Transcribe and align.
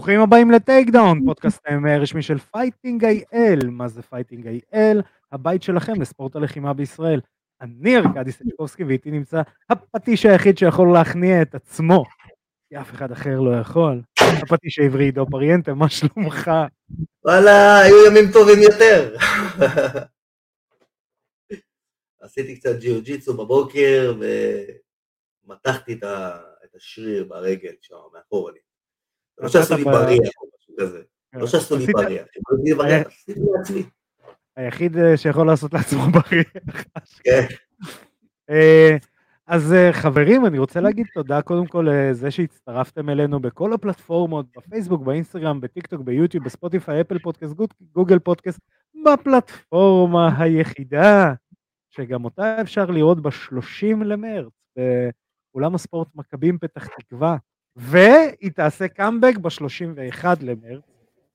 ברוכים 0.00 0.20
הבאים 0.20 0.50
ל 0.50 0.90
Takedown, 0.90 1.20
פודקאסט 1.26 1.60
הרשמי 1.66 2.22
של 2.22 2.38
Fighting 2.38 3.04
IL. 3.04 3.58
מה 3.70 3.88
זה 3.88 4.02
Fighting 4.02 4.46
IL? 4.46 5.02
הבית 5.32 5.62
שלכם 5.62 6.00
לספורט 6.00 6.36
הלחימה 6.36 6.72
בישראל. 6.72 7.20
אני 7.60 7.96
ארכדי 7.96 8.32
סצ'קובסקי 8.32 8.84
ואיתי 8.84 9.10
נמצא 9.10 9.42
הפטיש 9.70 10.26
היחיד 10.26 10.58
שיכול 10.58 10.92
להכניע 10.92 11.42
את 11.42 11.54
עצמו, 11.54 12.04
כי 12.68 12.80
אף 12.80 12.90
אחד 12.90 13.12
אחר 13.12 13.40
לא 13.40 13.60
יכול. 13.60 14.02
הפטיש 14.20 14.78
העברי 14.78 15.04
עידו 15.04 15.26
פריאנטה, 15.30 15.74
מה 15.74 15.88
שלומך? 15.88 16.50
וואלה, 17.24 17.78
היו 17.78 18.06
ימים 18.06 18.32
טובים 18.32 18.62
יותר. 18.62 19.16
עשיתי 22.20 22.56
קצת 22.56 22.78
ג'יו 22.80 23.02
ג'יצו 23.02 23.36
בבוקר 23.36 24.14
ומתחתי 25.46 25.92
את 25.92 26.74
השריר 26.74 27.24
ברגל 27.24 27.74
שם, 27.80 27.96
מאחור. 28.14 28.50
לא 29.40 29.48
שעשו 29.48 29.76
לי 29.76 29.84
בריח 29.84 30.30
או 30.40 30.48
משהו 30.58 30.74
כזה. 30.78 31.02
לא 31.32 31.46
שעשו 31.46 31.76
לי 31.76 31.86
בריח, 31.86 33.06
עשיתי 33.06 33.40
לעצמי. 33.56 33.82
היחיד 34.56 34.96
אה, 34.96 35.16
שיכול 35.16 35.46
לעשות 35.46 35.74
לעצמו 35.74 36.02
בריח. 36.14 36.84
כן. 37.24 37.46
אה, 38.50 38.96
אז 39.46 39.72
אה, 39.72 39.92
חברים, 39.92 40.46
אני 40.46 40.58
רוצה 40.58 40.80
להגיד 40.80 41.06
תודה 41.14 41.42
קודם 41.42 41.66
כל 41.66 41.86
לזה 41.90 42.30
שהצטרפתם 42.30 43.08
אלינו 43.08 43.40
בכל 43.40 43.72
הפלטפורמות, 43.72 44.46
בפייסבוק, 44.56 45.02
באינסטגרם, 45.02 45.60
בטיקטוק, 45.60 46.00
ביוטיוב, 46.00 46.44
בספוטיפיי, 46.44 47.00
אפל 47.00 47.18
פודקאסט, 47.18 47.54
גוגל 47.92 48.18
פודקאסט, 48.18 48.60
בפלטפורמה 49.04 50.42
היחידה, 50.42 51.34
שגם 51.90 52.24
אותה 52.24 52.60
אפשר 52.60 52.86
לראות 52.86 53.22
ב-30 53.22 54.04
למרץ, 54.04 54.52
באולם 55.54 55.74
הספורט 55.74 56.08
מכבים 56.14 56.58
פתח 56.58 56.86
תקווה, 56.86 57.36
והיא 57.80 58.50
תעשה 58.54 58.88
קאמבק 58.88 59.36
ב-31 59.36 60.24
למרץ, 60.40 60.82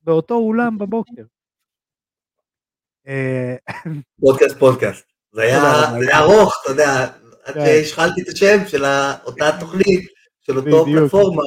באותו 0.04 0.36
אולם 0.36 0.78
בבוקר. 0.78 1.24
אה, 3.08 3.56
פודקאסט 4.20 4.58
פודקאסט. 4.58 5.06
זה 5.32 5.42
היה 5.42 6.20
ארוך, 6.20 6.62
אתה 6.62 6.72
יודע, 6.72 7.08
עד 7.44 7.54
כן. 7.54 7.66
שהשחלתי 7.66 8.22
את 8.22 8.28
השם 8.28 8.58
של 8.68 8.84
אותה 9.26 9.50
תוכנית, 9.60 10.10
של 10.42 10.58
אותו 10.58 10.86
פלטפורמה, 10.86 11.44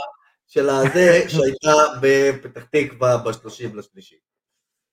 של 0.46 0.68
הזה 0.68 1.24
שהייתה 1.28 1.74
בפתח 2.00 2.64
תקווה 2.64 3.16
ב-30 3.16 3.76
לשלישי. 3.76 4.16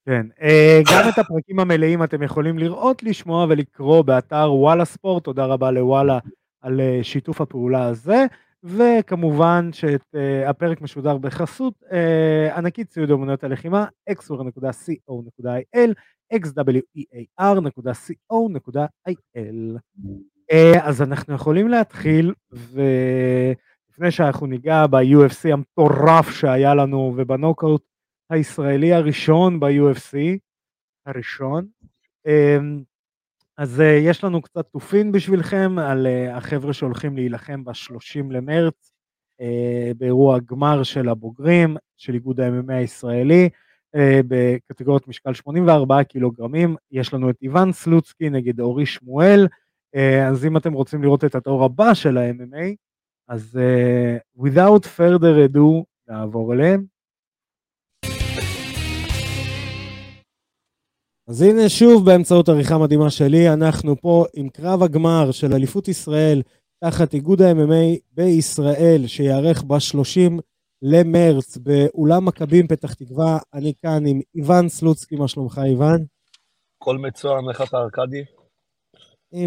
כן, 0.05 0.27
אה, 0.41 0.81
גם 0.91 1.09
את 1.09 1.19
הפרקים 1.19 1.59
המלאים 1.59 2.03
אתם 2.03 2.23
יכולים 2.23 2.59
לראות, 2.59 3.03
לשמוע 3.03 3.45
ולקרוא 3.49 4.01
באתר 4.01 4.53
וואלה 4.53 4.85
ספורט, 4.85 5.23
תודה 5.23 5.45
רבה 5.45 5.71
לוואלה 5.71 6.19
על 6.61 6.81
אה, 6.81 6.99
שיתוף 7.03 7.41
הפעולה 7.41 7.87
הזה. 7.87 8.25
וכמובן 8.65 9.69
שהפרק 9.73 10.81
משודר 10.81 11.17
בחסות 11.17 11.73
אה, 11.91 12.57
ענקית 12.57 12.89
ציוד 12.89 13.11
אמנויות 13.11 13.43
הלחימה, 13.43 13.85
xwer.co.il, 14.09 15.93
xwear.co.il. 16.33 16.99
אה, 20.51 20.87
אז 20.87 21.01
אנחנו 21.01 21.33
יכולים 21.35 21.67
להתחיל, 21.67 22.33
ולפני 22.51 24.11
שאנחנו 24.11 24.47
ניגע 24.47 24.87
ב-UFC 24.87 25.53
המטורף 25.53 26.29
שהיה 26.29 26.75
לנו 26.75 27.13
ובנוקאוט 27.17 27.83
הישראלי 28.29 28.93
הראשון 28.93 29.59
ב-UFC, 29.59 30.17
הראשון, 31.05 31.67
אה, 32.27 32.57
אז 33.57 33.79
uh, 33.79 33.83
יש 33.83 34.23
לנו 34.23 34.41
קצת 34.41 34.67
תופין 34.71 35.11
בשבילכם 35.11 35.79
על 35.79 36.07
uh, 36.07 36.35
החבר'ה 36.37 36.73
שהולכים 36.73 37.15
להילחם 37.15 37.63
ב-30 37.63 38.31
למרץ 38.31 38.91
uh, 39.41 39.43
באירוע 39.97 40.39
גמר 40.39 40.83
של 40.83 41.09
הבוגרים 41.09 41.77
של 41.97 42.13
איגוד 42.13 42.39
ה-MMA 42.39 42.73
הישראלי 42.73 43.49
בקטגוריות 44.27 45.07
משקל 45.07 45.33
84 45.33 46.03
קילוגרמים. 46.03 46.75
יש 46.91 47.13
לנו 47.13 47.29
את 47.29 47.35
איוון 47.41 47.71
סלוצקי 47.71 48.29
נגד 48.29 48.59
אורי 48.59 48.85
שמואל, 48.85 49.47
אז 50.29 50.45
אם 50.45 50.57
אתם 50.57 50.73
רוצים 50.73 51.03
לראות 51.03 51.23
את 51.23 51.35
התור 51.35 51.63
הבא 51.63 51.93
של 51.93 52.17
ה-MMA, 52.17 52.75
אז 53.27 53.59
without 54.37 54.83
further 54.97 55.53
ado 55.53 55.83
נעבור 56.07 56.53
אליהם. 56.53 56.94
אז 61.27 61.41
הנה 61.41 61.69
שוב 61.69 62.05
באמצעות 62.05 62.49
עריכה 62.49 62.77
מדהימה 62.77 63.09
שלי, 63.09 63.53
אנחנו 63.53 64.01
פה 64.01 64.25
עם 64.33 64.49
קרב 64.49 64.83
הגמר 64.83 65.31
של 65.31 65.53
אליפות 65.53 65.87
ישראל 65.87 66.41
תחת 66.83 67.13
איגוד 67.13 67.41
ה-MMA 67.41 67.99
בישראל, 68.11 69.03
שיארך 69.07 69.63
ב-30 69.63 70.41
למרץ 70.81 71.57
באולם 71.57 72.25
מכבים 72.25 72.67
פתח 72.67 72.93
תקווה. 72.93 73.37
אני 73.53 73.73
כאן 73.81 74.05
עם 74.07 74.21
איוון 74.35 74.69
סלוצקי, 74.69 75.15
מה 75.15 75.27
שלומך 75.27 75.61
איוון? 75.63 76.05
כל 76.77 76.97
מצוין, 76.97 77.45
אתה 77.63 77.77
ארכדי? 77.77 78.23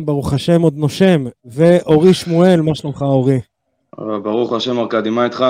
ברוך 0.05 0.33
השם 0.33 0.63
עוד 0.63 0.75
נושם. 0.77 1.25
ואורי 1.45 2.15
שמואל, 2.15 2.61
מה 2.61 2.75
שלומך 2.75 3.03
אורי? 3.03 3.41
ברוך 4.23 4.53
השם 4.53 4.79
ארכדי, 4.79 5.11
מה 5.11 5.25
איתך? 5.25 5.45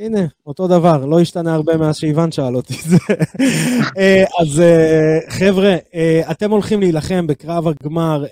הנה, 0.00 0.20
אותו 0.46 0.68
דבר, 0.68 1.06
לא 1.06 1.20
השתנה 1.20 1.54
הרבה 1.54 1.76
מאז 1.76 1.96
שאיוון 1.96 2.32
שאל 2.32 2.56
אותי 2.56 2.74
את 2.74 2.90
זה. 2.90 2.96
אה, 3.98 4.24
אז 4.40 4.60
אה, 4.60 5.18
חבר'ה, 5.28 5.76
אה, 5.94 6.30
אתם 6.30 6.50
הולכים 6.50 6.80
להילחם 6.80 7.26
בקרב 7.26 7.68
הגמר, 7.68 8.24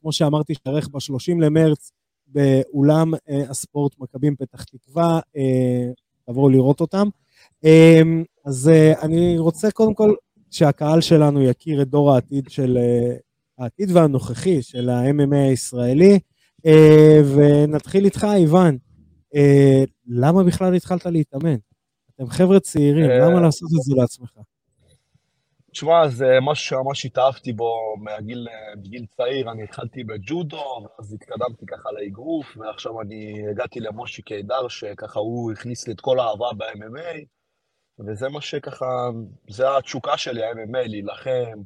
כמו 0.00 0.12
שאמרתי, 0.12 0.54
שערך 0.64 0.88
ב-30 0.88 1.40
למרץ 1.40 1.92
באולם 2.26 3.12
הספורט 3.48 3.92
מכבים 3.98 4.36
פתח 4.36 4.64
תקווה, 4.64 5.20
תבואו 6.26 6.48
לראות 6.48 6.80
אותם. 6.80 7.08
אז 8.44 8.70
אני 9.02 9.38
רוצה 9.38 9.70
קודם 9.70 9.94
כל 9.94 10.14
שהקהל 10.50 11.00
שלנו 11.00 11.42
יכיר 11.42 11.82
את 11.82 11.88
דור 11.88 12.14
העתיד 12.14 12.44
של, 12.48 12.78
העתיד 13.58 13.90
והנוכחי 13.92 14.62
של 14.62 14.88
ה-MMA 14.88 15.36
הישראלי, 15.36 16.18
ונתחיל 17.34 18.04
איתך, 18.04 18.26
איוון. 18.34 18.78
אה, 19.34 19.84
למה 20.06 20.44
בכלל 20.44 20.74
התחלת 20.74 21.06
להתאמן? 21.06 21.56
אתם 22.14 22.26
חבר'ה 22.26 22.60
צעירים, 22.60 23.10
אה, 23.10 23.18
למה 23.18 23.40
לעשות 23.40 23.68
את 23.78 23.82
זה 23.82 23.94
לעצמך? 23.96 24.38
תשמע, 25.70 26.08
זה 26.08 26.26
משהו 26.42 26.66
שממש 26.66 27.04
התאהבתי 27.04 27.52
בו 27.52 27.96
מהגיל, 27.98 28.48
בגיל 28.76 29.06
צעיר, 29.06 29.50
אני 29.50 29.62
התחלתי 29.62 30.04
בג'ודו, 30.04 30.86
ואז 30.98 31.12
התקדמתי 31.14 31.66
ככה 31.66 31.92
לאגרוף, 31.92 32.56
ועכשיו 32.56 33.00
אני 33.00 33.48
הגעתי 33.50 33.80
למושי 33.80 34.22
קידר, 34.22 34.68
שככה 34.68 35.20
הוא 35.20 35.52
הכניס 35.52 35.86
לי 35.86 35.92
את 35.92 36.00
כל 36.00 36.20
האהבה 36.20 36.46
ב-MMA, 36.56 37.24
וזה 37.98 38.28
מה 38.28 38.40
שככה, 38.40 39.08
זה 39.48 39.76
התשוקה 39.76 40.18
שלי, 40.18 40.44
ה-MMA, 40.44 40.88
להילחם, 40.88 41.62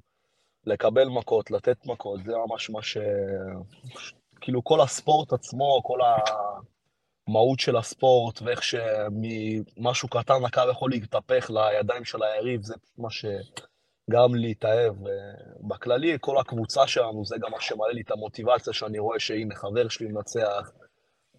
לקבל 0.67 1.09
מכות, 1.09 1.51
לתת 1.51 1.87
מכות, 1.87 2.21
זה 2.25 2.33
ממש 2.47 2.71
מה 2.71 2.83
ש... 2.83 2.97
כאילו 4.41 4.65
כל 4.65 4.81
הספורט 4.81 5.33
עצמו, 5.33 5.81
כל 5.84 6.01
ה... 6.01 6.17
המהות 7.28 7.60
של 7.60 7.77
הספורט, 7.77 8.43
ואיך 8.43 8.60
שמשהו 8.62 10.09
קטן 10.09 10.44
הקו 10.47 10.62
יכול 10.71 10.91
להתהפך 10.91 11.50
לידיים 11.50 12.05
של 12.05 12.22
היריב, 12.22 12.62
זה 12.62 12.75
מה 12.99 13.09
שגרם 13.10 14.34
לי 14.34 14.49
להתאהב. 14.49 14.94
בכללי, 15.69 16.16
כל 16.21 16.38
הקבוצה 16.38 16.87
שלנו, 16.87 17.25
זה 17.25 17.37
גם 17.41 17.50
מה 17.50 17.60
שמעלה 17.60 17.93
לי 17.93 18.00
את 18.00 18.10
המוטיבציה, 18.10 18.72
שאני 18.72 18.99
רואה 18.99 19.21
שהנה, 19.21 19.55
חבר 19.55 19.88
שלי 19.88 20.06
מנצח, 20.09 20.72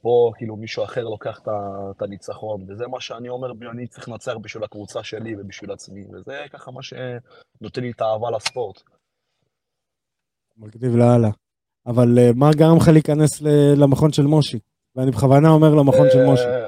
פה 0.01 0.31
כאילו 0.37 0.55
מישהו 0.55 0.83
אחר 0.83 1.03
לוקח 1.03 1.39
את 1.41 2.01
הניצחון, 2.01 2.61
וזה 2.61 2.87
מה 2.87 3.01
שאני 3.01 3.29
אומר, 3.29 3.47
אני 3.71 3.87
צריך 3.87 4.09
לנצח 4.09 4.33
בשביל 4.41 4.63
הקבוצה 4.63 5.03
שלי 5.03 5.35
ובשביל 5.35 5.71
עצמי, 5.71 6.05
וזה 6.05 6.45
ככה 6.53 6.71
מה 6.71 6.83
שנותן 6.83 7.81
לי 7.81 7.91
את 7.91 8.01
האהבה 8.01 8.31
לספורט. 8.35 8.81
מגניב 10.57 10.95
לאללה. 10.95 11.29
אבל 11.87 12.19
אה, 12.19 12.29
מה 12.35 12.49
גרם 12.55 12.77
לך 12.77 12.87
להיכנס 12.87 13.41
למכון 13.77 14.11
של 14.11 14.23
מושי? 14.23 14.59
ואני 14.95 15.11
בכוונה 15.11 15.49
אומר 15.49 15.69
למכון 15.75 16.07
של 16.11 16.25
משה. 16.25 16.67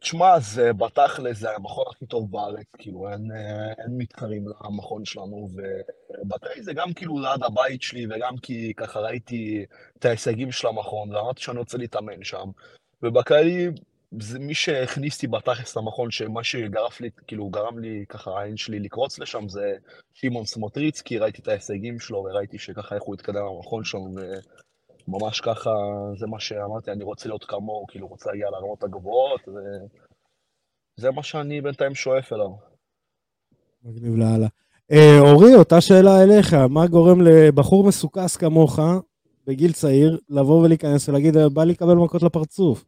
תשמע, 0.00 0.40
זה 0.40 0.72
בתכל'ס, 0.72 1.38
זה 1.38 1.54
המכון 1.56 1.84
הכי 1.90 2.06
טוב 2.06 2.30
בארץ, 2.30 2.66
כאילו, 2.78 3.08
אין, 3.08 3.30
אין 3.78 3.98
מתחרים 3.98 4.44
למכון 4.48 5.04
שלנו, 5.04 5.48
ובתי 5.52 6.62
זה 6.62 6.72
גם 6.72 6.92
כאילו 6.92 7.18
ליד 7.18 7.42
הבית 7.42 7.82
שלי, 7.82 8.06
וגם 8.06 8.36
כי 8.42 8.72
ככה 8.76 9.00
ראיתי 9.00 9.64
את 9.98 10.04
ההישגים 10.04 10.52
של 10.52 10.68
המכון, 10.68 11.14
ואמרתי 11.14 11.42
שאני 11.42 11.58
רוצה 11.58 11.78
להתאמן 11.78 12.24
שם. 12.24 12.50
ובכללי, 13.02 13.68
זה 14.20 14.38
מי 14.38 14.54
שהכניס 14.54 15.14
אותי 15.14 15.26
בתכלס 15.26 15.76
למכון, 15.76 16.10
שמה 16.10 16.44
שגרף 16.44 17.00
לי, 17.00 17.10
כאילו, 17.26 17.48
גרם 17.48 17.78
לי 17.78 18.04
ככה 18.08 18.30
העין 18.30 18.56
שלי 18.56 18.78
לקרוץ 18.80 19.18
לשם, 19.18 19.48
זה 19.48 19.76
שמעון 20.14 20.44
סמוטריצקי, 20.44 21.18
ראיתי 21.18 21.42
את 21.42 21.48
ההישגים 21.48 22.00
שלו, 22.00 22.18
וראיתי 22.18 22.58
שככה 22.58 22.94
איך 22.94 23.02
הוא 23.02 23.14
התקדם 23.14 23.42
למכון 23.56 23.84
שלנו, 23.84 24.14
ממש 25.08 25.40
ככה, 25.40 25.70
זה 26.18 26.26
מה 26.26 26.40
שאמרתי, 26.40 26.90
אני 26.90 27.04
רוצה 27.04 27.28
להיות 27.28 27.44
כמוהו, 27.44 27.86
כאילו, 27.86 28.06
רוצה 28.06 28.30
להגיע 28.30 28.50
לרמות 28.50 28.84
הגבוהות, 28.84 29.40
וזה 30.98 31.10
מה 31.10 31.22
שאני 31.22 31.60
בינתיים 31.60 31.94
שואף 31.94 32.32
אליו. 32.32 32.50
מגניב 33.84 34.16
לאללה. 34.16 34.46
אה, 34.92 35.18
אורי, 35.20 35.54
אותה 35.54 35.80
שאלה 35.80 36.22
אליך, 36.22 36.54
מה 36.54 36.86
גורם 36.86 37.20
לבחור 37.20 37.88
מסוכס 37.88 38.36
כמוך, 38.36 38.78
בגיל 39.46 39.72
צעיר, 39.72 40.18
לבוא 40.28 40.64
ולהיכנס 40.64 41.08
ולהגיד, 41.08 41.34
בא 41.52 41.64
לי 41.64 41.72
לקבל 41.72 41.94
מכות 41.94 42.22
לפרצוף? 42.22 42.84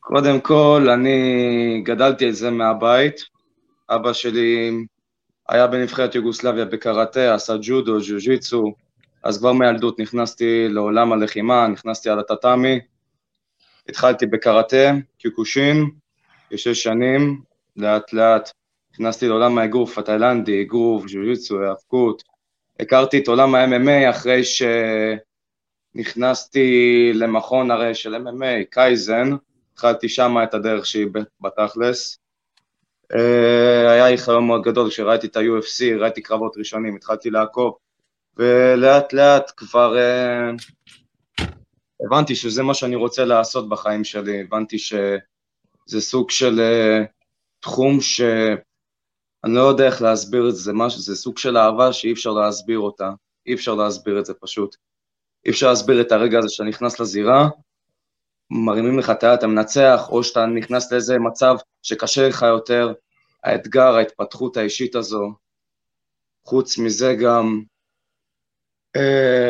קודם 0.00 0.40
כל, 0.40 0.86
אני 0.94 1.82
גדלתי 1.84 2.28
את 2.28 2.34
זה 2.34 2.50
מהבית. 2.50 3.20
אבא 3.90 4.12
שלי 4.12 4.70
היה 5.48 5.66
בנבחרת 5.66 6.14
יוגוסלביה 6.14 6.64
בקראטה, 6.64 7.34
עשה 7.34 7.54
ג'ודו, 7.62 7.98
ג'ו-ג'יצו, 8.08 8.74
אז 9.26 9.38
כבר 9.38 9.52
מילדות 9.52 10.00
נכנסתי 10.00 10.68
לעולם 10.68 11.12
הלחימה, 11.12 11.68
נכנסתי 11.68 12.10
על 12.10 12.18
הטאטאמי. 12.18 12.80
התחלתי 13.88 14.26
בקראטה, 14.26 14.92
קיוקושין, 15.18 15.90
כשש 16.50 16.82
שנים, 16.82 17.42
לאט 17.76 18.12
לאט 18.12 18.50
נכנסתי 18.92 19.28
לעולם 19.28 19.58
האגרוף 19.58 19.98
התאילנדי, 19.98 20.62
אגרוף, 20.62 21.04
ג'ו-ג'יצו, 21.08 21.62
האבקות. 21.62 22.22
הכרתי 22.80 23.18
את 23.18 23.28
עולם 23.28 23.54
ה-MMA 23.54 24.10
אחרי 24.10 24.42
שנכנסתי 25.94 27.10
למכון 27.14 27.70
הרי 27.70 27.94
של 27.94 28.14
MMA, 28.14 28.64
קייזן, 28.70 29.30
התחלתי 29.72 30.08
שם 30.08 30.36
את 30.44 30.54
הדרך 30.54 30.86
שלי 30.86 31.06
בתכלס. 31.40 32.18
אה, 33.14 33.92
היה 33.92 34.10
לי 34.10 34.18
חלום 34.18 34.46
מאוד 34.46 34.62
גדול 34.62 34.90
כשראיתי 34.90 35.26
את 35.26 35.36
ה-UFC, 35.36 36.00
ראיתי 36.00 36.22
קרבות 36.22 36.56
ראשונים, 36.56 36.96
התחלתי 36.96 37.30
לעקוב, 37.30 37.76
ולאט 38.36 39.12
לאט 39.12 39.52
כבר 39.56 39.98
אה, 39.98 40.50
הבנתי 42.06 42.36
שזה 42.36 42.62
מה 42.62 42.74
שאני 42.74 42.96
רוצה 42.96 43.24
לעשות 43.24 43.68
בחיים 43.68 44.04
שלי, 44.04 44.40
הבנתי 44.40 44.78
שזה 44.78 46.00
סוג 46.00 46.30
של 46.30 46.60
אה, 46.60 47.04
תחום 47.60 48.00
שאני 48.00 49.54
לא 49.54 49.60
יודע 49.60 49.86
איך 49.86 50.02
להסביר 50.02 50.48
את 50.48 50.56
זה, 50.56 50.72
משהו, 50.72 51.00
זה 51.00 51.16
סוג 51.16 51.38
של 51.38 51.56
אהבה 51.56 51.92
שאי 51.92 52.12
אפשר 52.12 52.30
להסביר 52.30 52.78
אותה, 52.78 53.10
אי 53.46 53.54
אפשר 53.54 53.74
להסביר 53.74 54.18
את 54.18 54.26
זה 54.26 54.34
פשוט. 54.34 54.76
אי 55.46 55.50
אפשר 55.50 55.68
להסביר 55.68 56.00
את 56.00 56.12
הרגע 56.12 56.38
הזה 56.38 56.48
שאתה 56.48 56.68
נכנס 56.68 57.00
לזירה, 57.00 57.48
מרימים 58.50 58.98
לך 58.98 59.10
את 59.10 59.22
היד, 59.22 59.32
אתה 59.32 59.46
מנצח, 59.46 60.08
או 60.08 60.24
שאתה 60.24 60.46
נכנס 60.46 60.92
לאיזה 60.92 61.18
מצב 61.18 61.56
שקשה 61.82 62.28
לך 62.28 62.42
יותר, 62.42 62.92
האתגר, 63.44 63.94
ההתפתחות 63.96 64.56
האישית 64.56 64.94
הזו. 64.94 65.32
חוץ 66.44 66.78
מזה 66.78 67.14
גם 67.14 67.62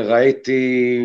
ראיתי, 0.04 0.98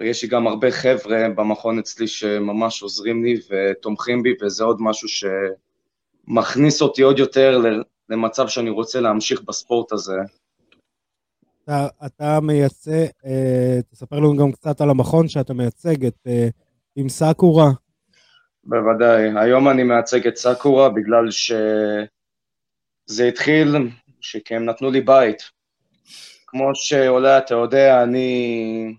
יש 0.00 0.22
לי 0.22 0.28
גם 0.28 0.46
הרבה 0.46 0.70
חבר'ה 0.70 1.28
במכון 1.36 1.78
אצלי 1.78 2.08
שממש 2.08 2.82
עוזרים 2.82 3.24
לי 3.24 3.40
ותומכים 3.50 4.22
בי, 4.22 4.34
וזה 4.42 4.64
עוד 4.64 4.76
משהו 4.80 5.08
שמכניס 6.28 6.82
אותי 6.82 7.02
עוד 7.02 7.18
יותר 7.18 7.62
למצב 8.08 8.48
שאני 8.48 8.70
רוצה 8.70 9.00
להמשיך 9.00 9.42
בספורט 9.42 9.92
הזה. 9.92 10.16
אתה, 11.64 11.88
אתה 12.06 12.38
מייצג, 12.42 13.06
אה, 13.26 13.78
תספר 13.90 14.16
לנו 14.16 14.36
גם 14.36 14.52
קצת 14.52 14.80
על 14.80 14.90
המכון 14.90 15.28
שאתה 15.28 15.54
מייצג, 15.54 16.04
את 16.06 16.18
אה, 16.26 16.48
עם 16.96 17.08
סאקורה. 17.08 17.70
בוודאי. 18.64 19.30
היום 19.36 19.68
אני 19.68 19.82
מייצג 19.82 20.26
את 20.26 20.36
סאקורה 20.36 20.88
בגלל 20.88 21.30
שזה 21.30 23.24
התחיל, 23.28 23.76
כי 24.44 24.56
הם 24.56 24.64
נתנו 24.64 24.90
לי 24.90 25.00
בית. 25.00 25.59
כמו 26.50 26.70
שאולי 26.74 27.38
אתה 27.38 27.54
יודע, 27.54 28.02
אני... 28.02 28.94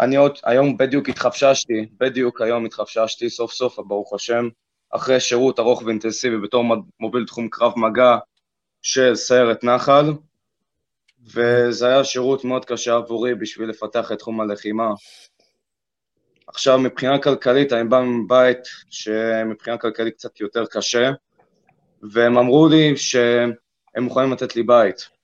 אני 0.00 0.16
עוד, 0.16 0.38
היום 0.44 0.76
בדיוק 0.76 1.08
התחפששתי, 1.08 1.86
בדיוק 2.00 2.40
היום 2.40 2.64
התחפששתי, 2.64 3.30
סוף 3.30 3.52
סוף, 3.52 3.78
ברוך 3.78 4.14
השם, 4.14 4.48
אחרי 4.90 5.20
שירות 5.20 5.58
ארוך 5.58 5.82
ואינטנסיבי 5.82 6.38
בתור 6.38 6.64
מוביל 7.00 7.26
תחום 7.26 7.48
קרב 7.48 7.72
מגע 7.76 8.16
של 8.82 9.14
סיירת 9.14 9.64
נחל, 9.64 10.12
וזה 11.34 11.86
היה 11.86 12.04
שירות 12.04 12.44
מאוד 12.44 12.64
קשה 12.64 12.94
עבורי 12.94 13.34
בשביל 13.34 13.68
לפתח 13.68 14.12
את 14.12 14.18
תחום 14.18 14.40
הלחימה. 14.40 14.90
עכשיו, 16.46 16.78
מבחינה 16.78 17.18
כלכלית, 17.18 17.72
אני 17.72 17.88
בא 17.88 18.00
מבית 18.00 18.58
שמבחינה 18.90 19.78
כלכלית 19.78 20.14
קצת 20.14 20.40
יותר 20.40 20.66
קשה, 20.66 21.10
והם 22.12 22.38
אמרו 22.38 22.68
לי 22.68 22.96
שהם 22.96 23.52
מוכנים 24.00 24.32
לתת 24.32 24.56
לי 24.56 24.62
בית. 24.62 25.15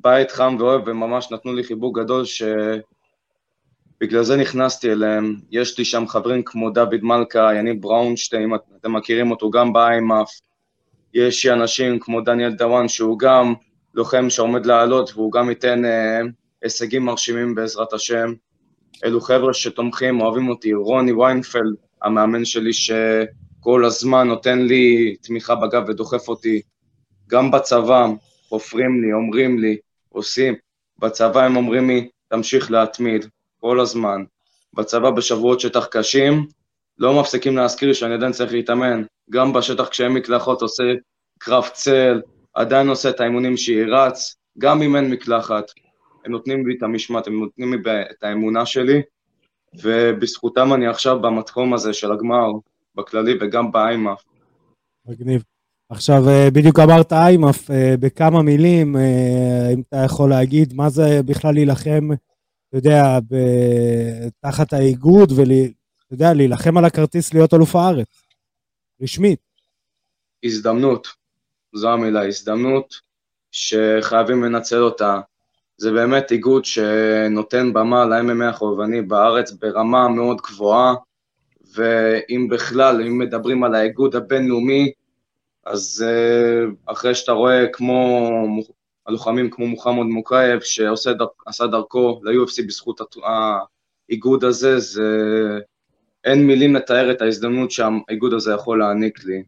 בית 0.00 0.30
חם 0.30 0.56
ואוהב, 0.58 0.82
וממש 0.86 1.32
נתנו 1.32 1.54
לי 1.54 1.64
חיבוק 1.64 1.98
גדול 1.98 2.24
שבגלל 2.24 4.22
זה 4.22 4.36
נכנסתי 4.36 4.92
אליהם. 4.92 5.36
יש 5.50 5.78
לי 5.78 5.84
שם 5.84 6.08
חברים 6.08 6.42
כמו 6.42 6.70
דוד 6.70 7.00
מלכה, 7.02 7.54
יניב 7.54 7.82
בראונשטיין, 7.82 8.50
אתם 8.80 8.96
מכירים 8.96 9.30
אותו 9.30 9.50
גם 9.50 9.72
ב 9.72 9.80
IMMAF. 9.80 10.30
יש 11.14 11.46
אנשים 11.46 11.98
כמו 11.98 12.20
דניאל 12.20 12.52
דוואן, 12.52 12.88
שהוא 12.88 13.18
גם 13.18 13.54
לוחם 13.94 14.30
שעומד 14.30 14.66
לעלות, 14.66 15.12
והוא 15.14 15.32
גם 15.32 15.48
ייתן 15.48 15.84
אה, 15.84 16.20
הישגים 16.62 17.04
מרשימים 17.04 17.54
בעזרת 17.54 17.92
השם. 17.92 18.32
אלו 19.04 19.20
חבר'ה 19.20 19.54
שתומכים, 19.54 20.20
אוהבים 20.20 20.48
אותי, 20.48 20.74
רוני 20.74 21.12
ויינפלד, 21.12 21.74
המאמן 22.02 22.44
שלי 22.44 22.72
שכל 22.72 23.84
הזמן 23.84 24.28
נותן 24.28 24.58
לי 24.58 25.16
תמיכה 25.22 25.54
בגב 25.54 25.88
ודוחף 25.88 26.28
אותי, 26.28 26.60
גם 27.26 27.50
בצבא, 27.50 28.06
חופרים 28.48 29.02
לי, 29.02 29.12
אומרים 29.12 29.58
לי, 29.58 29.76
עושים, 30.08 30.54
בצבא 30.98 31.44
הם 31.44 31.56
אומרים 31.56 31.88
לי, 31.88 32.08
תמשיך 32.28 32.70
להתמיד, 32.70 33.26
כל 33.60 33.80
הזמן. 33.80 34.24
בצבא 34.74 35.10
בשבועות 35.10 35.60
שטח 35.60 35.86
קשים, 35.86 36.46
לא 36.98 37.20
מפסיקים 37.20 37.56
להזכיר 37.56 37.92
שאני 37.92 38.14
עדיין 38.14 38.32
צריך 38.32 38.52
להתאמן. 38.52 39.02
גם 39.30 39.52
בשטח 39.52 39.88
כשאין 39.88 40.12
מקלחות 40.12 40.62
עושה 40.62 40.84
קרב 41.38 41.68
צל, 41.72 42.20
עדיין 42.54 42.88
עושה 42.88 43.10
את 43.10 43.20
האימונים 43.20 43.56
שהיא 43.56 43.84
רץ, 43.86 44.36
גם 44.58 44.82
אם 44.82 44.96
אין 44.96 45.10
מקלחת. 45.10 45.64
הם 46.24 46.32
נותנים 46.32 46.66
לי 46.66 46.76
את 46.78 46.82
המשמעת, 46.82 47.26
הם 47.26 47.40
נותנים 47.40 47.72
לי 47.72 47.78
את 48.10 48.24
האמונה 48.24 48.66
שלי, 48.66 49.02
ובזכותם 49.82 50.72
אני 50.74 50.86
עכשיו 50.86 51.20
במתחום 51.20 51.74
הזה 51.74 51.92
של 51.92 52.12
הגמר, 52.12 52.46
בכללי 52.94 53.34
וגם 53.40 53.72
באיימאף. 53.72 54.22
מגניב. 55.06 55.42
עכשיו, 55.90 56.28
אה, 56.28 56.50
בדיוק 56.50 56.78
אמרת 56.78 57.12
איימאף, 57.12 57.70
אה, 57.70 57.94
בכמה 58.00 58.42
מילים, 58.42 58.96
אה, 58.96 59.70
אם 59.74 59.80
אתה 59.88 59.96
יכול 59.96 60.30
להגיד, 60.30 60.74
מה 60.74 60.88
זה 60.88 61.20
בכלל 61.26 61.54
להילחם, 61.54 62.08
אתה 62.68 62.76
יודע, 62.76 63.18
תחת 64.40 64.72
האיגוד, 64.72 65.32
ואתה 65.32 65.54
יודע, 66.10 66.34
להילחם 66.34 66.78
על 66.78 66.84
הכרטיס 66.84 67.34
להיות 67.34 67.54
אלוף 67.54 67.76
הארץ, 67.76 68.22
רשמית. 69.02 69.38
הזדמנות, 70.44 71.08
זו 71.74 71.90
המילה, 71.90 72.26
הזדמנות 72.26 72.94
שחייבים 73.50 74.44
לנצל 74.44 74.82
אותה. 74.82 75.20
זה 75.76 75.92
באמת 75.92 76.32
איגוד 76.32 76.64
שנותן 76.64 77.72
במה 77.72 78.04
ל-MMA 78.04 78.44
החובבני 78.44 79.02
בארץ 79.02 79.52
ברמה 79.52 80.08
מאוד 80.08 80.40
גבוהה, 80.40 80.94
ואם 81.74 82.48
בכלל, 82.50 83.02
אם 83.06 83.18
מדברים 83.18 83.64
על 83.64 83.74
האיגוד 83.74 84.16
הבינלאומי, 84.16 84.92
אז 85.68 86.04
uh, 86.06 86.92
אחרי 86.92 87.14
שאתה 87.14 87.32
רואה 87.32 87.66
כמו 87.72 88.30
הלוחמים 89.06 89.50
כמו 89.50 89.66
מוחמד 89.66 90.06
מוקייב, 90.06 90.60
שעשה 90.60 91.66
דרכו 91.70 92.20
ל-UFC 92.22 92.66
בזכות 92.66 93.00
האיגוד 94.08 94.44
הזה, 94.44 94.78
זה... 94.78 95.08
אין 96.24 96.46
מילים 96.46 96.74
לתאר 96.74 97.10
את 97.12 97.22
ההזדמנות 97.22 97.70
שהאיגוד 97.70 98.32
הזה 98.32 98.52
יכול 98.52 98.78
להעניק 98.78 99.24
לי. 99.24 99.42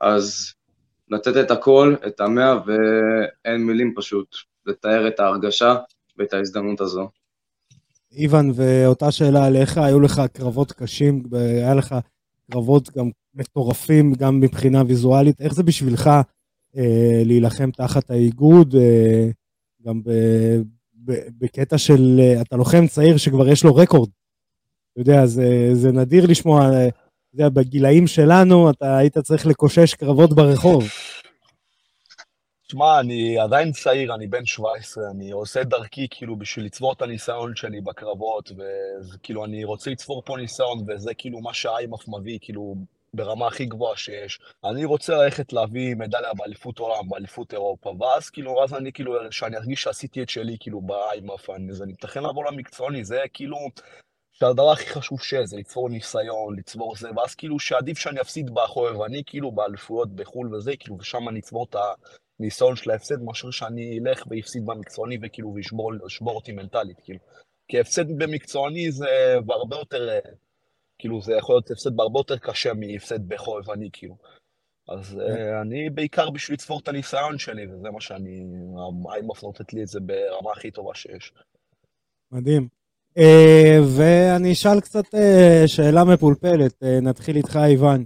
אז 0.00 0.52
לתת 1.10 1.36
את 1.36 1.50
הכל, 1.50 1.94
את 2.06 2.20
המאה, 2.20 2.54
ואין 2.66 3.66
מילים 3.66 3.94
פשוט. 3.96 4.36
לתאר 4.66 5.08
את 5.08 5.20
ההרגשה 5.20 5.76
ואת 6.18 6.32
ההזדמנות 6.32 6.80
הזו. 6.80 7.08
איוון, 8.12 8.52
ואותה 8.54 9.12
שאלה 9.12 9.46
עליך, 9.46 9.78
היו 9.78 10.00
לך 10.00 10.22
קרבות 10.32 10.72
קשים, 10.72 11.22
היה 11.32 11.74
לך 11.74 11.94
קרבות 12.50 12.90
גם 12.96 13.10
מטורפים, 13.34 14.12
גם 14.14 14.40
מבחינה 14.40 14.82
ויזואלית. 14.86 15.40
איך 15.40 15.54
זה 15.54 15.62
בשבילך 15.62 16.10
אה, 16.76 17.22
להילחם 17.24 17.70
תחת 17.70 18.10
האיגוד, 18.10 18.74
אה, 18.74 19.28
גם 19.86 20.02
ב, 20.02 20.10
ב, 21.04 21.12
בקטע 21.38 21.78
של, 21.78 22.20
אה, 22.20 22.42
אתה 22.42 22.56
לוחם 22.56 22.86
צעיר 22.86 23.16
שכבר 23.16 23.48
יש 23.48 23.64
לו 23.64 23.74
רקורד. 23.74 24.10
אתה 24.92 25.00
יודע, 25.00 25.26
זה, 25.26 25.70
זה 25.72 25.92
נדיר 25.92 26.26
לשמוע, 26.26 26.60
אה, 26.60 26.88
אתה 26.88 26.94
יודע, 27.34 27.48
בגילאים 27.48 28.06
שלנו 28.06 28.70
אתה 28.70 28.96
היית 28.96 29.18
צריך 29.18 29.46
לקושש 29.46 29.94
קרבות 29.94 30.32
ברחוב. 30.32 30.84
תשמע, 32.66 33.00
אני 33.00 33.38
עדיין 33.38 33.72
צעיר, 33.72 34.14
אני 34.14 34.26
בן 34.26 34.46
17, 34.46 35.04
אני 35.10 35.30
עושה 35.30 35.64
דרכי 35.64 36.06
כאילו 36.10 36.36
בשביל 36.36 36.64
לצבור 36.64 36.92
את 36.92 37.02
הניסיון 37.02 37.56
שלי 37.56 37.80
בקרבות, 37.80 38.52
וכאילו 39.14 39.44
אני 39.44 39.64
רוצה 39.64 39.90
לצבור 39.90 40.22
פה 40.26 40.36
ניסיון, 40.36 40.84
וזה 40.88 41.14
כאילו 41.14 41.40
מה 41.40 41.54
שהאיימאף 41.54 42.08
מביא, 42.08 42.38
כאילו, 42.40 42.76
ברמה 43.14 43.46
הכי 43.46 43.66
גבוהה 43.66 43.96
שיש. 43.96 44.40
אני 44.64 44.84
רוצה 44.84 45.16
ללכת 45.16 45.52
להביא 45.52 45.94
מדליה 45.94 46.34
באליפות 46.34 46.78
עולם, 46.78 47.08
באליפות 47.08 47.52
אירופה, 47.52 47.94
ואז 48.00 48.30
כאילו, 48.30 48.64
אז 48.64 48.74
אני 48.74 48.92
כאילו, 48.92 49.32
שאני 49.32 49.56
ארגיש 49.56 49.82
שעשיתי 49.82 50.22
את 50.22 50.28
שלי 50.28 50.56
כאילו 50.60 50.80
באיימאף, 50.80 51.50
אז 51.50 51.82
אני 51.82 51.92
מתכן 51.92 52.22
לעבור 52.22 52.44
למקצועני, 52.44 53.04
זה 53.04 53.20
כאילו... 53.32 53.56
שהדבר 54.32 54.72
הכי 54.72 54.86
חשוב 54.86 55.22
שיש 55.22 55.48
זה 55.48 55.56
לצבור 55.56 55.88
ניסיון, 55.88 56.56
לצבור 56.58 56.96
זה, 56.96 57.08
ואז 57.16 57.34
כאילו 57.34 57.58
שעדיף 57.58 57.98
שאני 57.98 58.20
אפסיד 58.20 58.50
בחורף, 58.54 58.96
ואני 58.96 59.22
כאילו 59.26 59.52
באליפויות 59.52 60.14
בחו"ל 60.14 60.54
וזה, 60.54 60.76
כאילו, 60.76 60.96
ושם 61.00 61.28
אני 61.28 61.40
אצבור 61.40 61.66
את 61.70 61.76
הניסיון 62.40 62.76
של 62.76 62.90
ההפסד, 62.90 63.22
מאשר 63.22 63.50
שאני 63.50 63.98
אלך 63.98 64.24
ואפסיד 64.30 64.66
במקצועני 64.66 65.18
וכאילו, 65.22 65.54
וישבור 65.54 66.34
אותי 66.34 66.52
מנטלית, 66.52 67.00
כאילו. 67.04 67.18
כי 67.68 67.80
הפסד 67.80 68.08
במקצועני 68.18 68.92
זה 68.92 69.34
הרבה 69.48 69.76
יותר, 69.76 70.18
כאילו 71.00 71.22
זה 71.22 71.34
יכול 71.34 71.54
להיות 71.54 71.70
הפסד 71.70 71.96
בהרבה 71.96 72.20
יותר 72.20 72.38
קשה 72.38 72.74
מהפסד 72.74 73.28
בחובבני, 73.28 73.88
כאילו. 73.92 74.16
אז 74.88 75.18
uh, 75.18 75.62
אני 75.62 75.90
בעיקר 75.90 76.30
בשביל 76.30 76.54
לצפור 76.54 76.80
את 76.80 76.88
הניסיון 76.88 77.38
שלי, 77.38 77.66
וזה 77.66 77.90
מה 77.90 78.00
שאני, 78.00 78.44
האיימוף 79.10 79.42
נותנת 79.42 79.72
לי 79.72 79.82
את 79.82 79.88
זה 79.88 80.00
ברמה 80.00 80.52
הכי 80.52 80.70
טובה 80.70 80.94
שיש. 80.94 81.32
מדהים. 82.32 82.68
Uh, 83.18 83.22
ואני 83.96 84.52
אשאל 84.52 84.80
קצת 84.80 85.04
uh, 85.14 85.66
שאלה 85.66 86.04
מפולפלת, 86.04 86.82
נתחיל 87.02 87.36
איתך, 87.36 87.58
איוון. 87.64 88.04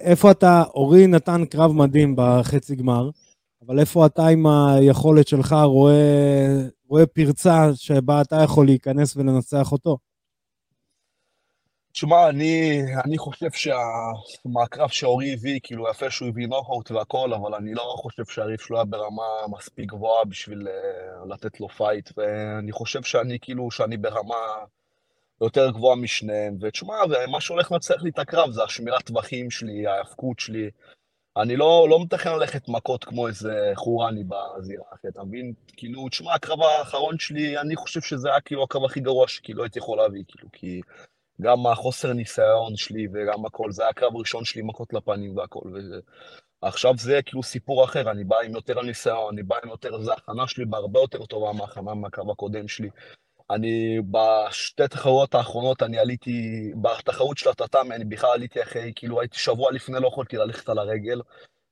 איפה 0.00 0.30
אתה, 0.30 0.62
אורי 0.74 1.06
נתן 1.06 1.44
קרב 1.44 1.72
מדהים 1.72 2.14
בחצי 2.16 2.76
גמר, 2.76 3.10
אבל 3.66 3.78
איפה 3.78 4.06
אתה 4.06 4.26
עם 4.26 4.46
היכולת 4.46 5.28
שלך 5.28 5.56
רואה, 5.64 6.66
רואה 6.88 7.06
פרצה 7.06 7.70
שבה 7.74 8.20
אתה 8.20 8.36
יכול 8.44 8.66
להיכנס 8.66 9.16
ולנצח 9.16 9.72
אותו? 9.72 9.98
תשמע, 11.92 12.28
אני, 12.28 12.82
אני 13.04 13.18
חושב 13.18 13.50
שהקרב 13.50 14.88
שאורי 14.88 15.32
הביא, 15.32 15.60
כאילו 15.62 15.90
יפה 15.90 16.10
שהוא 16.10 16.28
הביא 16.28 16.46
נוקאוט 16.46 16.90
והכל, 16.90 17.34
אבל 17.34 17.54
אני 17.54 17.74
לא 17.74 17.94
חושב 17.96 18.24
שהיריב 18.24 18.60
שלו 18.60 18.76
היה 18.76 18.84
ברמה 18.84 19.22
מספיק 19.50 19.90
גבוהה 19.90 20.24
בשביל 20.24 20.68
uh, 20.68 21.28
לתת 21.28 21.60
לו 21.60 21.68
fight, 21.68 22.10
ואני 22.16 22.72
חושב 22.72 23.02
שאני 23.02 23.38
כאילו, 23.40 23.70
שאני 23.70 23.96
ברמה 23.96 24.36
יותר 25.40 25.70
גבוהה 25.70 25.96
משניהם, 25.96 26.56
ותשמע, 26.60 26.94
מה 27.28 27.40
שהולך 27.40 27.72
לנצח 27.72 28.02
לי 28.02 28.10
את 28.10 28.18
הקרב 28.18 28.50
זה 28.50 28.64
השמירת 28.64 29.02
טווחים 29.02 29.50
שלי, 29.50 29.86
ההאבקות 29.86 30.38
שלי. 30.38 30.70
אני 31.36 31.56
לא, 31.56 31.86
לא 31.90 32.02
מתכנן 32.02 32.32
ללכת 32.32 32.68
מכות 32.68 33.04
כמו 33.04 33.28
איזה 33.28 33.72
horny 33.74 34.24
בזירה, 34.24 34.84
אתה 35.08 35.24
מבין? 35.24 35.52
כאילו, 35.76 36.08
תשמע, 36.08 36.34
הקרב 36.34 36.62
האחרון 36.62 37.18
שלי, 37.18 37.58
אני 37.58 37.76
חושב 37.76 38.00
שזה 38.00 38.30
היה 38.30 38.40
כאילו 38.40 38.62
הקרב 38.62 38.84
הכי 38.84 39.00
גרוע 39.00 39.28
שכאילו 39.28 39.62
הייתי 39.62 39.78
יכול 39.78 39.98
להביא, 39.98 40.22
כאילו, 40.28 40.48
כי... 40.52 40.80
גם 41.40 41.66
החוסר 41.66 42.12
ניסיון 42.12 42.76
שלי 42.76 43.06
וגם 43.12 43.46
הכל, 43.46 43.72
זה 43.72 43.82
היה 43.82 43.90
הקרב 43.90 44.16
הראשון 44.16 44.44
שלי, 44.44 44.62
מכות 44.62 44.92
לפנים 44.92 45.36
והכל. 45.36 45.60
ועכשיו 46.62 46.94
זה 46.98 47.20
כאילו 47.26 47.42
סיפור 47.42 47.84
אחר, 47.84 48.10
אני 48.10 48.24
בא 48.24 48.36
עם 48.40 48.54
יותר 48.54 48.82
ניסיון, 48.82 49.34
אני 49.34 49.42
בא 49.42 49.56
עם 49.64 49.70
יותר, 49.70 50.02
זה 50.02 50.12
הכנה 50.12 50.48
שלי 50.48 50.64
בהרבה 50.64 51.00
יותר 51.00 51.26
טובה 51.26 51.52
מההכנה 51.52 51.94
מהקרב 51.94 52.30
הקודם 52.30 52.68
שלי. 52.68 52.88
אני 53.50 54.00
בשתי 54.10 54.88
תחרויות 54.88 55.34
האחרונות, 55.34 55.82
אני 55.82 55.98
עליתי, 55.98 56.72
בתחרות 56.82 57.38
של 57.38 57.50
הטאטאמי, 57.50 57.94
אני 57.94 58.04
בכלל 58.04 58.30
עליתי 58.34 58.62
אחרי, 58.62 58.92
כאילו 58.96 59.20
הייתי 59.20 59.38
שבוע 59.38 59.72
לפני, 59.72 60.00
לא 60.00 60.08
יכולתי 60.08 60.36
ללכת 60.36 60.68
על 60.68 60.78
הרגל, 60.78 61.20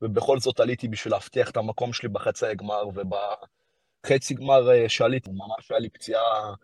ובכל 0.02 0.38
זאת 0.38 0.60
עליתי 0.60 0.88
בשביל 0.88 1.14
להבטיח 1.14 1.50
את 1.50 1.56
המקום 1.56 1.92
שלי 1.92 2.08
בחצי 2.08 2.46
הגמר, 2.46 2.82
ובחצי 2.88 4.34
גמר 4.34 4.70
אה, 4.70 4.88
שעליתי, 4.88 5.30
ממש 5.30 5.70
היה 5.70 5.80
לי 5.80 5.88
פציעה 5.90 6.54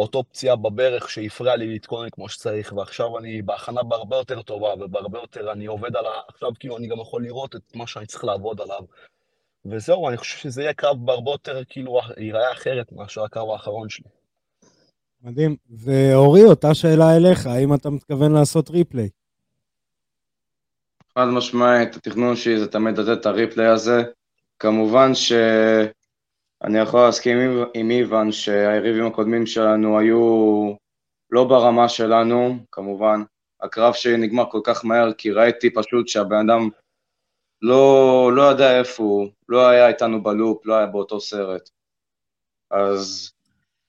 אותו 0.00 0.24
פציעה 0.24 0.56
בברך 0.56 1.10
שהפריע 1.10 1.56
לי 1.56 1.66
להתכונן 1.66 2.08
כמו 2.10 2.28
שצריך, 2.28 2.72
ועכשיו 2.72 3.18
אני 3.18 3.42
בהכנה 3.42 3.82
בהרבה 3.82 4.16
יותר 4.16 4.42
טובה 4.42 4.74
ובהרבה 4.80 5.18
יותר, 5.18 5.52
אני 5.52 5.66
עובד 5.66 5.96
על 5.96 6.06
ה... 6.06 6.10
עכשיו 6.28 6.50
כאילו 6.60 6.76
אני 6.76 6.86
גם 6.86 7.00
יכול 7.00 7.22
לראות 7.22 7.56
את 7.56 7.76
מה 7.76 7.86
שאני 7.86 8.06
צריך 8.06 8.24
לעבוד 8.24 8.60
עליו. 8.60 8.80
וזהו, 9.66 10.08
אני 10.08 10.16
חושב 10.16 10.38
שזה 10.38 10.62
יהיה 10.62 10.72
קרב 10.72 10.96
בהרבה 11.06 11.30
יותר, 11.30 11.62
כאילו, 11.68 12.00
ייראה 12.16 12.52
אחרת 12.52 12.92
מאשר 12.92 13.24
הקרב 13.24 13.50
האחרון 13.50 13.88
שלי. 13.88 14.10
מדהים. 15.22 15.56
ואורי, 15.70 16.44
אותה 16.44 16.74
שאלה 16.74 17.16
אליך, 17.16 17.46
האם 17.46 17.74
אתה 17.74 17.90
מתכוון 17.90 18.32
לעשות 18.32 18.70
ריפליי? 18.70 19.08
חד 21.18 21.24
משמעית, 21.24 21.96
התכנון 21.96 22.36
שלי 22.36 22.60
זה 22.60 22.66
תמיד 22.66 22.98
לתת 22.98 23.20
את 23.20 23.26
הריפליי 23.26 23.66
הזה. 23.66 24.02
כמובן 24.58 25.14
ש... 25.14 25.32
אני 26.64 26.78
יכול 26.78 27.00
להסכים 27.00 27.38
עם 27.74 27.90
איוון 27.90 28.32
שהיריבים 28.32 29.06
הקודמים 29.06 29.46
שלנו 29.46 29.98
היו 29.98 30.74
לא 31.30 31.44
ברמה 31.44 31.88
שלנו, 31.88 32.58
כמובן. 32.72 33.22
הקרב 33.60 33.94
שלי 33.94 34.16
נגמר 34.16 34.50
כל 34.50 34.60
כך 34.64 34.84
מהר, 34.84 35.12
כי 35.12 35.30
ראיתי 35.30 35.70
פשוט 35.70 36.08
שהבן 36.08 36.50
אדם 36.50 36.68
לא, 37.62 38.30
לא 38.34 38.42
יודע 38.42 38.78
איפה 38.78 39.02
הוא, 39.02 39.28
לא 39.48 39.68
היה 39.68 39.88
איתנו 39.88 40.22
בלופ, 40.22 40.66
לא 40.66 40.74
היה 40.74 40.86
באותו 40.86 41.20
סרט. 41.20 41.70
אז 42.70 43.32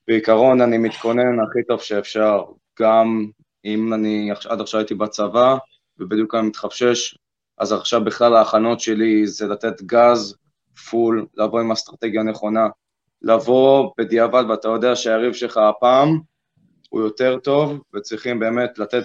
בעיקרון 0.08 0.62
אני 0.62 0.78
מתכונן 0.78 1.40
הכי 1.40 1.64
טוב 1.68 1.82
שאפשר, 1.82 2.44
גם 2.80 3.26
אם 3.66 3.94
אני 3.94 4.32
עד 4.50 4.62
עכשיו 4.62 4.80
הייתי 4.80 4.96
בצבא, 4.96 5.56
ובדיוק 6.00 6.36
אני 6.36 6.48
מתחפשש, 6.48 7.18
אז 7.58 7.72
עכשיו 7.72 8.04
בכלל 8.04 8.36
ההכנות 8.36 8.80
שלי 8.80 9.28
זה 9.28 9.48
לתת 9.48 9.82
גז 9.82 10.36
פול, 10.90 11.26
לבוא 11.36 11.60
עם 11.60 11.72
אסטרטגיה 11.72 12.24
נכונה, 12.24 12.68
לבוא 13.22 13.92
בדיעבד 13.98 14.44
ואתה 14.50 14.68
יודע 14.68 14.96
שהיריב 14.96 15.34
שלך 15.34 15.58
הפעם 15.58 16.20
הוא 16.90 17.02
יותר 17.02 17.40
טוב 17.40 17.82
וצריכים 17.94 18.40
באמת 18.40 18.80
לתת 18.80 19.04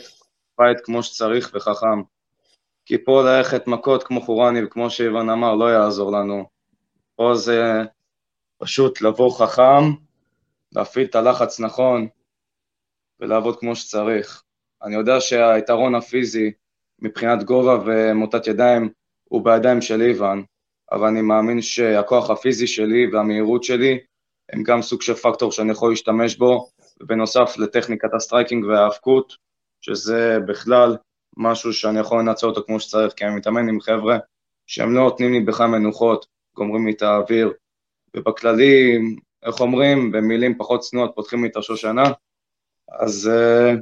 fight 0.56 0.78
כמו 0.85 1.02
שצריך 1.02 1.50
וחכם. 1.54 2.02
כי 2.87 3.04
פה 3.04 3.23
ללכת 3.23 3.66
מכות 3.66 4.02
כמו 4.02 4.21
horny 4.20 4.64
וכמו 4.64 4.90
שאיוון 4.90 5.30
אמר 5.30 5.54
לא 5.54 5.73
יעזור 5.73 6.12
לנו. 6.12 6.45
פה 7.16 7.35
זה 7.35 7.83
פשוט 8.59 9.00
לבוא 9.02 9.38
חכם, 9.38 9.92
להפעיל 10.73 11.06
את 11.06 11.14
הלחץ 11.14 11.61
נכון 11.61 12.09
ולעבוד 13.21 13.59
כמו 13.59 13.76
שצריך. 13.76 14.42
אני 14.83 14.95
יודע 14.95 15.21
שהיתרון 15.21 15.95
הפיזי 15.95 16.52
מבחינת 16.99 17.42
גובה 17.45 17.78
ומוטת 17.87 18.47
ידיים 18.47 18.90
הוא 19.25 19.45
בידיים 19.45 19.80
של 19.80 20.02
איוון, 20.02 20.45
אבל 20.92 21.06
אני 21.06 21.22
מאמין 21.22 21.62
שהכוח 21.62 22.30
הפיזי 22.30 22.66
שלי 22.66 23.06
והמהירות 23.12 23.64
שלי 23.64 23.98
הם 24.52 24.62
גם 24.62 24.82
סוג 24.82 25.02
של 25.02 25.14
פקטור 25.14 25.52
שאני 25.52 25.72
יכול 25.72 25.90
להשתמש 25.90 26.36
בו, 26.36 26.68
ובנוסף 27.00 27.54
לטכניקת 27.58 28.14
ה 28.14 28.20
striking 28.20 28.64
וההאבקות, 28.64 29.36
שזה 29.80 30.38
בכלל 30.48 30.96
משהו 31.36 31.72
שאני 31.72 31.98
יכול 31.98 32.18
לנצל 32.18 32.46
אותו 32.46 32.62
כמו 32.66 32.80
שצריך, 32.80 33.12
כי 33.12 33.24
אני 33.24 33.36
מתאמן 33.36 33.68
עם 33.68 33.80
חבר'ה 33.80 34.18
שהם 34.66 34.94
לא 34.94 35.00
נותנים 35.00 35.32
לי 35.32 35.40
בכלל 35.40 35.66
מנוחות, 35.66 36.26
גומרים 36.54 36.86
לי 36.86 36.92
את 36.92 37.02
האוויר, 37.02 37.52
ובכללי, 38.16 38.98
איך 39.42 39.60
אומרים, 39.60 40.12
במילים 40.12 40.58
פחות 40.58 40.80
צנועות 40.80 41.12
פותחים 41.14 41.42
לי 41.44 41.48
את 41.48 41.56
השושנה, 41.56 42.04
אז 42.88 43.30
uh, 43.32 43.80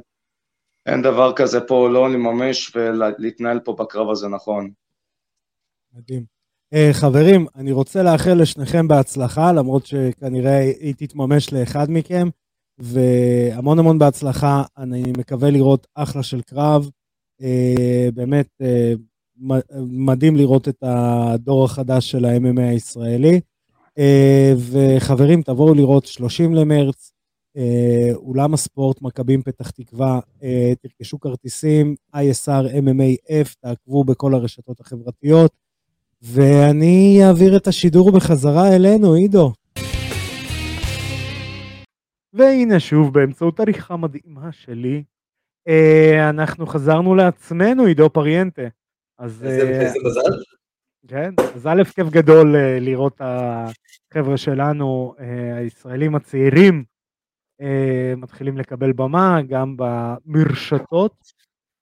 אין 0.85 1.01
דבר 1.01 1.33
כזה 1.35 1.61
פה 1.61 1.89
לא 1.89 2.09
לממש 2.09 2.75
ולהתנהל 2.75 3.59
פה 3.59 3.75
בקרב 3.79 4.09
הזה 4.09 4.27
נכון. 4.27 4.71
מדהים. 5.93 6.34
Uh, 6.73 6.93
חברים, 6.93 7.45
אני 7.55 7.71
רוצה 7.71 8.03
לאחל 8.03 8.33
לשניכם 8.33 8.87
בהצלחה, 8.87 9.51
למרות 9.51 9.85
שכנראה 9.85 10.59
היא 10.59 10.93
תתממש 10.97 11.53
לאחד 11.53 11.85
מכם, 11.89 12.29
והמון 12.79 13.79
המון 13.79 13.99
בהצלחה. 13.99 14.63
אני 14.77 15.03
מקווה 15.17 15.49
לראות 15.49 15.87
אחלה 15.95 16.23
של 16.23 16.41
קרב. 16.41 16.89
Uh, 17.41 17.45
באמת 18.13 18.47
uh, 18.61 19.45
מדהים 19.87 20.35
לראות 20.35 20.67
את 20.67 20.83
הדור 20.83 21.65
החדש 21.65 22.11
של 22.11 22.25
ה-MMA 22.25 22.61
הישראלי. 22.61 23.39
וחברים, 24.57 25.41
תבואו 25.41 25.73
לראות 25.73 26.05
30 26.05 26.53
למרץ, 26.55 27.11
אולם 28.15 28.53
הספורט 28.53 29.01
מכבים 29.01 29.41
פתח 29.41 29.69
תקווה, 29.69 30.19
תרכשו 30.81 31.19
כרטיסים, 31.19 31.95
ISR 32.15 32.69
MMA 32.71 33.31
F, 33.31 33.55
תעקבו 33.61 34.03
בכל 34.03 34.33
הרשתות 34.33 34.79
החברתיות. 34.79 35.64
ואני 36.21 37.19
אעביר 37.27 37.57
את 37.57 37.67
השידור 37.67 38.11
בחזרה 38.11 38.75
אלינו, 38.75 39.13
עידו. 39.13 39.53
והנה 42.33 42.79
שוב, 42.79 43.13
באמצעות 43.13 43.59
עריכה 43.59 43.97
מדהימה 43.97 44.51
שלי, 44.51 45.03
אה, 45.67 46.29
אנחנו 46.29 46.67
חזרנו 46.67 47.15
לעצמנו, 47.15 47.85
עידו 47.85 48.09
פריאנטה. 48.09 48.61
אז... 49.19 49.43
איזה 49.43 49.81
אה, 49.81 49.93
מזל. 50.05 50.41
כן, 51.07 51.33
אז 51.55 51.67
א', 51.67 51.83
כיף 51.95 52.09
גדול 52.09 52.55
אה, 52.55 52.79
לראות 52.79 53.15
את 53.15 53.21
החבר'ה 53.21 54.37
שלנו, 54.37 55.15
הישראלים 55.55 56.15
הצעירים, 56.15 56.83
מתחילים 58.17 58.57
לקבל 58.57 58.91
במה, 58.91 59.39
גם 59.47 59.75
במרשתות, 59.77 61.15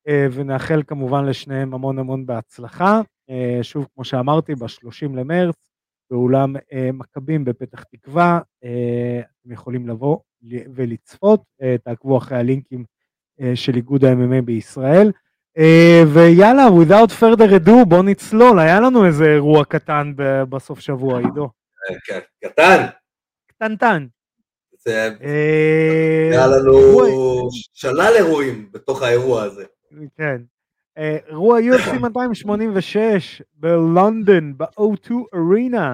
ונאחל 0.07 0.83
כמובן 0.87 1.25
לשניהם 1.25 1.73
המון 1.73 1.99
המון 1.99 2.25
בהצלחה. 2.25 3.01
אה, 3.29 3.59
שוב, 3.61 3.87
כמו 3.95 4.03
שאמרתי, 4.03 4.55
ב-30 4.55 5.15
למרץ, 5.15 5.55
באולם 6.11 6.55
אה, 6.73 6.89
מכבים 6.93 7.45
בפתח 7.45 7.83
תקווה, 7.83 8.39
אה, 8.63 9.21
אתם 9.41 9.51
יכולים 9.51 9.87
לבוא 9.87 10.17
ולצפות, 10.75 11.43
תעקבו 11.83 12.17
אחרי 12.17 12.37
הלינקים 12.37 12.85
של 13.55 13.75
איגוד 13.75 14.05
ה-MMA 14.05 14.41
בישראל. 14.45 15.11
ויאללה, 16.13 16.67
without 16.67 17.11
further 17.21 17.65
ado, 17.65 17.85
בוא 17.87 18.03
נצלול, 18.03 18.59
היה 18.59 18.79
לנו 18.79 19.05
איזה 19.05 19.25
אירוע 19.25 19.65
קטן 19.65 20.13
בסוף 20.49 20.79
שבוע, 20.79 21.19
עידו. 21.19 21.49
כן, 22.05 22.19
קטן. 22.43 22.85
קטנטן. 23.47 24.07
היה 24.85 26.47
לנו 26.47 26.99
שלל 27.73 28.13
אירועים 28.15 28.69
בתוך 28.71 29.01
האירוע 29.01 29.43
הזה. 29.43 29.65
כן. 30.17 30.41
אירוע 30.97 31.59
UFC 31.59 31.99
286 31.99 33.41
בלונדון, 33.53 34.57
ב-O2 34.57 35.11
ארינה, 35.35 35.93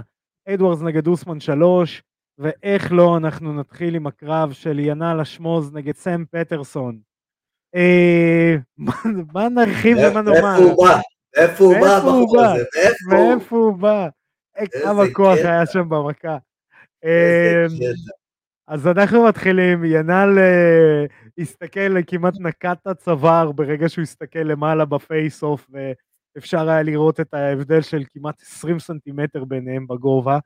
אדוארדס 0.50 0.82
נגד 0.82 1.08
אוסמן 1.08 1.40
3, 1.40 2.04
ואיך 2.38 2.92
לא, 2.92 3.18
אנחנו 3.18 3.54
נתחיל 3.54 3.96
עם 3.96 4.08
הקרב 4.08 4.52
של 4.52 4.80
ינאל 4.80 5.20
אשמוז 5.20 5.74
נגד 5.74 5.96
סם 5.96 6.24
פטרסון. 6.32 7.00
אה, 7.76 8.56
מה 9.34 9.50
נרחיב 9.50 9.98
ומה 9.98 10.22
נאמר? 10.22 10.60
מאיפה 10.60 10.64
הוא 10.64 10.86
בא? 10.86 11.00
מאיפה 11.38 11.64
הוא 11.64 11.76
בא 11.80 11.98
הבחור 11.98 12.42
הזה? 12.42 12.64
מאיפה 13.10 13.56
הוא 13.56 13.78
בא? 13.78 14.08
כמה 14.84 15.04
כוח 15.14 15.38
היה 15.38 15.66
שם 15.66 15.90
במכה. 15.90 16.38
אז 18.70 18.88
אנחנו 18.88 19.26
מתחילים, 19.26 19.84
ינאל 19.86 20.40
אה, 20.40 21.06
הסתכל, 21.38 22.04
כמעט 22.08 22.34
נקע 22.40 22.88
ת'צוואר 22.88 23.52
ברגע 23.52 23.90
שהוא 23.90 24.02
הסתכל 24.02 24.40
למעלה 24.40 24.86
ב 24.86 24.97
face 24.97 25.44
off, 25.44 25.70
ואפשר 26.36 26.70
היה 26.70 26.84
לראות 26.84 27.20
את 27.20 27.34
ההבדל 27.34 27.82
של 27.82 28.04
כמעט 28.10 28.42
20 28.42 28.80
סנטימטר 28.80 29.46
ביניהם 29.46 29.88
בגובה. 29.88 30.40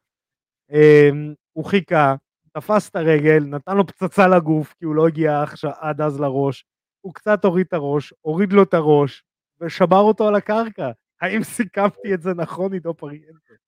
אמ, 0.72 1.34
הוא 1.54 1.66
חיכה, 1.66 2.16
תפס 2.54 2.90
את 2.90 2.96
הרגל, 2.96 3.44
נתן 3.46 3.78
לו 3.78 3.88
פצצה 3.88 4.28
לגוף, 4.28 4.74
כי 4.74 4.86
הוא 4.86 4.96
לא 4.96 5.08
הגיע 5.08 5.44
עד 5.80 6.02
אז 6.02 6.20
לראש, 6.20 6.66
הוא 7.02 7.14
קצת 7.14 7.46
הוריד 7.46 7.66
את 7.68 7.74
הראש, 7.74 8.14
הוריד 8.22 8.54
לו 8.54 8.64
את 8.64 8.74
הראש, 8.74 9.24
ושבר 9.62 10.00
אותו 10.00 10.28
על 10.28 10.36
הקרקע. 10.36 10.92
האם 11.22 11.44
סיכמתי 11.44 12.14
את 12.14 12.22
זה 12.22 12.34
נכון, 12.34 12.74
עידו 12.74 12.94
פריאנטה? 12.94 13.63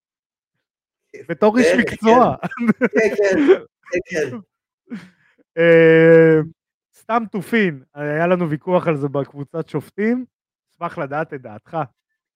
בתור 1.30 1.58
איש 1.58 1.68
כן, 1.68 1.80
מקצוע. 1.80 2.36
כן, 2.80 3.16
כן, 3.16 3.60
כן. 4.10 4.30
כן. 4.30 4.38
אה, 5.58 6.40
סתם 6.96 7.24
תופין, 7.32 7.84
היה 7.94 8.28
לנו 8.28 8.50
ויכוח 8.50 8.88
על 8.88 8.98
זה 8.98 9.08
בקבוצת 9.08 9.70
שופטים, 9.70 10.26
אשמח 10.74 10.98
לדעת 10.98 11.34
את 11.34 11.42
דעתך. 11.42 11.78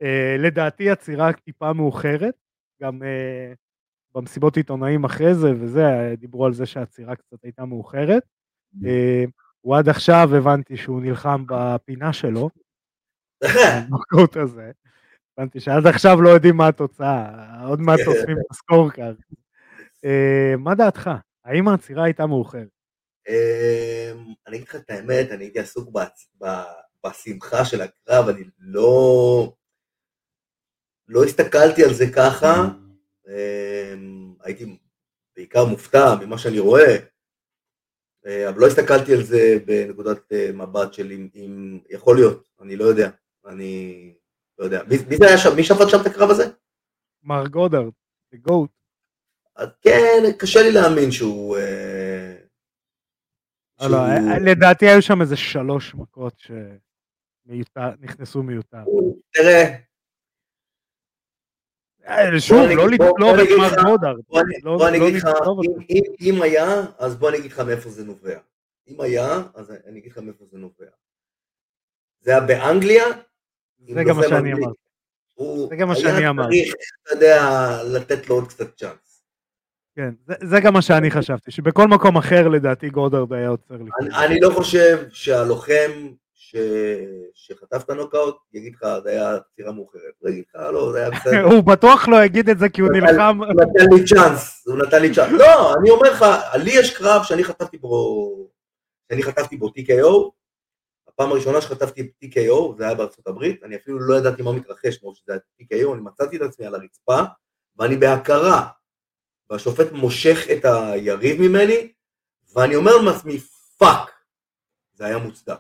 אה, 0.02 0.36
לדעתי 0.40 0.90
עצירה 0.90 1.34
טיפה 1.34 1.74
מאוחרת, 1.74 2.34
גם 2.82 3.04
אה, 3.04 3.54
במסיבות 4.16 4.58
עיתונאים 4.58 5.04
אחרי 5.04 5.36
זה 5.36 5.52
וזה, 5.60 6.16
דיברו 6.18 6.46
על 6.46 6.54
זה 6.54 6.66
שהעצירה 6.66 7.16
קצת 7.16 7.44
הייתה 7.44 7.66
מאוחרת. 7.66 8.24
הוא 9.62 9.78
עד 9.78 9.90
עכשיו 9.90 10.30
הבנתי 10.36 10.78
שהוא 10.78 11.02
נלחם 11.02 11.44
בפינה 11.48 12.14
שלו, 12.14 12.50
במקוט 13.90 14.38
הזה. 14.38 14.72
הבנתי 15.40 15.60
שעד 15.60 15.88
עכשיו 15.88 16.22
לא 16.22 16.30
יודעים 16.30 16.58
מה 16.58 16.68
התוצאה, 16.68 17.30
עוד 17.68 17.82
מעט. 17.82 18.00
אוספים 18.08 18.38
את 18.38 18.46
הסקורקארד. 18.52 19.16
אה, 20.06 20.54
מה 20.58 20.76
דעתך? 20.76 21.10
האם 21.46 21.68
העצירה 21.68 22.04
הייתה 22.04 22.26
מאוחרת? 22.26 22.68
אמ, 23.28 24.34
אני 24.48 24.58
אגיד 24.58 24.68
לך 24.68 24.76
את 24.76 24.90
האמת, 24.90 25.32
אני 25.32 25.44
הייתי 25.44 25.60
עסוק 25.60 25.90
בשמחה 27.06 27.66
של 27.66 27.82
הקרב, 27.82 28.28
אני 28.28 28.44
לא... 28.60 29.54
לא 31.08 31.24
הסתכלתי 31.24 31.84
על 31.84 31.94
זה 31.94 32.06
ככה, 32.16 32.68
אמ, 33.28 34.34
הייתי 34.44 34.78
בעיקר 35.36 35.66
מופתע 35.66 36.16
ממה 36.22 36.38
שאני 36.38 36.60
רואה, 36.60 36.96
אה, 38.26 38.50
אבל 38.50 38.60
לא 38.60 38.68
הסתכלתי 38.68 39.14
על 39.14 39.24
זה 39.24 39.58
בנקודת 39.66 40.34
אה, 40.34 40.52
מבט 40.54 40.94
של 40.94 41.12
אם 41.12 41.80
יכול 41.90 42.16
להיות, 42.16 42.50
אני 42.62 42.76
לא 42.76 42.86
יודע, 42.86 43.10
אני 43.46 44.14
לא 44.60 44.64
יודע. 44.66 44.84
מי 45.10 45.18
זה 45.18 45.28
היה 45.28 45.38
שם? 45.38 45.56
מי 45.56 45.64
שפט 45.64 45.90
שם 45.90 45.98
את 46.02 46.06
הקרב 46.06 46.30
הזה? 46.30 46.44
מר 47.24 47.48
גודרד, 47.48 47.92
the 48.36 48.38
goat. 48.50 48.70
כן, 49.82 50.24
קשה 50.40 50.60
לי 50.62 50.72
להאמין 50.72 51.12
שהוא... 51.12 51.58
אה, 51.58 52.36
לא, 53.90 53.98
לדעתי 54.46 54.86
היו 54.90 55.02
שם 55.02 55.22
איזה 55.22 55.38
שלוש 55.38 55.96
מכות 55.96 56.34
שנכנסו 57.46 58.44
מיותר. 58.44 58.84
תראה, 59.32 59.76
שוב, 62.40 62.58
לא 62.76 62.90
לתלוב 62.90 63.40
את 63.40 63.48
מר 63.58 63.84
גודרד. 63.92 64.16
לא- 64.64 64.78
בוא 64.78 64.88
אני 64.90 65.00
לא 65.00 65.08
אגיד 65.08 65.16
לך, 65.24 65.30
אם 66.22 66.42
היה, 66.42 66.66
אז 66.98 67.16
בוא 67.16 67.30
אני 67.30 67.38
אגיד 67.38 67.52
לך 67.52 67.60
מאיפה 67.60 67.90
זה 67.90 68.04
נובע. 68.04 68.40
אם 68.88 69.02
היה, 69.02 69.28
אז 69.56 69.72
אני 69.86 70.00
אגיד 70.00 70.12
לך 70.12 70.18
מאיפה 70.18 70.46
זה 70.46 70.58
נובע. 70.58 70.90
זה 72.22 72.32
היה 72.32 72.40
באנגליה, 72.42 73.04
זה 73.88 74.04
גם 74.04 74.18
מה 74.18 74.24
שאני 74.30 74.54
אמרתי. 74.54 74.80
זה 75.70 75.76
גם 75.76 75.88
מה 75.88 75.96
שאני 75.96 76.30
אמרתי. 76.30 76.64
צריך, 76.64 76.74
אתה 77.04 77.14
יודע, 77.14 77.44
לתת 77.86 78.30
לו 78.30 78.36
עוד 78.36 78.48
קצת 78.48 78.78
צ'אנס. 78.78 79.24
כן, 79.96 80.14
זה, 80.28 80.34
זה 80.44 80.60
גם 80.60 80.74
מה 80.74 80.82
שאני 80.82 81.12
חשבתי, 81.12 81.52
שבכל 81.52 81.88
מקום 81.88 82.18
אחר 82.18 82.48
לדעתי 82.48 82.90
גודרד 82.90 83.34
היה 83.34 83.50
עוצר 83.50 83.76
לי. 83.76 83.90
אני, 84.02 84.26
אני 84.26 84.40
לא 84.40 84.50
חושב 84.50 85.06
שהלוחם 85.10 86.10
ש... 86.34 86.56
שחטף 87.34 87.84
את 87.84 87.90
הנוקאוט 87.90 88.38
יגיד 88.54 88.74
לך, 88.76 88.86
זה 89.04 89.10
היה 89.10 89.36
עצירה 89.36 89.72
מאוחרת. 89.72 90.14
הוא 90.20 90.30
יגיד 90.30 90.44
לך, 90.50 90.62
לא, 90.74 90.92
זה 90.92 91.00
היה 91.00 91.10
בסדר. 91.10 91.44
הוא 91.52 91.64
בטוח 91.64 92.08
לא 92.08 92.24
יגיד 92.24 92.50
את 92.50 92.60
זה 92.60 92.70
כי 92.70 92.82
הוא 92.82 92.90
נלחם. 92.92 93.38
הוא 93.38 93.48
נתן 93.48 93.96
לי 93.96 94.06
צ'אנס, 94.06 94.64
הוא 94.68 94.78
נתן 94.78 95.02
לי 95.02 95.16
צ'אנס. 95.16 95.32
לא, 95.32 95.74
אני 95.76 95.90
אומר 95.90 96.12
לך, 96.12 96.26
לי 96.56 96.72
יש 96.74 96.98
קרב 96.98 97.24
שאני 97.24 97.44
חטפתי 97.44 97.78
בו, 97.78 98.30
שאני 99.12 99.24
חטפתי 99.24 99.58
בו 99.58 99.68
TKO, 99.68 100.32
הפעם 101.20 101.32
הראשונה 101.32 101.62
שחטפתי 101.62 102.12
TKO, 102.24 102.78
זה 102.78 102.86
היה 102.86 102.96
בארצות 102.96 103.28
הברית, 103.28 103.64
אני 103.64 103.76
אפילו 103.76 104.00
לא 104.00 104.16
ידעתי 104.16 104.42
מה 104.42 104.52
מתרחש, 104.52 104.98
כמו 104.98 105.16
שזה 105.16 105.32
היה 105.32 105.40
TKO, 105.62 105.94
אני 105.94 106.02
מצאתי 106.02 106.38
את 106.38 106.42
עצמי 106.42 106.66
על 106.66 106.76
הרצפה, 106.76 107.20
ואני 107.78 107.98
בהכרה, 107.98 108.68
והשופט 109.50 109.92
מושך 109.92 110.38
את 110.52 110.66
היריב 110.66 111.42
ממני, 111.42 111.94
ואני 112.56 112.76
אומר 112.76 112.92
לעצמי, 112.98 113.40
fuck, 113.78 114.12
זה 114.94 115.06
היה 115.06 115.18
מוצדק. 115.18 115.60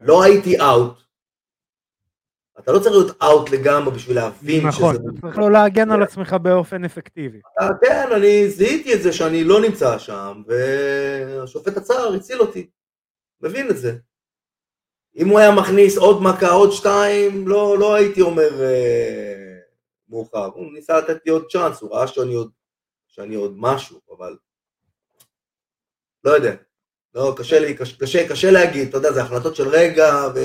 לא 0.00 0.22
הייתי 0.22 0.60
out, 0.60 0.98
אתה 2.58 2.72
לא 2.72 2.78
צריך 2.78 2.94
להיות 2.94 3.22
out 3.22 3.50
לגמרי 3.50 3.94
בשביל 3.94 4.16
להבין 4.16 4.66
נכון, 4.66 4.94
שזה... 4.94 5.02
נכון, 5.02 5.18
אתה 5.18 5.20
צריך 5.20 5.38
לא 5.38 5.52
להגן 5.52 5.90
על 5.90 6.02
עצמך 6.02 6.36
באופן 6.42 6.84
אפקטיבי. 6.84 7.40
כן, 7.80 8.08
אני 8.16 8.48
זיהיתי 8.48 8.94
את 8.94 9.02
זה 9.02 9.12
שאני 9.12 9.44
לא 9.44 9.60
נמצא 9.60 9.98
שם, 9.98 10.42
והשופט 10.46 11.76
עצר, 11.76 12.14
הציל 12.14 12.40
אותי. 12.40 12.70
מבין 13.44 13.70
את 13.70 13.76
זה. 13.76 13.96
אם 15.16 15.28
הוא 15.28 15.38
היה 15.38 15.54
מכניס 15.54 15.98
עוד 15.98 16.22
מכה, 16.22 16.50
עוד 16.50 16.72
שתיים, 16.72 17.48
לא, 17.48 17.78
לא 17.78 17.94
הייתי 17.94 18.20
אומר 18.20 18.62
אה, 18.62 19.58
מאוחר. 20.08 20.50
הוא 20.54 20.72
ניסה 20.72 20.98
לתת 20.98 21.26
לי 21.26 21.32
עוד 21.32 21.46
צ'אנס, 21.50 21.80
הוא 21.80 21.94
ראה 21.94 22.06
שאני 22.06 22.34
עוד, 22.34 22.50
שאני 23.06 23.34
עוד 23.34 23.54
משהו, 23.56 24.00
אבל 24.16 24.36
לא 26.24 26.30
יודע. 26.30 26.54
לא, 27.14 27.34
קשה 27.36 27.60
לי, 27.60 27.76
קשה, 27.76 27.98
קשה, 27.98 28.28
קשה 28.28 28.50
להגיד, 28.50 28.88
אתה 28.88 28.96
יודע, 28.96 29.12
זה 29.12 29.22
החלטות 29.22 29.56
של 29.56 29.68
רגע 29.68 30.04
ו... 30.34 30.40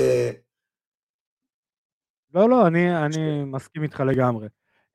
לא, 2.34 2.48
לא, 2.48 2.66
אני, 2.66 3.06
אני 3.06 3.44
מסכים 3.44 3.82
איתך 3.82 4.00
לגמרי. 4.00 4.48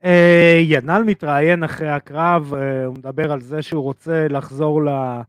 אה, 0.03 0.59
ינאל 0.61 1.03
מתראיין 1.03 1.63
אחרי 1.63 1.89
הקרב, 1.89 2.53
אה, 2.53 2.85
הוא 2.85 2.95
מדבר 2.95 3.31
על 3.31 3.41
זה 3.41 3.61
שהוא 3.61 3.83
רוצה 3.83 4.27
לחזור 4.27 4.83
ל... 4.83 4.87
אה, 4.87 5.21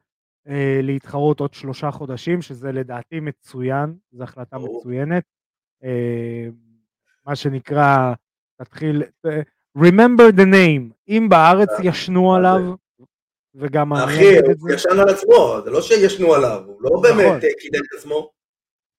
להתחרות 0.82 1.40
עוד 1.40 1.54
שלושה 1.54 1.90
חודשים, 1.90 2.42
שזה 2.42 2.72
לדעתי 2.72 3.20
מצוין, 3.20 3.94
זו 4.12 4.24
החלטה 4.24 4.58
מצוינת. 4.58 5.22
אה, 5.84 6.48
מה 7.26 7.36
שנקרא, 7.36 8.12
תתחיל, 8.62 9.02
אה, 9.26 9.40
remember 9.78 10.32
the 10.36 10.44
name, 10.54 10.92
אם 11.08 11.26
בארץ 11.30 11.68
ישנו 11.82 12.34
עליו, 12.34 12.74
וגם 13.54 13.92
אחי, 13.92 14.38
הוא 14.60 14.70
ישן 14.70 14.98
על 15.00 15.08
עצמו, 15.08 15.58
זה 15.64 15.70
לא 15.70 15.82
שישנו 15.82 16.34
עליו, 16.34 16.62
הוא 16.66 16.82
לא 16.82 17.00
באמת 17.02 17.26
נכון. 17.26 17.40
קידם 17.60 17.80
את 17.84 17.98
עצמו. 17.98 18.30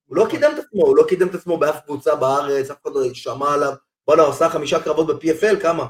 הוא 0.05 0.17
לא 0.17 0.23
נכון. 0.23 0.35
קידם 0.35 0.51
את 0.53 0.59
עצמו, 0.59 0.81
הוא 0.81 0.97
לא 0.97 1.03
קידם 1.09 1.27
את 1.27 1.35
עצמו 1.35 1.57
באף 1.57 1.79
קבוצה 1.85 2.15
בארץ, 2.15 2.71
אף 2.71 2.77
אחד 2.81 2.91
לא 2.95 3.13
שמע 3.13 3.53
עליו. 3.53 3.73
בואנה, 4.07 4.21
הוא 4.21 4.31
עשה 4.31 4.49
חמישה 4.49 4.83
קרבות 4.83 5.07
ב-PFL, 5.07 5.61
כמה? 5.61 5.85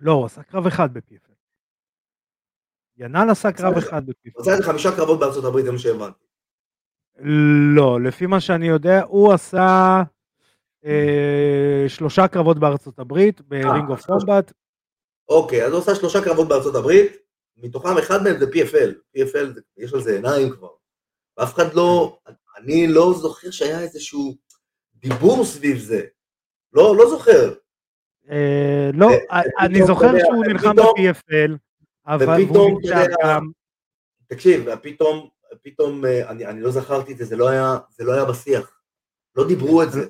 לא, 0.00 0.12
הוא 0.12 0.26
עשה 0.26 0.42
קרב 0.42 0.66
אחד 0.66 0.94
ב-PFL. 0.94 1.25
ינאל 2.98 3.30
עשה 3.30 3.52
קרב 3.52 3.76
אחד 3.76 4.06
בפיפ"א. 4.06 4.40
עשה 4.40 4.52
איזה 4.52 4.62
חמישה 4.62 4.96
קרבות 4.96 5.20
בארצות 5.20 5.44
הברית, 5.44 5.64
זה 5.64 5.72
מה 5.72 5.78
שהבנתי. 5.78 6.24
לא, 7.76 8.00
לפי 8.00 8.26
מה 8.26 8.40
שאני 8.40 8.68
יודע, 8.68 9.02
הוא 9.08 9.32
עשה 9.32 10.02
אה, 10.84 11.84
שלושה 11.88 12.28
קרבות 12.28 12.58
בארצות 12.58 12.98
הברית, 12.98 13.40
ברינג 13.40 13.90
אוף 13.90 14.06
קומבט. 14.06 14.52
אוקיי, 15.28 15.64
אז 15.64 15.72
הוא 15.72 15.80
עשה 15.80 15.94
שלושה 15.94 16.24
קרבות 16.24 16.48
בארצות 16.48 16.74
הברית, 16.74 17.16
מתוכם 17.56 17.98
אחד 17.98 18.22
מהם 18.22 18.38
זה 18.38 18.46
PFL, 18.46 19.18
PFL 19.18 19.60
יש 19.76 19.94
על 19.94 20.00
זה 20.00 20.14
עיניים 20.14 20.50
כבר, 20.50 20.68
ואף 21.38 21.54
אחד 21.54 21.74
לא, 21.74 22.18
אני 22.58 22.86
לא 22.86 23.14
זוכר 23.16 23.50
שהיה 23.50 23.80
איזשהו 23.80 24.36
דיבור 24.94 25.44
סביב 25.44 25.78
זה, 25.78 26.02
לא, 26.72 26.96
לא 26.96 27.10
זוכר. 27.10 27.54
אה, 28.30 28.90
לא, 28.94 29.08
אני 29.60 29.82
זוכר 29.86 30.18
שהוא 30.18 30.44
נלחם 30.46 30.76
ב-PFL, 30.76 31.65
אבל 32.06 32.42
הוא 32.48 32.70
נמצא 32.70 33.04
גם... 33.22 33.50
תקשיב, 34.26 34.74
פתאום, 34.76 35.28
פתאום, 35.62 36.04
אה, 36.04 36.30
אני, 36.30 36.46
אני 36.46 36.60
לא 36.60 36.70
זכרתי 36.70 37.12
את 37.12 37.18
זה, 37.18 37.24
זה 37.24 37.36
לא 37.36 37.48
היה, 37.48 37.78
זה 37.90 38.04
לא 38.04 38.12
היה 38.12 38.24
בשיח. 38.24 38.80
לא 39.36 39.48
דיברו 39.48 39.82
את 39.82 39.92
זה. 39.92 40.06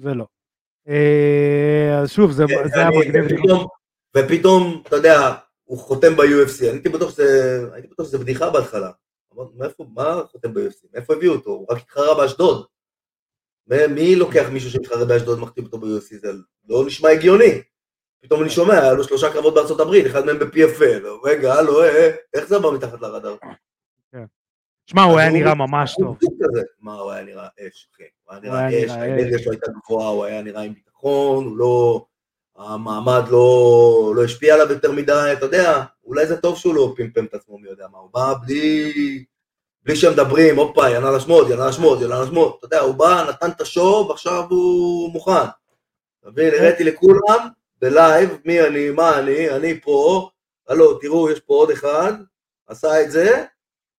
זה 0.00 0.14
לא. 0.14 0.26
אה, 0.88 1.98
אז 2.02 2.10
שוב, 2.10 2.32
זה, 2.32 2.44
כן, 2.48 2.68
זה 2.68 2.80
היה 2.80 2.90
מגניב. 2.90 3.24
ופתאום, 3.24 3.66
ופתאום, 4.16 4.82
אתה 4.86 4.96
יודע, 4.96 5.34
הוא 5.64 5.78
חותם 5.78 6.16
ב-UFC, 6.16 6.60
אני 6.60 6.68
הייתי 6.68 6.88
בטוח 6.88 7.10
שזה, 7.10 7.68
הייתי 7.72 7.88
בטוח 7.88 8.06
שזה 8.06 8.18
בדיחה 8.18 8.50
בהתחלה. 8.50 8.90
מאיפה, 9.54 9.86
מה 9.94 10.22
חותם 10.30 10.54
ב-UFC? 10.54 10.86
מאיפה 10.92 11.14
הביאו 11.14 11.34
אותו? 11.34 11.50
הוא 11.50 11.66
רק 11.70 11.78
התחרה 11.78 12.14
באשדוד. 12.14 12.66
מי 13.66 14.16
לוקח 14.16 14.48
מישהו 14.52 14.70
שמתחרה 14.70 15.04
באשדוד 15.04 15.38
ומחתים 15.38 15.64
אותו 15.64 15.78
ב-UFC? 15.78 16.16
זה 16.20 16.32
לא 16.68 16.86
נשמע 16.86 17.08
הגיוני. 17.08 17.62
פתאום 18.20 18.42
אני 18.42 18.50
שומע, 18.50 18.80
היה 18.80 18.92
לו 18.92 19.04
שלושה 19.04 19.32
קרבות 19.32 19.54
בארצות 19.54 19.80
הברית, 19.80 20.06
אחד 20.06 20.26
מהם 20.26 20.38
ב-PFL, 20.38 21.06
רגע, 21.24 21.54
הלו, 21.54 21.82
אה, 21.82 21.88
אה, 21.88 22.10
איך 22.34 22.48
זה 22.48 22.56
עבר 22.56 22.70
מתחת 22.70 23.00
לרדאר? 23.00 23.36
כן. 24.12 24.24
שמע, 24.86 25.02
הוא 25.02 25.18
היה 25.18 25.30
נראה 25.30 25.54
ממש 25.54 25.96
טוב. 26.00 26.18
מה, 26.80 26.94
הוא 26.94 27.10
היה 27.10 27.24
נראה 27.24 27.48
אש, 27.60 27.88
אחי. 27.94 28.02
הוא 28.24 28.32
היה 28.32 28.40
נראה 28.40 28.84
אש, 28.86 28.90
האנרגיה. 28.90 29.38
שלו 29.38 29.52
הייתה 29.52 29.66
גבוהה, 29.84 30.08
הוא 30.08 30.24
היה 30.24 30.42
נראה 30.42 30.62
עם 30.62 30.74
ביטחון, 30.74 31.44
הוא 31.44 31.56
לא... 31.56 32.04
המעמד 32.58 33.22
לא, 33.30 34.12
לא 34.16 34.24
השפיע 34.24 34.54
עליו 34.54 34.72
יותר 34.72 34.92
מדי, 34.92 35.30
אתה 35.32 35.46
יודע, 35.46 35.82
אולי 36.04 36.26
זה 36.26 36.36
טוב 36.36 36.56
שהוא 36.56 36.74
לא 36.74 36.94
פמפם 36.96 37.24
את 37.24 37.34
עצמו, 37.34 37.58
מי 37.58 37.68
יודע 37.68 37.86
מה, 37.92 37.98
הוא 37.98 38.10
בא 38.14 38.34
בלי, 38.46 39.24
בלי 39.82 39.96
שמדברים, 39.96 40.58
הופה, 40.58 40.90
ינאל 40.90 41.14
השמוד, 41.14 41.50
ינאל 41.50 41.68
השמוד, 41.68 42.02
ינאל 42.02 42.22
השמוד, 42.22 42.52
אתה 42.58 42.66
יודע, 42.66 42.80
הוא 42.80 42.94
בא, 42.94 43.26
נתן 43.28 43.50
את 43.50 43.60
השואו, 43.60 44.08
ועכשיו 44.08 44.44
הוא 44.50 45.12
מוכן. 45.12 45.32
אתה 46.20 46.30
מבין, 46.30 46.54
הראיתי 46.54 46.84
לכולם, 46.84 47.48
בלייב, 47.80 48.30
מי 48.44 48.60
אני, 48.60 48.90
מה 48.90 49.18
אני, 49.18 49.50
אני 49.56 49.80
פה, 49.80 50.30
הלו, 50.68 50.98
תראו, 50.98 51.30
יש 51.30 51.40
פה 51.40 51.54
עוד 51.54 51.70
אחד, 51.70 52.12
עשה 52.66 53.02
את 53.04 53.10
זה, 53.10 53.44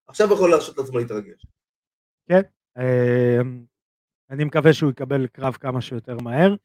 עכשיו 0.08 0.34
יכול 0.34 0.50
להרשות 0.50 0.78
לעצמו 0.78 0.98
להתרגש. 0.98 1.46
אה, 2.78 3.40
אני 4.30 4.44
מקווה 4.44 4.74
שהוא 4.74 4.92
יקבל 4.92 5.28
קרב 5.28 5.54
כמה 5.54 5.82
שיותר 5.82 6.18
מהר. 6.18 6.56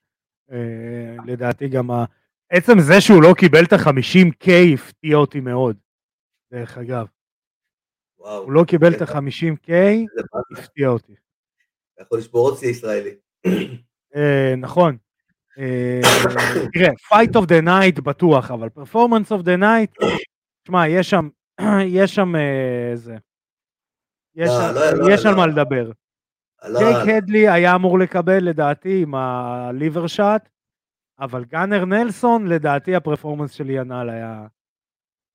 אה, 0.53 1.16
לדעתי 1.27 1.68
גם 1.68 1.90
ה... 1.90 2.05
עצם 2.50 2.72
זה 2.81 3.00
שהוא 3.00 3.22
לא 3.22 3.35
קיבל 3.38 3.64
את 3.64 3.72
ה-50K 3.72 4.50
הפתיע 4.74 5.16
אותי 5.16 5.40
מאוד, 5.40 5.77
דרך 6.53 6.79
אגב. 6.79 7.07
וואו, 8.18 8.42
הוא 8.42 8.53
לא 8.53 8.64
קיבל 8.66 8.94
את 8.94 9.03
ה-50K, 9.03 9.68
זה 10.14 10.22
באסה, 10.33 10.62
הפתיע 10.62 10.88
אותי. 10.88 11.14
אתה 11.94 12.03
יכול 12.03 12.18
לשבור 12.18 12.48
עוד 12.48 12.59
שיא 12.59 12.68
ישראלי. 12.68 13.14
אה, 14.16 14.55
נכון. 14.57 14.96
אה, 15.59 16.01
תראה, 16.73 16.90
fight 16.90 17.33
of 17.33 17.47
the 17.47 17.64
night 17.67 18.03
בטוח, 18.03 18.51
אבל 18.51 18.69
performance 18.69 19.29
of 19.29 19.45
the 19.45 19.61
night, 19.61 20.07
תשמע, 20.62 20.88
יש 20.88 21.11
שם, 21.11 21.29
יש 22.01 22.14
שם 22.14 22.37
אה, 22.37 22.93
זה. 22.95 23.17
יש 24.35 24.49
לא, 24.49 24.71
לא, 24.75 24.99
לא, 24.99 25.14
יש 25.14 25.27
על. 25.27 25.35
מה 25.35 25.47
לדבר. 25.47 25.90
ג'ייק 26.79 27.09
הדלי 27.17 27.49
היה 27.49 27.75
אמור 27.75 27.99
לקבל 27.99 28.38
לדעתי 28.45 29.03
עם 29.03 29.14
הליבר 29.14 30.07
שאט, 30.07 30.49
אבל 31.21 31.45
גאנר 31.45 31.85
נלסון 31.85 32.47
לדעתי 32.47 32.95
הפרפורמנס 32.95 33.51
של 33.51 33.71
ינאל 33.71 34.11
היה, 34.11 34.47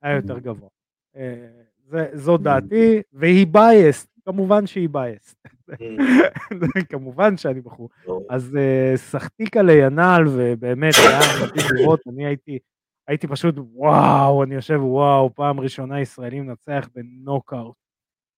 היה 0.01 0.15
יותר 0.15 0.39
גבוה. 0.39 0.69
אה, 1.15 1.47
זה, 1.88 2.10
זו 2.13 2.38
דעתי, 2.38 3.01
והיא 3.13 3.47
בייסט, 3.47 4.10
כמובן 4.25 4.67
שהיא 4.67 4.89
בייסט. 4.89 5.47
כמובן 6.91 7.38
שאני 7.38 7.62
בחור. 7.62 7.89
לא. 8.08 8.19
אז 8.29 8.55
אה, 8.58 8.97
סחטיקה 8.97 9.62
לינאל, 9.62 10.23
ובאמת 10.27 10.93
היה 10.97 11.19
מדהים 11.43 11.67
לראות, 11.75 11.99
אני 12.08 12.25
הייתי, 12.25 12.60
הייתי 13.08 13.27
פשוט 13.27 13.55
וואו, 13.58 14.43
אני 14.43 14.55
יושב 14.55 14.79
וואו, 14.82 15.36
פעם 15.36 15.60
ראשונה 15.60 16.01
ישראלי 16.01 16.39
מנצח 16.39 16.88
בנוקאוט 16.95 17.75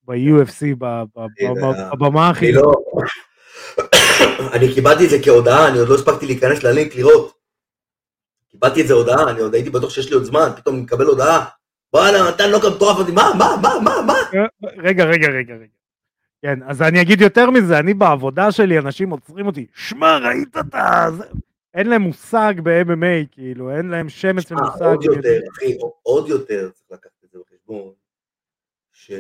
ב-UFC, 0.04 0.76
בבמה 1.94 2.30
הכי... 2.30 2.46
אני 2.46 2.56
לא... 2.56 2.74
אני 4.54 4.74
קיבלתי 4.74 5.06
את 5.06 5.10
זה 5.10 5.18
כהודעה, 5.24 5.68
אני 5.68 5.78
עוד 5.78 5.90
לא 5.90 5.96
הספקתי 5.96 6.26
להיכנס 6.26 6.64
ללינק 6.64 6.96
לראות. 6.96 7.34
קיבלתי 8.52 8.82
את 8.82 8.88
זה 8.88 8.94
הודעה, 8.94 9.30
אני 9.32 9.40
עוד 9.40 9.54
הייתי 9.54 9.70
בטוח 9.70 9.90
שיש 9.90 10.10
לי 10.10 10.16
עוד 10.16 10.24
זמן, 10.24 10.50
פתאום 10.56 10.76
אני 10.76 10.84
מקבל 10.84 11.06
הודעה. 11.06 11.46
וואלה, 11.94 12.30
נתן 12.30 12.52
גם 12.64 12.72
מטורף, 12.76 13.10
מה, 13.14 13.32
מה, 13.38 13.56
מה, 13.62 13.70
מה, 13.84 14.02
מה? 14.08 14.14
רגע, 14.78 15.04
רגע, 15.04 15.28
רגע, 15.28 15.54
רגע. 15.54 15.81
כן, 16.42 16.60
אז 16.64 16.82
אני 16.82 17.02
אגיד 17.02 17.22
יותר 17.22 17.50
מזה, 17.50 17.80
אני 17.80 17.94
בעבודה 17.94 18.52
שלי, 18.52 18.80
אנשים 18.80 19.10
עוצרים 19.10 19.46
אותי, 19.46 19.66
שמע, 19.76 20.18
ראית 20.18 20.58
את 20.58 20.76
ה... 20.76 21.06
זה?" 21.18 21.24
אין 21.74 21.90
להם 21.90 22.02
מושג 22.02 22.54
ב-MMA, 22.64 23.28
כאילו, 23.32 23.78
אין 23.78 23.90
להם 23.90 24.10
שמץ 24.10 24.50
של 24.50 24.56
מושג. 24.56 24.84
עוד 24.84 25.04
יותר, 25.04 25.40
אחי, 25.52 25.78
עוד 26.04 26.28
יותר 26.30 26.70
צריך 26.70 26.92
לקחת 26.92 27.24
את 27.26 27.30
זה 27.32 27.40
בחשבון, 27.40 27.94
ש... 28.92 29.12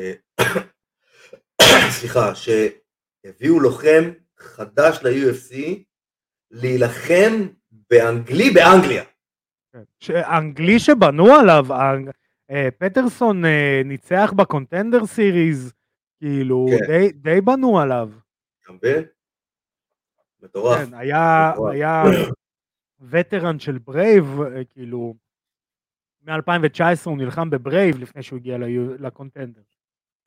סליחה, 1.99 2.34
שהביאו 2.36 3.60
לוחם 3.60 4.12
חדש 4.38 4.99
ל-UFC 5.03 5.55
להילחם 6.51 7.47
באנגלי 7.89 8.49
באנגליה. 8.49 9.03
כן. 9.99 10.15
האנגלי 10.15 10.79
שבנו 10.79 11.36
עליו, 11.36 11.65
אה, 12.51 12.69
פטרסון 12.77 13.45
אה, 13.45 13.81
ניצח 13.86 14.34
ב 14.36 14.42
Contender 14.42 15.06
Series, 15.06 15.73
כאילו, 16.25 16.65
כן. 16.69 16.86
די- 16.88 17.12
די 17.12 17.41
בנו 17.41 17.79
עליו. 17.79 18.10
אתה 18.63 18.71
מבין? 18.73 19.03
מטורף. 20.43 20.89
כן, 20.89 20.93
היה, 20.93 21.51
מטורף. 21.53 21.71
היה 21.73 22.03
וטרן 23.01 23.60
של 23.60 23.77
Brave, 23.77 24.41
אה, 24.41 24.63
כאילו, 24.65 25.15
מ-2019 26.27 26.81
הוא 27.05 27.17
נלחם 27.17 27.49
ב 27.49 27.58
Brave 27.58 27.99
לפני 27.99 28.23
שהוא 28.23 28.38
הגיע 28.39 28.57
ל 28.99 29.05
Contender. 29.05 29.62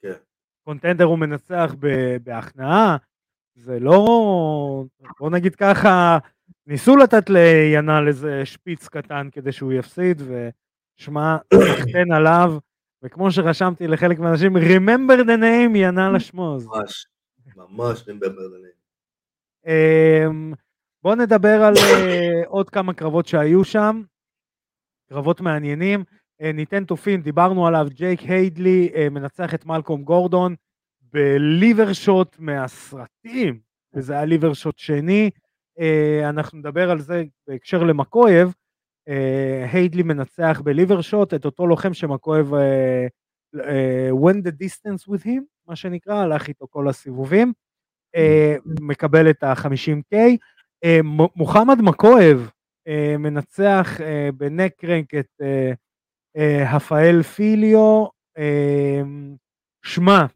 כן. 0.03 0.13
קונטנדר 0.65 1.05
הוא 1.05 1.19
מנצח 1.19 1.75
ב- 1.79 2.17
בהכנעה, 2.23 2.97
זה 3.55 3.81
לא, 3.81 4.05
בוא 5.21 5.31
נגיד 5.31 5.55
ככה, 5.55 6.19
ניסו 6.67 6.97
לתת 6.97 7.31
לינאל 7.31 8.09
איזה 8.09 8.45
שפיץ 8.47 8.89
קטן 8.89 9.29
כדי 9.33 9.53
שהוא 9.53 9.73
יפסיד, 9.73 10.23
ושמע, 10.23 11.37
סחטיין 11.79 12.13
עליו, 12.13 12.55
וכמו 13.05 13.31
שרשמתי 13.31 13.87
לחלק 13.87 14.19
מהאנשים, 14.19 14.57
remember 14.57 15.25
the 15.25 15.41
name 15.41 15.77
ינאל 15.77 16.17
אשמוז. 16.17 16.67
ממש, 16.67 17.07
ממש 17.57 18.09
נמברדנים. 18.09 18.71
אמ, 19.67 20.53
בואו 21.03 21.15
נדבר 21.15 21.63
על 21.63 21.75
אה, 21.77 22.43
עוד 22.47 22.71
כמה 22.71 22.95
קרבות 22.95 23.27
שהיו 23.27 23.65
שם, 23.65 24.03
קרבות 25.09 25.41
מעניינים. 25.41 26.05
אה, 26.41 26.53
ניתן 26.53 26.85
תופין, 26.85 27.23
דיברנו 27.23 27.67
עליו, 27.67 27.87
ג'ייק 27.91 28.21
היידלי 28.21 28.91
אה, 28.95 29.09
מנצח 29.11 29.55
את 29.55 29.67
מלקום 29.67 30.03
גורדון 30.05 30.55
בליבר 31.13 31.93
שוט 31.93 32.37
מהסרטים, 32.39 33.61
וזה 33.95 34.13
היה 34.13 34.25
ליבר 34.25 34.53
שוט 34.53 34.79
שני. 34.79 35.31
אנחנו 36.29 36.59
נדבר 36.59 36.91
על 36.91 37.01
זה 37.01 37.25
בהקשר 37.49 37.83
למקויב. 37.83 38.55
אה, 39.09 39.67
היידלי 39.73 40.03
מנצח 40.03 40.61
בליבר 40.65 41.01
שוט 41.01 41.35
את 41.35 41.45
אותו 41.45 41.67
לוחם 41.67 41.95
שמקויב 41.95 42.55
אה, 42.55 43.07
אה, 43.61 44.09
went 44.11 44.47
the 44.47 44.53
distance 44.67 45.11
with 45.13 45.25
him, 45.25 45.43
מה 45.67 45.77
שנקרא, 45.77 46.15
הלך 46.15 46.49
איתו 46.49 46.67
כל 46.71 46.89
הסיבובים. 46.89 47.53
מקבל 48.81 49.31
את 49.31 49.43
ה-50K. 49.43 50.17
אה, 50.85 50.99
מ- 51.03 51.33
מוחמד 51.37 51.77
מקויב 51.83 52.51
אה, 52.89 53.15
מנצח 53.19 53.89
בנק 54.37 54.73
קרנק 54.79 55.15
את 55.15 55.41
הפאל 56.75 57.23
פיליו. 57.23 58.07
שמע, 59.85 60.27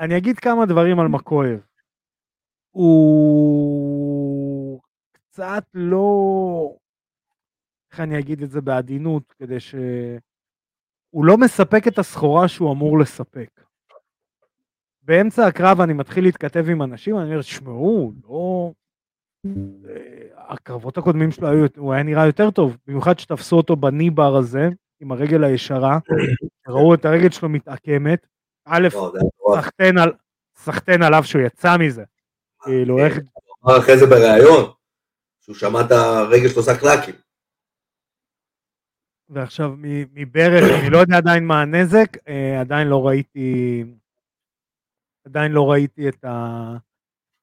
אני 0.00 0.16
אגיד 0.16 0.38
כמה 0.38 0.66
דברים 0.66 1.00
על 1.00 1.08
מקויב. 1.08 1.60
הוא 2.70 4.80
קצת 5.12 5.64
לא, 5.74 6.76
איך 7.92 8.00
אני 8.00 8.18
אגיד 8.18 8.42
את 8.42 8.50
זה 8.50 8.60
בעדינות, 8.60 9.32
כדי 9.38 9.60
ש... 9.60 9.74
הוא 11.10 11.24
לא 11.24 11.38
מספק 11.38 11.88
את 11.88 11.98
הסחורה 11.98 12.48
שהוא 12.48 12.72
אמור 12.72 12.98
לספק. 12.98 13.60
באמצע 15.02 15.46
הקרב 15.46 15.80
אני 15.80 15.92
מתחיל 15.92 16.24
להתכתב 16.24 16.64
עם 16.68 16.82
אנשים, 16.82 17.16
אני 17.18 17.24
אומר, 17.24 17.42
שמעו, 17.42 18.12
לא... 18.28 18.72
אה, 19.46 20.52
הקרבות 20.52 20.98
הקודמים 20.98 21.30
שלו, 21.30 21.48
היו, 21.48 21.66
הוא 21.76 21.92
היה 21.92 22.02
נראה 22.02 22.26
יותר 22.26 22.50
טוב, 22.50 22.76
במיוחד 22.86 23.18
שתפסו 23.18 23.56
אותו 23.56 23.76
בניבר 23.76 24.36
הזה, 24.36 24.68
עם 25.00 25.12
הרגל 25.12 25.44
הישרה, 25.44 25.98
ראו 26.68 26.94
את 26.94 27.04
הרגל 27.04 27.30
שלו 27.30 27.48
מתעקמת, 27.48 28.26
א', 28.64 28.88
מטורף. 28.88 29.60
סחטיין 29.60 29.98
על, 29.98 30.12
סחטיין 30.56 31.02
עליו 31.02 31.24
שהוא 31.24 31.42
יצא 31.42 31.76
מזה, 31.76 32.04
כאילו, 32.62 32.98
איך, 32.98 33.18
אמר 33.64 33.78
אחרי 33.78 33.98
זה 33.98 34.06
בריאיון, 34.06 34.70
שהוא 35.40 35.56
שמע 35.56 35.80
את 35.80 35.90
הרגל 35.90 36.48
שלו 36.48 36.56
עושה 36.56 36.78
קלאקים. 36.78 37.14
ועכשיו 39.30 39.74
מברך, 40.14 40.64
אני 40.80 40.90
לא 40.90 40.98
יודע 40.98 41.16
עדיין 41.16 41.44
מה 41.44 41.62
הנזק, 41.62 42.28
אה, 42.28 42.60
עדיין 42.60 42.88
לא 42.88 43.06
ראיתי, 43.06 43.84
עדיין 45.26 45.52
לא 45.52 45.70
ראיתי 45.70 46.08
את 46.08 46.24
ה... 46.24 46.76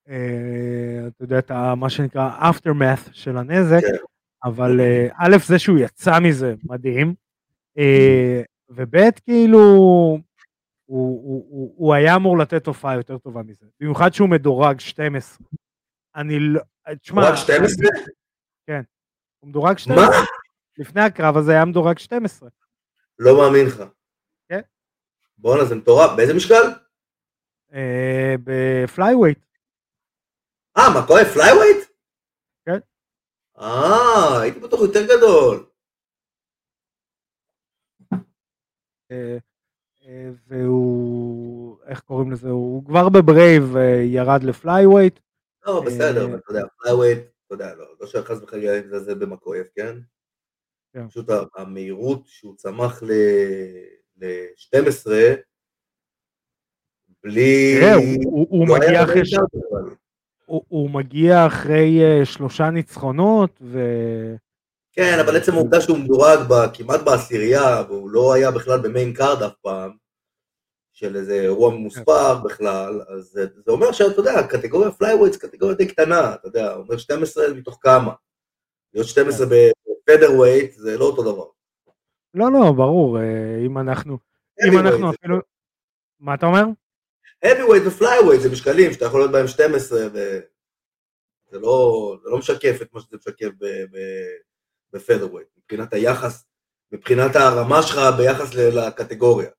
אה, 0.09 1.07
אתה 1.07 1.23
יודע, 1.23 1.39
את 1.39 1.51
ה, 1.51 1.75
מה 1.75 1.89
שנקרא 1.89 2.51
aftermath 2.51 3.09
של 3.11 3.37
הנזק, 3.37 3.81
כן. 3.81 3.97
אבל 4.43 4.79
אה, 4.79 5.07
א', 5.17 5.37
זה 5.45 5.59
שהוא 5.59 5.77
יצא 5.77 6.19
מזה, 6.19 6.55
מדהים, 6.63 7.13
וב', 8.69 8.95
כאילו, 9.25 9.59
הוא, 9.59 10.19
הוא, 10.85 11.45
הוא, 11.49 11.73
הוא 11.77 11.93
היה 11.93 12.15
אמור 12.15 12.37
לתת 12.37 12.63
תופעה 12.63 12.95
יותר 12.95 13.17
טובה 13.17 13.43
מזה, 13.43 13.65
במיוחד 13.79 14.13
שהוא 14.13 14.29
מדורג 14.29 14.79
12. 14.79 15.47
אני 16.15 16.39
לא, 16.39 16.61
תשמע, 17.01 17.29
רק 17.29 17.35
12? 17.35 17.87
הוא 19.39 19.49
מדורג 19.49 19.77
12, 19.77 20.05
מה? 20.09 20.25
לפני 20.77 21.01
הקרב 21.01 21.37
הזה 21.37 21.51
היה 21.51 21.65
מדורג 21.65 21.97
12. 21.97 22.49
לא 23.19 23.37
מאמין 23.37 23.65
לך. 23.65 23.83
כן. 24.49 24.61
בואנה, 25.37 25.65
זה 25.65 25.75
מטורף. 25.75 26.11
באיזה 26.17 26.33
משקל? 26.33 26.63
אה, 27.73 28.35
ב 28.43 28.52
flyweight. 28.52 29.39
אה, 30.77 30.83
מוקאייב? 30.93 31.25
flyweight? 31.33 31.87
כן. 32.65 32.79
אה, 33.59 34.41
הייתי 34.41 34.59
בטוח 34.59 34.81
יותר 34.81 35.05
גדול. 35.05 35.65
אה, 39.11 39.37
אה, 40.05 40.29
והוא... 40.47 41.77
איך 41.85 41.99
קוראים 41.99 42.31
לזה, 42.31 42.49
הוא 42.49 42.85
כבר 42.85 43.09
ב 43.09 43.18
Brave 43.18 43.63
ירד 44.13 44.43
ל 44.43 44.50
flyweight. 44.50 45.19
לא, 45.65 45.83
בסדר, 45.85 46.25
אבל 46.25 46.37
אתה 46.37 46.51
יודע, 46.51 46.67
flyweight, 46.77 47.17
אתה 47.17 47.53
יודע, 47.53 47.75
לא, 47.75 47.85
לא 47.99 48.07
שחס 48.07 48.41
וחלילה 48.41 48.99
זה 48.99 49.15
במוקאייב, 49.15 49.65
כן? 49.75 49.97
כן. 50.93 51.07
פשוט 51.07 51.29
המהירות 51.55 52.21
שהוא 52.25 52.55
צמח 52.55 53.03
ל-12, 53.03 55.11
בלי... 57.23 57.77
תראה, 57.79 57.95
הוא 58.49 58.67
לא 58.67 58.75
מגיע 58.75 59.03
אחרי... 59.03 59.21
הוא 60.45 60.89
מגיע 60.89 61.47
אחרי 61.47 61.99
שלושה 62.25 62.69
ניצחונות, 62.69 63.59
ו... 63.61 63.79
כן, 64.91 65.17
אבל 65.25 65.37
עצם 65.37 65.53
העובדה 65.53 65.81
שהוא 65.81 65.97
מדורג 65.97 66.39
כמעט 66.73 67.01
בעשירייה, 67.01 67.83
והוא 67.87 68.09
לא 68.09 68.33
היה 68.33 68.51
בכלל 68.51 68.81
ב 68.81 68.88
main 68.88 69.13
card 69.13 69.41
אף 69.41 69.53
פעם, 69.61 69.91
של 70.93 71.15
איזה 71.15 71.33
אירוע 71.33 71.69
מוספר 71.69 72.43
בכלל, 72.43 73.01
אז 73.07 73.23
זה, 73.23 73.45
זה 73.65 73.71
אומר 73.71 73.91
שאתה 73.91 74.19
יודע, 74.19 74.47
קטגוריה 74.47 74.91
flyweights 74.91 75.37
קטגוריה 75.37 75.75
די 75.75 75.87
קטנה, 75.87 76.33
אתה 76.33 76.47
יודע, 76.47 76.73
הוא 76.73 76.83
אומר 76.83 76.97
12 76.97 77.53
מתוך 77.53 77.79
כמה. 77.81 78.13
להיות 78.93 79.07
12 79.07 79.47
ב 80.07 80.12
featherweight 80.12 80.73
זה 80.73 80.97
לא 80.97 81.05
אותו 81.05 81.21
דבר. 81.21 81.45
לא, 82.33 82.51
לא, 82.51 82.71
ברור, 82.71 83.19
אה, 83.19 83.65
אם 83.65 83.77
אנחנו, 83.77 84.17
אם 84.67 84.79
אנחנו 84.79 85.09
אפילו... 85.09 85.37
מה 86.19 86.33
אתה 86.33 86.45
אומר? 86.45 86.63
heavyweight 87.45 87.87
ו 87.87 87.93
flyweight 87.93 88.41
זה 88.41 88.51
משקלים 88.51 88.93
שאתה 88.93 89.05
יכול 89.05 89.19
להיות 89.19 89.31
בהם 89.31 89.47
12 89.47 89.99
וזה 90.07 91.59
לא, 91.59 92.17
זה 92.23 92.29
לא 92.29 92.37
משקף 92.37 92.81
את 92.81 92.93
מה 92.93 93.01
שזה 93.01 93.17
משקף 93.17 93.49
ב 94.93 94.97
featherweight, 94.97 95.47
מבחינת 95.57 95.93
היחס, 95.93 96.45
מבחינת 96.91 97.35
הרמה 97.35 97.81
שלך 97.81 97.99
ביחס 98.17 98.53
לקטגוריה. 98.55 99.49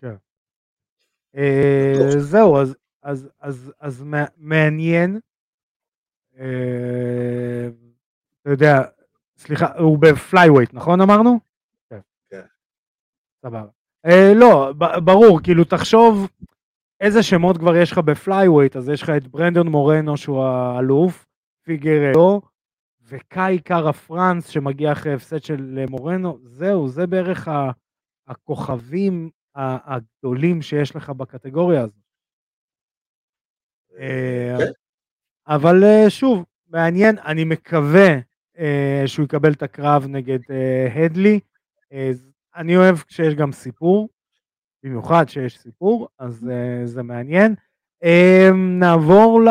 כן. 0.00 0.14
אה, 1.36 1.94
זהו, 2.18 2.56
אז 3.80 4.04
מעניין. 4.36 5.20
אה, 6.38 7.68
אתה 8.42 8.50
יודע, 8.50 8.82
סליחה, 9.38 9.78
הוא 9.78 9.98
ב 9.98 10.05
flyweight, 10.05 10.74
נכון 10.74 11.00
אמרנו? 11.00 11.40
כן. 11.90 12.00
כן. 12.30 12.42
סבבה. 13.42 13.68
אה, 14.06 14.32
לא, 14.36 14.72
ברור, 15.04 15.40
כאילו 15.42 15.64
תחשוב 15.64 16.28
איזה 17.00 17.22
שמות 17.22 17.58
כבר 17.58 17.76
יש 17.76 17.92
לך 17.92 17.98
ב 17.98 18.05
flyweight, 18.05 18.76
אז 18.76 18.88
יש 18.88 19.02
לך 19.02 19.10
את 19.10 19.28
ברנדון 19.28 19.68
מורנו 19.68 20.16
שהוא 20.16 20.44
האלוף, 20.44 21.26
פיגרדו, 21.62 22.40
וקאי 23.02 23.58
קארה 23.58 23.92
פרנס 23.92 24.48
שמגיע 24.48 24.92
אחרי 24.92 25.14
הפסד 25.14 25.42
של 25.42 25.84
מורנו, 25.88 26.38
זהו, 26.42 26.88
זה 26.88 27.06
בערך 27.06 27.48
הכוכבים 28.28 29.30
הגדולים 29.54 30.62
שיש 30.62 30.96
לך 30.96 31.10
בקטגוריה 31.10 31.80
הזאת. 31.82 31.94
אה, 33.98 34.56
כן. 34.58 34.72
אבל 35.46 35.84
אה, 35.84 36.10
שוב, 36.10 36.44
מעניין, 36.68 37.18
אני 37.18 37.44
מקווה 37.44 38.08
אה, 38.08 38.20
שהוא 39.06 39.24
יקבל 39.24 39.52
את 39.52 39.62
הקרב 39.62 40.06
נגד 40.08 40.38
הדלי. 40.94 41.40
אני 42.56 42.76
אוהב 42.76 42.96
כשיש 42.96 43.34
גם 43.34 43.52
סיפור, 43.52 44.08
במיוחד 44.82 45.28
שיש 45.28 45.58
סיפור, 45.58 46.08
אז 46.18 46.46
זה 46.84 47.02
מעניין. 47.02 47.54
נעבור 48.78 49.42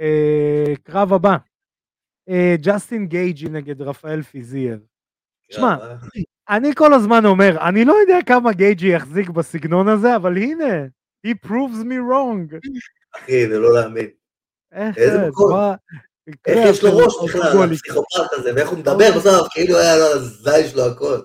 לקרב 0.00 1.12
הבא. 1.12 1.36
ג'סטין 2.60 3.06
גייג'י 3.06 3.48
נגד 3.48 3.82
רפאל 3.82 4.22
פיזיאב. 4.22 4.78
שמע, 5.50 5.76
אני 6.48 6.74
כל 6.74 6.94
הזמן 6.94 7.24
אומר, 7.24 7.68
אני 7.68 7.84
לא 7.84 7.92
יודע 7.92 8.18
כמה 8.26 8.52
גייג'י 8.52 8.88
יחזיק 8.88 9.28
בסגנון 9.28 9.88
הזה, 9.88 10.16
אבל 10.16 10.36
הנה, 10.36 10.86
he 11.26 11.30
proves 11.46 11.84
me 11.84 11.98
wrong. 12.10 12.56
אחי, 13.16 13.48
זה 13.48 13.58
לא 13.58 13.74
להאמין. 13.74 14.06
איזה 14.72 15.28
מקום. 15.28 15.52
איך 16.46 16.58
יש 16.70 16.82
לו 16.84 16.96
ראש 16.96 17.14
בכלל, 17.24 17.72
הפסיכופת 17.72 18.32
הזה, 18.32 18.54
ואיך 18.54 18.68
הוא 18.68 18.78
מדבר 18.78 19.10
בסוף, 19.16 19.48
כאילו 19.50 19.78
היה 19.78 19.96
לו 19.96 20.04
הזין 20.04 20.68
שלו 20.68 20.86
הכל. 20.86 21.20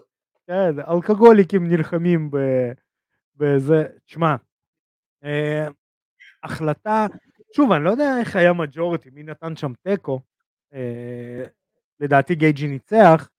כן, 0.47 0.75
אלכוהוליקים 0.89 1.67
נלחמים 1.67 2.31
בזה. 3.37 3.83
תשמע, 4.05 4.35
אה, 5.23 5.67
החלטה, 6.43 7.07
שוב, 7.55 7.71
אני 7.71 7.83
לא 7.83 7.89
יודע 7.89 8.17
איך 8.19 8.35
היה 8.35 8.53
majority, 8.53 9.09
מי 9.13 9.23
נתן 9.23 9.55
שם 9.55 9.71
תיקו. 9.83 10.21
אה, 10.73 11.43
לדעתי 11.99 12.35
גייג'י 12.35 12.67
ניצח. 12.67 13.29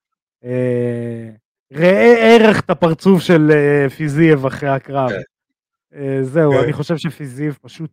אה, 0.45 1.31
ראה 1.73 2.15
ערך 2.19 2.61
את 2.61 2.71
הפרצוף 2.71 3.23
של 3.23 3.51
אה, 3.51 3.91
פיזייב 3.91 4.47
אחרי 4.47 4.69
הקרב. 4.69 5.11
כן. 5.11 5.21
אה, 5.95 6.19
זהו, 6.23 6.53
כן. 6.53 6.59
אני 6.59 6.73
חושב 6.73 6.97
שפיזייב 6.97 7.59
פשוט 7.63 7.91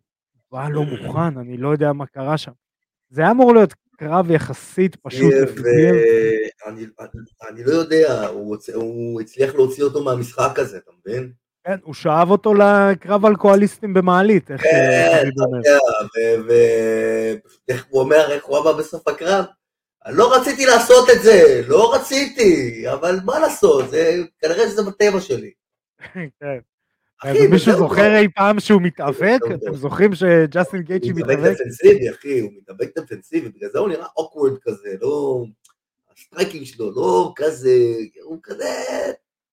בא 0.52 0.68
לא 0.68 0.84
מוכן, 0.90 1.38
אני 1.38 1.56
לא 1.56 1.68
יודע 1.68 1.92
מה 1.92 2.06
קרה 2.06 2.38
שם. 2.38 2.52
זה 3.12 3.22
היה 3.22 3.30
אמור 3.30 3.54
להיות 3.54 3.74
קרב 3.96 4.30
יחסית 4.30 4.96
פשוט. 4.96 5.34
אני 7.50 7.64
לא 7.64 7.72
יודע, 7.72 8.26
הוא 8.74 9.20
הצליח 9.20 9.54
להוציא 9.54 9.84
אותו 9.84 10.04
מהמשחק 10.04 10.58
הזה, 10.58 10.76
אתה 10.76 10.90
מבין? 11.00 11.32
כן, 11.66 11.76
הוא 11.82 11.94
שאב 11.94 12.30
אותו 12.30 12.54
לקרב 12.54 13.26
אלכוהוליסטים 13.26 13.94
במעלית, 13.94 14.50
איך 14.50 14.62
כן, 14.62 15.28
אתה 15.34 15.44
יודע, 15.56 15.78
ואיך 17.68 17.86
הוא 17.88 18.00
אומר, 18.00 18.32
איך 18.32 18.44
הוא 18.44 18.58
אמר 18.58 18.72
בסוף 18.72 19.08
הקרב? 19.08 19.44
לא 20.08 20.36
רציתי 20.36 20.66
לעשות 20.66 21.10
את 21.10 21.22
זה, 21.22 21.62
לא 21.68 21.94
רציתי, 21.94 22.84
אבל 22.92 23.18
מה 23.24 23.38
לעשות, 23.38 23.90
זה, 23.90 24.16
כנראה 24.38 24.68
שזה 24.68 24.82
בטבע 24.82 25.20
שלי. 25.20 25.50
כן. 26.40 26.58
אחי, 27.24 27.46
מישהו 27.46 27.76
זוכר 27.76 28.16
אי 28.16 28.28
פעם 28.28 28.60
שהוא 28.60 28.82
מתאבק? 28.82 29.40
אתם 29.54 29.74
זוכרים 29.74 30.14
שג'סטין 30.14 30.82
גייג'י 30.82 31.12
מתאבק? 31.12 31.30
הוא 31.30 31.38
מתאבק 31.38 31.60
דפנסיבי, 31.60 32.10
אחי, 32.10 32.40
הוא 32.40 32.50
מתאבק 32.56 32.98
דפנסיבי, 32.98 33.48
בגלל 33.48 33.70
זה 33.70 33.78
הוא 33.78 33.88
נראה 33.88 34.06
אוקוורד 34.16 34.58
כזה, 34.62 34.88
לא... 35.00 35.44
הסטרייקינג 36.16 36.64
שלו, 36.64 36.90
לא 36.94 37.32
כזה, 37.36 37.70
הוא 38.22 38.38
כזה 38.42 38.68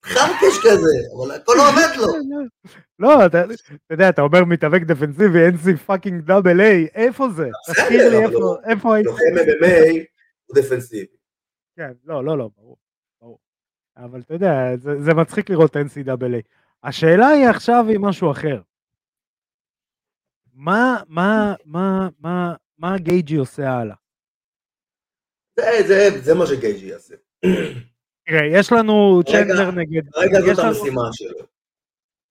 חרקש 0.05 0.57
כזה, 0.63 1.17
אבל 1.17 1.31
הכל 1.31 1.53
לא 1.57 1.69
עובד 1.69 1.95
לו. 1.97 2.05
לא, 2.99 3.25
אתה 3.25 3.43
יודע, 3.89 4.09
אתה 4.09 4.21
אומר 4.21 4.45
מתאבק 4.45 4.81
דפנסיבי, 4.81 5.49
NC 5.49 5.77
פאקינג 5.77 6.21
דאבל 6.21 6.61
איי, 6.61 6.87
איפה 6.95 7.29
זה? 7.29 7.49
תזכיר 7.69 8.09
לי 8.09 8.25
איפה 8.65 8.95
היית. 8.95 9.05
לוחם 9.05 9.21
MMA 9.37 10.03
הוא 10.45 10.55
דפנסיבי. 10.55 11.15
כן, 11.77 11.91
לא, 12.05 12.25
לא, 12.25 12.37
לא, 12.37 12.49
ברור. 12.57 12.77
אבל 13.97 14.19
אתה 14.19 14.33
יודע, 14.33 14.77
זה, 14.77 15.03
זה 15.03 15.13
מצחיק 15.13 15.49
לראות 15.49 15.75
NCAA. 15.75 16.41
השאלה 16.83 17.27
היא 17.27 17.47
עכשיו 17.47 17.85
היא 17.89 17.99
משהו 17.99 18.31
אחר. 18.31 18.61
מה, 20.53 20.97
מה, 21.07 21.55
מה, 21.65 22.09
מה, 22.19 22.55
מה 22.77 22.97
גייג'י 22.97 23.35
עושה 23.35 23.71
הלאה? 23.71 23.95
זה, 25.59 25.87
זה, 25.87 26.21
זה 26.21 26.33
מה 26.35 26.47
שגייג'י 26.47 26.85
יעשה. 26.85 27.15
תראה, 28.25 28.45
יש 28.51 28.71
לנו 28.71 29.21
צ'נדלר 29.25 29.71
נגד... 29.71 30.01
רגע 30.15 30.53
זאת 30.53 30.65
המשימה 30.65 31.01
שלו. 31.11 31.45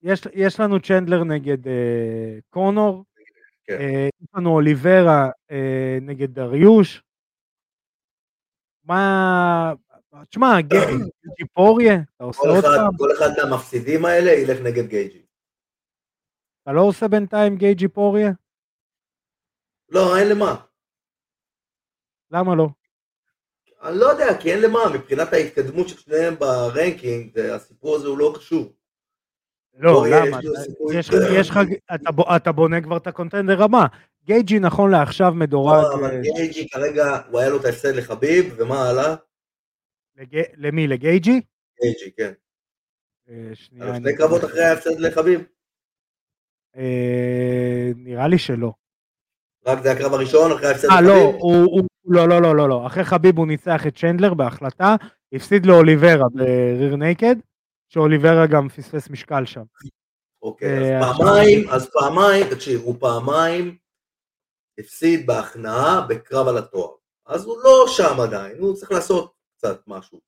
יש, 0.03 0.21
יש 0.33 0.61
לנו 0.61 0.81
צ'נדלר 0.81 1.25
נגד 1.25 1.69
אה, 1.69 2.39
קונור, 2.51 3.05
כן. 3.65 3.79
אה, 3.81 4.09
יש 4.23 4.29
לנו 4.35 4.51
אוליברה 4.51 5.31
אה, 5.51 5.99
נגד 6.01 6.35
דריוש, 6.35 7.03
מה... 8.85 9.73
תשמע, 10.31 10.61
גייג'י 10.61 11.45
פוריה, 11.53 11.95
אתה 12.17 12.25
עושה 12.25 12.49
עוד 12.49 12.65
פעם? 12.65 12.97
כל 12.97 13.09
אחד 13.19 13.29
מהמפסידים 13.37 14.05
האלה 14.05 14.31
ילך 14.33 14.61
נגד 14.61 14.87
גייג'י. 14.87 15.23
אתה 16.63 16.73
לא 16.73 16.81
עושה 16.81 17.09
בינתיים 17.09 17.57
גייג'י 17.57 17.89
פוריה? 17.89 18.31
לא, 19.89 20.17
אין 20.17 20.29
למה. 20.29 20.65
למה 22.31 22.55
לא? 22.55 22.69
אני 23.83 23.99
לא 23.99 24.07
יודע, 24.07 24.41
כי 24.41 24.53
אין 24.53 24.63
למה, 24.63 24.79
מבחינת 24.95 25.33
ההתקדמות 25.33 25.89
של 25.89 25.97
שניהם 25.97 26.35
ב 26.35 26.46
ranking, 26.46 27.39
הסיפור 27.39 27.97
הזה 27.97 28.09
הוא 28.09 28.19
לא 28.19 28.33
קשור. 28.37 28.73
לא, 29.75 30.07
למה? 30.11 30.39
יש 31.39 31.51
לך, 31.51 31.59
אתה 32.37 32.53
בונה 32.53 32.81
כבר 32.83 32.97
את 32.97 33.07
ה 33.07 33.12
contender 33.12 33.63
הבא. 33.63 33.87
גייג'י 34.25 34.59
נכון 34.59 34.91
לעכשיו 34.91 35.33
מדורג... 35.35 35.83
לא, 35.83 35.95
אבל 35.95 36.21
גייג'י 36.21 36.69
כרגע, 36.69 37.05
הוא 37.31 37.41
היה 37.41 37.51
לו 37.51 37.61
את 37.61 37.65
ההפסד 37.65 37.95
לחביב, 37.95 38.55
ומה 38.59 38.89
הלאה? 38.89 39.15
למי? 40.57 40.87
לגייג'י? 40.87 41.41
גייג'י, 41.83 42.13
כן. 42.17 42.33
אה, 43.29 43.55
שנייה. 43.55 43.95
שני 43.97 44.17
קרבות 44.17 44.45
אחרי 44.45 44.65
ההפסד 44.65 45.01
לחביב? 45.01 45.41
אה, 46.77 47.91
נראה 47.97 48.29
לי 48.29 48.39
שלא. 48.39 48.73
רק 49.67 49.83
זה 49.83 49.93
הקרב 49.93 50.15
הראשון 50.15 50.53
אחרי 50.53 50.69
ההפסד 50.69 50.89
לחביב? 50.89 51.09
אה, 51.09 51.15
לא, 51.15 51.33
הוא... 51.39 51.89
לא, 52.05 52.29
לא, 52.29 52.43
לא, 52.43 52.57
לא, 52.57 52.69
לא. 52.69 52.87
אחרי 52.87 53.05
חביב 53.05 53.39
הוא 53.39 53.47
ניצח 53.47 53.87
את 53.87 53.99
צ'נדלר 53.99 54.35
בהחלטה, 54.35 54.97
הפסיד 55.33 55.67
לאוליברה 55.67 56.25
בריר 56.35 56.97
נייקד, 56.97 57.37
שאוליברה 57.89 58.47
גם 58.47 58.69
פספס 58.69 59.11
משקל 59.11 59.45
שם. 59.45 59.63
אוקיי, 60.43 60.99
אז 60.99 61.17
פעמיים, 61.17 61.69
אז 61.71 61.91
פעמיים, 61.93 62.47
תקשיב, 62.51 62.81
הוא 62.81 62.97
פעמיים 63.01 63.77
הפסיד 64.79 65.27
בהכנעה 65.27 66.07
בקרב 66.09 66.49
על 66.49 66.59
התואר. 66.59 66.91
אז 67.27 67.45
הוא 67.45 67.59
לא 67.65 67.85
שם 67.89 68.21
עדיין, 68.21 68.59
הוא 68.59 68.75
צריך 68.75 68.93
לעשות 68.93 69.38
קצת 69.59 69.81
משהו. 69.87 70.21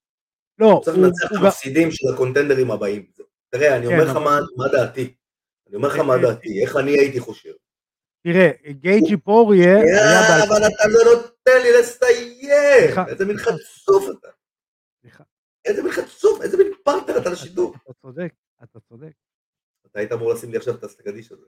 לא, 0.58 0.66
הוא 0.66 0.84
צריך 0.84 0.98
לנצח 0.98 1.32
את 1.32 1.36
המפסידים 1.36 1.90
של 1.90 2.14
הקונטנדרים 2.14 2.70
הבאים. 2.70 3.10
תראה, 3.50 3.76
אני 3.76 3.86
אומר 3.86 4.04
לך 4.04 4.16
מה 4.56 4.68
דעתי. 4.72 5.14
אני 5.68 5.76
אומר 5.76 5.88
לך 5.88 5.98
מה 5.98 6.18
דעתי, 6.18 6.62
איך 6.62 6.76
אני 6.76 6.90
הייתי 6.90 7.20
חושב. 7.20 7.52
תראה, 8.22 8.50
גייג'י 8.70 9.16
פוריה... 9.16 9.76
אבל 10.48 10.66
אתה 10.66 10.88
לא 10.88 11.14
נותן 11.14 11.62
לי 11.62 11.80
לסיים! 11.80 12.98
איזה 13.08 13.24
מין 13.24 13.36
חצוף 13.36 14.04
אתה. 14.18 14.28
איזה 15.64 15.82
מין 15.82 15.92
חצוף, 15.92 16.42
איזה 16.42 16.56
מין 16.56 16.72
פרטנר 16.84 17.18
אתה 17.18 17.30
לשידור. 17.30 17.74
אתה 17.84 17.92
צודק, 17.92 18.32
אתה 18.62 18.80
צודק. 18.80 19.12
אתה 19.86 19.98
היית 19.98 20.12
אמור 20.12 20.32
לשים 20.32 20.50
לי 20.50 20.56
עכשיו 20.56 20.74
את 20.74 20.84
הסטגדיש 20.84 21.32
הזה. 21.32 21.46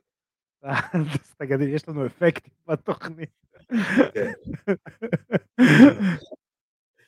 סטגדיש, 1.32 1.68
יש 1.68 1.88
לנו 1.88 2.06
אפקטים 2.06 2.52
בתוכנית. 2.66 3.30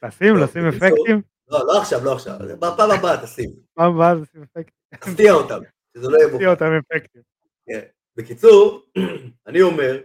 לשים, 0.07 0.37
לשים 0.37 0.67
אפקטים? 0.67 1.23
לא, 1.49 1.67
לא 1.67 1.81
עכשיו, 1.81 2.05
לא 2.05 2.13
עכשיו. 2.13 2.39
בפעם 2.61 2.91
הבאה 2.91 3.23
תשים. 3.23 3.51
פעם 3.75 3.95
הבאה 3.95 4.15
תשים 4.25 4.43
אפקטים. 4.43 4.75
תפתיע 5.01 5.33
אותם, 5.33 5.59
שזה 5.97 6.09
לא 6.09 6.17
יהיה 6.17 6.27
מוכר. 6.27 6.37
תפתיע 6.37 6.51
אותם 6.51 6.79
אפקטים. 6.79 7.23
כן. 7.67 7.81
בקיצור, 8.17 8.87
אני 9.49 9.63
אומר, 9.63 10.01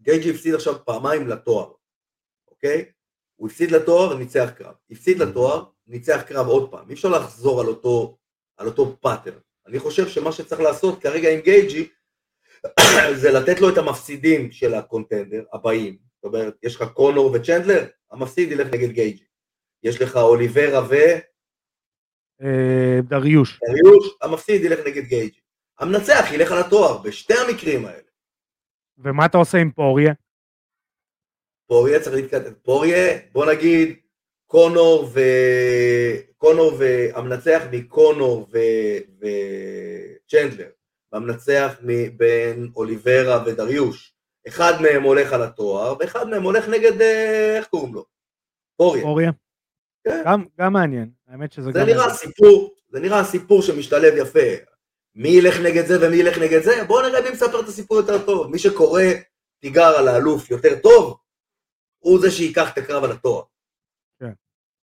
גייג'י 0.00 0.30
הפסיד 0.30 0.54
עכשיו 0.54 0.84
פעמיים 0.84 1.28
לתואר, 1.28 1.72
אוקיי? 2.50 2.84
הוא 3.36 3.48
הפסיד 3.48 3.70
לתואר, 3.70 4.18
ניצח 4.18 4.50
קרב. 4.56 4.74
הפסיד 4.90 5.18
לתואר, 5.18 5.64
ניצח 5.86 6.22
קרב 6.26 6.46
עוד 6.46 6.70
פעם. 6.70 6.88
אי 6.88 6.94
אפשר 6.94 7.08
לחזור 7.08 7.60
על 7.60 7.66
אותו, 7.66 8.16
על 8.56 8.66
אותו 8.66 8.96
pattern. 9.00 9.38
אני 9.66 9.78
חושב 9.78 10.08
שמה 10.08 10.32
שצריך 10.32 10.60
לעשות 10.60 11.02
כרגע 11.02 11.30
עם 11.30 11.40
גייג'י 11.40 11.88
זה 13.20 13.30
לתת 13.30 13.60
לו 13.60 13.68
את 13.68 13.78
המפסידים 13.78 14.52
של 14.52 14.74
ה 14.74 14.81
contender 14.81 15.44
הבאים. 15.52 15.98
זאת 16.24 16.34
אומרת, 16.34 16.54
יש 16.62 16.76
לך 16.76 16.88
קונור 16.88 17.30
וצ'נדלר, 17.34 17.86
המפסיד 18.10 18.52
ילך 18.52 18.66
נגד 18.66 18.90
גייג'י. 18.90 19.24
יש 19.82 20.02
לך 20.02 20.16
אוליברה 20.16 20.88
ו... 20.88 20.94
אה, 22.42 23.00
דריוש. 23.02 23.60
דריוש, 23.68 24.16
המפסיד 24.22 24.64
ילך 24.64 24.86
נגד 24.86 25.04
גייג'י. 25.04 25.40
המנצח 25.78 26.24
ילך 26.32 26.52
על 26.52 26.58
התואר, 26.58 26.98
בשתי 26.98 27.34
המקרים 27.34 27.86
האלה. 27.86 28.08
ומה 28.98 29.26
אתה 29.26 29.38
עושה 29.38 29.58
עם 29.58 29.70
פוריה? 29.70 30.12
פוריה 31.66 32.00
צריך 32.00 32.16
להתקדם. 32.16 32.54
פוריה, 32.62 33.18
בוא 33.32 33.52
נגיד, 33.52 33.96
קונור 34.46 35.10
ו... 35.14 35.20
קונור 36.36 36.72
והמנצח 36.78 37.62
מקונור 37.72 38.48
ו... 38.52 38.58
וצ'נדלר, 39.18 40.70
והמנצח 41.12 41.74
בין 42.16 42.70
אוליברה 42.76 43.44
ודריוש. 43.46 44.13
אחד 44.48 44.72
מהם 44.82 45.02
הולך 45.02 45.32
על 45.32 45.42
התואר, 45.42 45.94
ואחד 46.00 46.28
מהם 46.28 46.42
הולך 46.42 46.68
נגד, 46.68 47.00
אה, 47.00 47.56
איך 47.56 47.66
קוראים 47.66 47.94
לו? 47.94 48.04
פוריה. 48.76 49.02
פוריה. 49.02 49.30
כן. 50.04 50.22
גם, 50.26 50.44
גם 50.58 50.72
מעניין, 50.72 51.10
האמת 51.28 51.52
שזה 51.52 51.64
זה 51.72 51.78
גם... 51.78 51.86
נראה 51.86 51.96
מעניין. 51.96 52.16
סיפור, 52.16 52.74
זה 52.88 53.00
נראה 53.00 53.24
סיפור 53.24 53.62
שמשתלב 53.62 54.14
יפה. 54.16 54.74
מי 55.14 55.28
ילך 55.28 55.60
נגד 55.60 55.86
זה 55.86 56.06
ומי 56.06 56.16
ילך 56.16 56.38
נגד 56.38 56.62
זה? 56.62 56.84
בואו 56.86 57.08
נראה 57.08 57.20
מי 57.22 57.30
מספר 57.30 57.60
את 57.60 57.68
הסיפור 57.68 57.96
יותר 57.96 58.26
טוב. 58.26 58.50
מי 58.50 58.58
שקורא 58.58 59.02
תיגר 59.60 59.98
על 59.98 60.08
האלוף 60.08 60.50
יותר 60.50 60.78
טוב, 60.82 61.16
הוא 61.98 62.20
זה 62.20 62.30
שייקח 62.30 62.72
את 62.72 62.78
הקרב 62.78 63.04
על 63.04 63.12
התואר. 63.12 63.42
כן. 64.20 64.32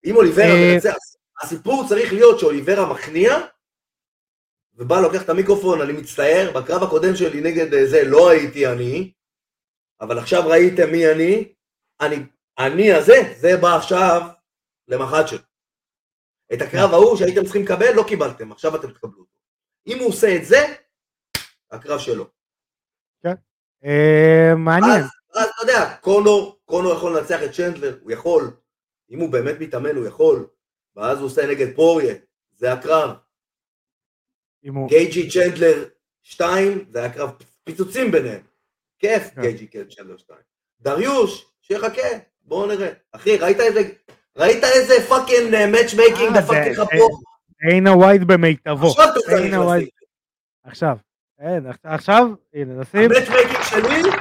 אם 0.06 0.16
אוליברה 0.16 0.46
אה, 0.46 0.74
מנצח, 0.74 0.96
הסיפור 1.42 1.86
צריך 1.90 2.14
להיות 2.14 2.40
שאוליברה 2.40 2.94
מכניע, 2.94 3.38
ובא 4.74 5.02
לוקח 5.02 5.24
את 5.24 5.30
המיקרופון, 5.30 5.82
אני 5.82 5.94
מצטער, 5.94 6.52
בקרב 6.56 6.84
הקודם 6.84 7.16
שלי 7.16 7.42
נגד 7.42 7.74
אה, 7.74 7.88
זה 7.88 8.04
לא 8.04 8.30
הייתי 8.30 8.68
אני, 8.68 9.12
אבל 10.02 10.20
עכשיו 10.20 10.48
ראיתם 10.48 10.92
מי 10.92 11.12
אני, 11.12 11.54
אני, 12.02 12.16
אני 12.58 12.94
הזה, 12.94 13.34
זה 13.38 13.58
בא 13.62 13.76
עכשיו 13.76 14.22
למח"ט 14.88 15.28
שלו. 15.28 15.40
את 16.54 16.62
הקרב 16.62 16.94
ההוא 16.94 17.18
שהייתם 17.18 17.44
צריכים 17.44 17.64
לקבל, 17.64 17.94
לא 17.96 18.04
קיבלתם, 18.08 18.52
עכשיו 18.52 18.76
אתם 18.76 18.92
תקבלו 18.92 19.20
אותו. 19.20 19.40
אם 19.88 20.00
הוא 20.00 20.08
עושה 20.08 20.36
את 20.36 20.46
זה, 20.46 20.58
הקרב 21.72 22.00
שלו. 22.00 22.28
כן, 23.24 23.34
אה, 23.86 24.56
מעניין. 24.58 25.02
אז 25.34 25.50
אתה 25.50 25.62
יודע, 25.62 25.96
קונור, 26.02 26.60
קונור 26.66 26.94
יכול 26.94 27.18
לנצח 27.18 27.40
את 27.46 27.52
צ'נדלר, 27.52 27.98
הוא 28.02 28.12
יכול, 28.12 28.52
אם 29.10 29.20
הוא 29.20 29.30
באמת 29.30 29.56
מתאמן 29.60 29.96
הוא 29.96 30.06
יכול, 30.06 30.48
ואז 30.96 31.18
הוא 31.18 31.26
עושה 31.26 31.48
נגד 31.48 31.76
פוריה, 31.76 32.16
זה 32.56 32.74
הקרב. 32.74 33.16
גייג'י 34.88 35.30
צ'נדלר 35.30 35.90
2, 36.22 36.86
זה 36.92 37.00
היה 37.00 37.14
קרב 37.14 37.32
פיצוצים 37.64 38.12
ביניהם. 38.12 38.42
כיף. 39.00 39.40
גייג'י 39.40 39.68
צ'נדלר 39.68 40.18
2. 40.18 40.40
דריוש, 40.82 41.46
שיחכה, 41.62 42.08
בואו 42.44 42.68
נראה. 42.68 42.90
אחי, 43.12 43.38
ראית 43.38 43.60
איזה, 43.60 43.82
ראית 44.38 44.64
איזה 44.64 44.94
fucking 45.10 45.66
matchmaking 45.72 46.38
דפקתי 46.38 46.70
לך 46.70 46.82
פה? 46.98 47.08
דיינה 47.62 47.92
וייט 47.92 48.24
במיטבו. 48.24 48.88
עכשיו 48.88 49.06
אתה 49.12 49.20
צריך 49.20 49.54
לשים. 49.54 49.88
עכשיו, 50.64 50.98
עכשיו, 51.84 52.28
הנה 52.54 52.74
נשים. 52.74 53.02
ה 53.02 53.30
matchmaking 53.30 53.64
שלי? 53.64 54.12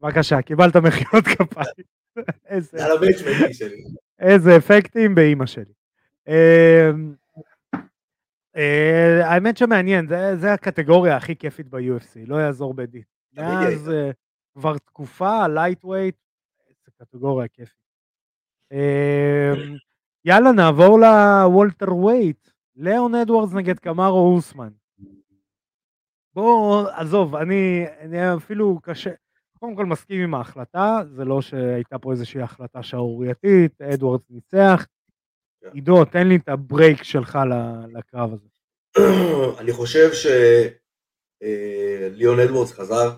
בבקשה, 0.00 0.42
קיבלת 0.42 0.76
מחיאות 0.76 1.24
כפיים. 1.24 1.86
על 2.84 2.92
ה 2.92 3.22
matchmaking 3.26 3.52
שלי. 3.52 3.82
איזה 4.20 4.56
אפקטים 4.56 5.14
באימא 5.14 5.46
שלי. 5.46 5.72
אמ, 6.28 7.14
אה, 8.56 9.20
האמת 9.24 9.56
שמעניין, 9.56 10.06
זה 10.40 10.52
הקטגוריה 10.52 11.16
הכי 11.16 11.36
כיפית 11.36 11.68
ב-UFC, 11.68 12.18
לא 12.26 12.36
יעזור 12.36 12.74
בית 12.74 12.86
דין. 12.86 13.02
מאז 13.32 13.90
אה, 13.90 14.10
כבר 14.54 14.78
תקופה, 14.78 15.48
lightweight, 15.48 16.16
זה 16.84 16.90
קטגוריה 16.98 17.48
כיפית. 17.48 17.78
אמ, 18.72 19.76
יאללה, 20.24 20.52
נעבור 20.52 20.98
ל 21.00 21.94
welterweight. 21.96 22.48
ליאון 22.76 23.14
אדוארדס 23.14 23.52
נגד 23.54 23.78
קמארו 23.78 24.34
אוסמן. 24.34 24.68
בוא, 26.34 26.88
עזוב, 26.88 27.34
אני, 27.34 27.84
אני 28.00 28.34
אפילו 28.36 28.78
קשה, 28.82 29.10
קודם 29.58 29.76
כל 29.76 29.86
מסכים 29.86 30.20
עם 30.20 30.34
ההחלטה, 30.34 31.00
זה 31.06 31.24
לא 31.24 31.42
שהייתה 31.42 31.98
פה 31.98 32.12
איזושהי 32.12 32.42
החלטה 32.42 32.82
שערורייתית, 32.82 33.82
אדוארדס 33.82 34.30
ניצח. 34.30 34.86
כן. 35.60 35.68
עידו, 35.72 36.04
תן 36.04 36.28
לי 36.28 36.36
את 36.36 36.48
הברייק 36.48 37.02
שלך 37.02 37.38
לקרב 37.92 38.32
הזה. 38.32 38.48
אני 39.60 39.72
חושב 39.72 40.12
אה, 41.42 42.08
אדוארדס 42.44 42.72
חזר 42.72 43.10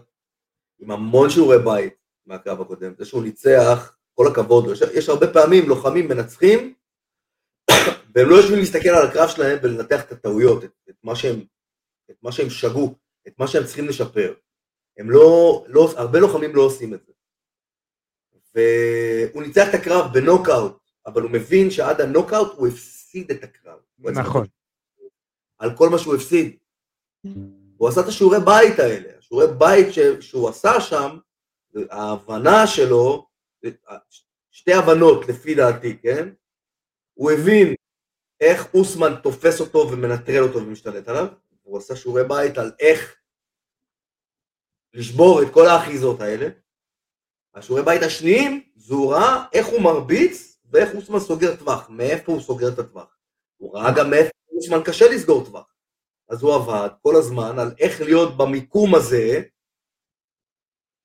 עם 0.79 0.91
המון 0.91 1.31
שיעורי 1.31 1.59
בית 1.65 1.95
מהקרב 2.27 2.61
הקודם, 2.61 2.93
זה 2.99 3.05
שהוא 3.05 3.23
ניצח, 3.23 3.97
כל 4.15 4.27
הכבוד, 4.27 4.65
יש, 4.73 4.81
יש 4.95 5.09
הרבה 5.09 5.33
פעמים 5.33 5.69
לוחמים 5.69 6.09
מנצחים 6.09 6.75
והם 8.15 8.29
לא 8.29 8.37
יושבים 8.37 8.59
להסתכל 8.59 8.89
על 8.89 9.09
הקרב 9.09 9.29
שלהם 9.29 9.59
ולנתח 9.63 10.05
את 10.05 10.13
הטעויות, 10.13 10.65
את, 10.65 10.71
את, 10.91 10.97
מה 11.03 11.17
שהם, 11.17 11.45
את 12.11 12.17
מה 12.23 12.33
שהם 12.33 12.51
שגו, 12.51 12.95
את 13.29 13.39
מה 13.39 13.49
שהם 13.49 13.65
צריכים 13.65 13.89
לשפר. 13.89 14.35
הם 14.99 15.11
לא, 15.11 15.65
לא, 15.69 15.93
הרבה 15.97 16.19
לוחמים 16.19 16.57
לא 16.57 16.63
עושים 16.63 16.95
את 16.95 17.01
זה. 17.07 17.13
והוא 18.55 19.43
ניצח 19.43 19.69
את 19.69 19.75
הקרב 19.75 20.15
בנוקאוט, 20.15 20.91
אבל 21.07 21.23
הוא 21.23 21.31
מבין 21.31 21.71
שעד 21.71 22.01
הנוקאוט 22.01 22.53
הוא 22.57 22.69
הפסיד 22.69 23.31
את 23.31 23.45
הקרב. 23.45 23.79
נכון. 23.99 24.47
על 25.59 25.77
כל 25.77 25.89
מה 25.89 25.99
שהוא 25.99 26.15
הפסיד. 26.15 26.57
הוא 27.81 27.89
עשה 27.89 28.01
את 28.01 28.07
השיעורי 28.07 28.39
בית 28.45 28.79
האלה, 28.79 29.19
השיעורי 29.19 29.47
בית 29.59 29.95
ש, 29.95 29.99
שהוא 30.21 30.49
עשה 30.49 30.81
שם, 30.81 31.19
ההבנה 31.91 32.67
שלו, 32.67 33.27
שתי 34.51 34.73
הבנות 34.73 35.29
לפי 35.29 35.55
דעתי, 35.55 35.99
כן? 35.99 36.29
הוא 37.15 37.31
הבין 37.31 37.75
איך 38.41 38.75
אוסמן 38.75 39.15
תופס 39.23 39.61
אותו 39.61 39.79
ומנטרל 39.93 40.43
אותו 40.43 40.59
ומשתלט 40.59 41.09
עליו, 41.09 41.27
הוא 41.63 41.79
עשה 41.79 41.97
שיעורי 41.97 42.23
בית 42.29 42.59
על 42.59 42.73
איך 42.81 43.17
לשבור 44.95 45.43
את 45.43 45.47
כל 45.55 45.67
האחיזות 45.67 46.21
האלה. 46.21 46.49
השיעורי 47.55 47.85
בית 47.85 48.03
השניים, 48.03 48.71
זה 48.77 48.95
הוא 48.95 49.15
ראה 49.15 49.45
איך 49.53 49.67
הוא 49.67 49.83
מרביץ 49.83 50.59
ואיך 50.71 50.95
אוסמן 50.95 51.21
סוגר 51.21 51.57
טווח, 51.57 51.91
מאיפה 51.91 52.33
הוא 52.33 52.41
סוגר 52.41 52.69
את 52.69 52.79
הטווח. 52.79 53.17
הוא 53.57 53.75
ראה 53.75 53.91
גם 53.97 54.11
מאיפה 54.11 54.31
אוסמן 54.57 54.81
קשה 54.85 55.05
לסגור 55.09 55.45
טווח. 55.45 55.70
אז 56.31 56.43
הוא 56.43 56.55
עבד 56.55 56.89
כל 57.03 57.17
הזמן 57.17 57.59
על 57.59 57.75
איך 57.79 58.01
להיות 58.01 58.37
במיקום 58.37 58.95
הזה, 58.95 59.43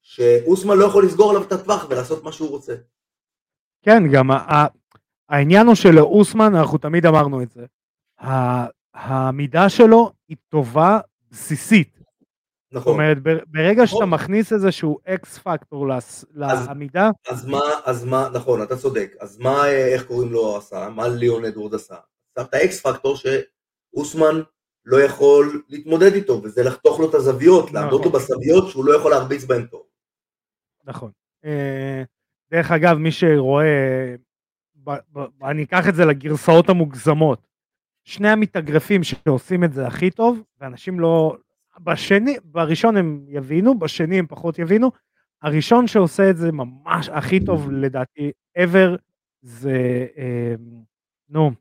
שאוסמן 0.02 0.78
לא 0.78 0.86
יכול 0.86 1.06
לסגור 1.06 1.30
עליו 1.30 1.44
את 1.44 1.52
הטווח 1.52 1.86
ולעשות 1.90 2.24
מה 2.24 2.32
שהוא 2.32 2.50
רוצה. 2.50 2.76
כן, 3.82 4.04
גם 4.14 4.30
העניין 5.30 5.68
הוא 5.68 5.76
שלאוסמן, 5.76 6.56
אנחנו 6.56 6.78
תמיד 6.78 7.06
אמרנו 7.06 7.44
את 7.44 7.52
זה, 7.52 7.66
העמידה 8.94 9.70
שלו 9.70 10.12
היא 10.28 10.38
טובה 10.50 11.00
בסיסית. 11.32 11.96
נכון. 12.72 12.94
זאת 12.94 12.94
אומרת, 12.94 13.18
ברגע 13.48 13.84
נכון. 13.84 13.88
שאתה 13.88 14.06
מכניס 14.06 14.54
איזשהו 14.54 15.00
X 15.06 15.38
factor 15.38 15.88
לעמידה... 16.34 17.10
אז 17.30 17.46
מה, 17.46 17.62
אז 17.86 18.06
מה, 18.06 18.30
נכון, 18.34 18.64
אתה 18.64 18.78
צודק. 18.78 19.16
אז 19.20 19.38
מה, 19.38 19.70
איך 19.70 20.06
קוראים 20.06 20.32
לו 20.32 20.58
עשה? 20.58 20.90
מה 20.90 21.08
ליאון 21.08 21.46
אדוורד 21.46 21.76
עשה? 21.76 21.96
שם 22.40 22.42
את 22.42 22.54
ה 22.54 22.68
X 22.68 22.82
factor 22.82 23.16
שאוסמן 23.16 24.42
לא 24.86 25.02
יכול 25.02 25.62
להתמודד 25.70 26.14
איתו, 26.14 26.42
וזה 26.44 26.64
לחתוך 26.64 27.00
לו 27.00 27.10
את 27.10 27.14
הזוויות, 27.14 27.64
נכון. 27.64 27.76
לעמוד 27.76 28.06
לו 28.06 28.12
בזוויות 28.12 28.70
שהוא 28.70 28.86
לא 28.86 28.98
יכול 28.98 29.12
להרביץ 29.12 29.44
בהן 29.44 29.66
טוב. 29.66 29.84
נכון. 30.84 31.12
אה, 31.46 32.04
דרך 32.52 32.72
אגב, 32.72 32.98
מי 32.98 33.12
שרואה 33.12 34.16
אני 35.44 35.64
אקח 35.64 35.90
את 35.90 35.96
זה 35.96 36.06
לגרסאות 36.06 36.70
המוגזמות. 36.70 37.48
שני 38.04 38.30
המתאגרפים 38.30 39.04
שעושים 39.04 39.64
את 39.64 39.74
זה 39.74 39.88
הכי 39.88 40.12
טוב, 40.12 40.44
ואנשים 40.62 41.00
לא... 41.00 41.38
בשני, 41.80 42.38
בראשון 42.44 42.98
הם 42.98 43.26
יבינו, 43.28 43.80
בשני 43.80 44.20
הם 44.20 44.28
פחות 44.28 44.60
יבינו. 44.60 44.92
הראשון 45.42 45.88
שעושה 45.88 46.30
את 46.30 46.38
זה 46.38 46.52
ממש 46.52 47.10
הכי 47.10 47.46
טוב 47.46 47.72
לדעתי 47.72 48.32
ever 48.58 48.98
זה, 49.42 50.08
אה, 50.18 50.56
נו, 51.30 51.52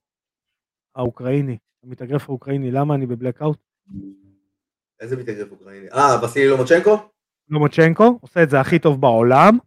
האוקראיני, 0.94 1.58
המתאגרף 1.86 2.28
האוקראיני, 2.28 2.70
למה 2.70 2.94
אני 2.94 3.06
בבלקאוט? 3.06 3.58
איזה 5.00 5.16
מתאגרף 5.16 5.50
אוקראיני? 5.50 5.86
אה, 5.90 6.24
וסילי 6.24 6.48
לומוצ'נקו? 6.48 6.98
לומוצ'נקו, 7.48 8.18
עושה 8.20 8.42
את 8.42 8.50
זה 8.50 8.60
הכי 8.60 8.78
טוב 8.78 9.00
בעולם. 9.00 9.58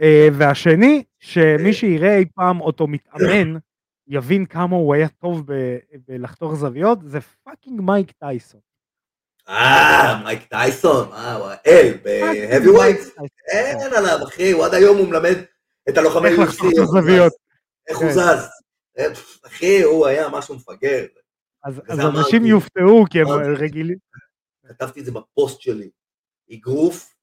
אה, 0.00 0.28
והשני, 0.32 1.04
שמי 1.18 1.72
שיראה 1.72 2.16
אי 2.16 2.24
פעם 2.34 2.60
אותו 2.60 2.86
מתאמן, 2.86 3.58
יבין 4.08 4.46
כמה 4.46 4.76
הוא 4.76 4.94
היה 4.94 5.08
טוב 5.08 5.46
בלחתוך 6.08 6.54
זוויות, 6.54 6.98
זה 7.06 7.18
fucking 7.44 7.80
מייק 7.80 8.10
טייסון. 8.10 8.60
אה, 9.48 10.20
מייק 10.24 10.42
טייסון, 10.42 11.12
אה, 11.12 11.34
הוא 11.34 11.46
האל, 11.46 11.94
ב 12.02 12.68
heavyweight, 12.68 13.00
אין 13.48 13.92
עליו, 13.96 14.18
אחי, 14.28 14.52
הוא 14.52 14.64
עד 14.64 14.74
היום 14.74 14.98
הוא 14.98 15.08
מלמד 15.08 15.36
את 15.88 15.98
הלוחמי 15.98 16.28
איך 16.28 16.38
לחתוך 16.38 16.66
את 16.72 16.78
הזוויות. 16.78 17.32
איך 17.88 17.98
הוא 17.98 18.08
כן. 18.08 18.14
זז. 18.14 18.48
אה, 18.98 19.06
אחי, 19.46 19.82
הוא 19.82 20.06
היה 20.06 20.28
משהו 20.28 20.54
מפגר. 20.54 21.04
אז 21.64 21.80
אנשים 21.90 22.46
יופתעו, 22.46 23.04
כי 23.10 23.20
הם 23.20 23.26
רגילים. 23.58 23.98
כתבתי 24.66 25.00
את 25.00 25.04
זה 25.04 25.12
בפוסט 25.12 25.60
שלי. 25.60 25.90
אגרוף 26.52 27.14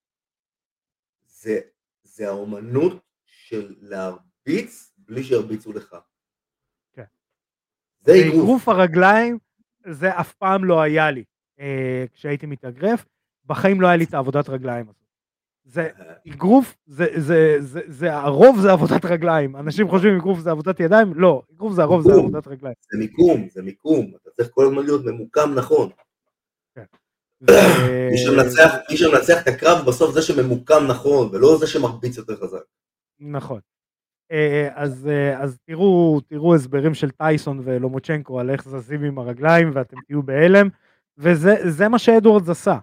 זה 2.04 2.28
האומנות 2.28 3.04
של 3.26 3.76
להרביץ 3.82 4.94
בלי 4.98 5.24
שירביצו 5.24 5.74
לך. 5.74 5.96
זה 8.06 8.14
אגרוף 8.28 8.70
הרגליים, 8.70 9.38
זה 9.90 10.20
אף 10.20 10.34
פעם 10.34 10.66
לא 10.66 10.82
היה 10.82 11.12
לי 11.12 11.24
אה, 11.60 12.06
כשהייתי 12.14 12.46
מתאגרף, 12.46 13.06
בחיים 13.46 13.82
לא 13.82 13.88
היה 13.88 13.96
לי 13.96 14.04
את 14.04 14.14
העבודת 14.14 14.50
רגליים 14.50 14.90
הזאת. 14.90 14.99
זה 15.72 15.90
אגרוף, 16.28 16.78
זה, 16.88 17.06
זה, 17.16 17.56
זה, 17.60 17.82
זה, 17.88 18.16
הרוב 18.16 18.60
זה 18.60 18.72
עבודת 18.72 19.06
רגליים, 19.06 19.56
אנשים 19.56 19.90
חושבים 19.90 20.16
אגרוף 20.16 20.40
זה 20.40 20.52
עבודת 20.52 20.80
ידיים, 20.80 21.14
לא, 21.16 21.42
אגרוף 21.56 21.74
זה 21.74 21.82
הרוב 21.82 22.02
זה 22.02 22.14
עבודת 22.14 22.48
רגליים. 22.48 22.76
זה 22.92 22.98
מיקום, 22.98 23.48
זה 23.52 23.62
מיקום, 23.62 24.12
אתה 24.22 24.30
צריך 24.32 24.50
כל 24.52 24.66
הזמן 24.66 24.84
להיות 24.84 25.06
ממוקם 25.06 25.54
נכון. 25.56 25.90
כן. 26.76 26.84
מי 28.90 28.98
שמנצח 28.98 29.42
את 29.42 29.48
הקרב 29.48 29.86
בסוף 29.86 30.14
זה 30.14 30.22
שממוקם 30.22 30.88
נכון, 30.88 31.30
ולא 31.32 31.58
זה 31.60 31.68
שמרביץ 31.68 32.18
יותר 32.18 32.36
חזק. 32.36 32.64
נכון. 33.20 33.60
אה, 34.32 34.70
אז, 34.74 35.08
אה, 35.08 35.44
אז 35.44 35.58
תראו, 35.66 36.20
תראו 36.28 36.56
הסברים 36.56 36.94
של 36.94 37.12
טייסון 37.12 37.62
ולומוצ'נקו 37.64 38.40
על 38.40 38.50
איך 38.50 38.68
זזים 38.68 39.04
עם 39.04 39.20
הרגליים 39.20 39.72
ואתם 39.74 39.98
תהיו 40.08 40.24
בהלם, 40.24 40.70
וזה 41.18 41.88
מה 41.88 42.00
שאדוארדס 42.00 42.50
עשה. 42.50 42.78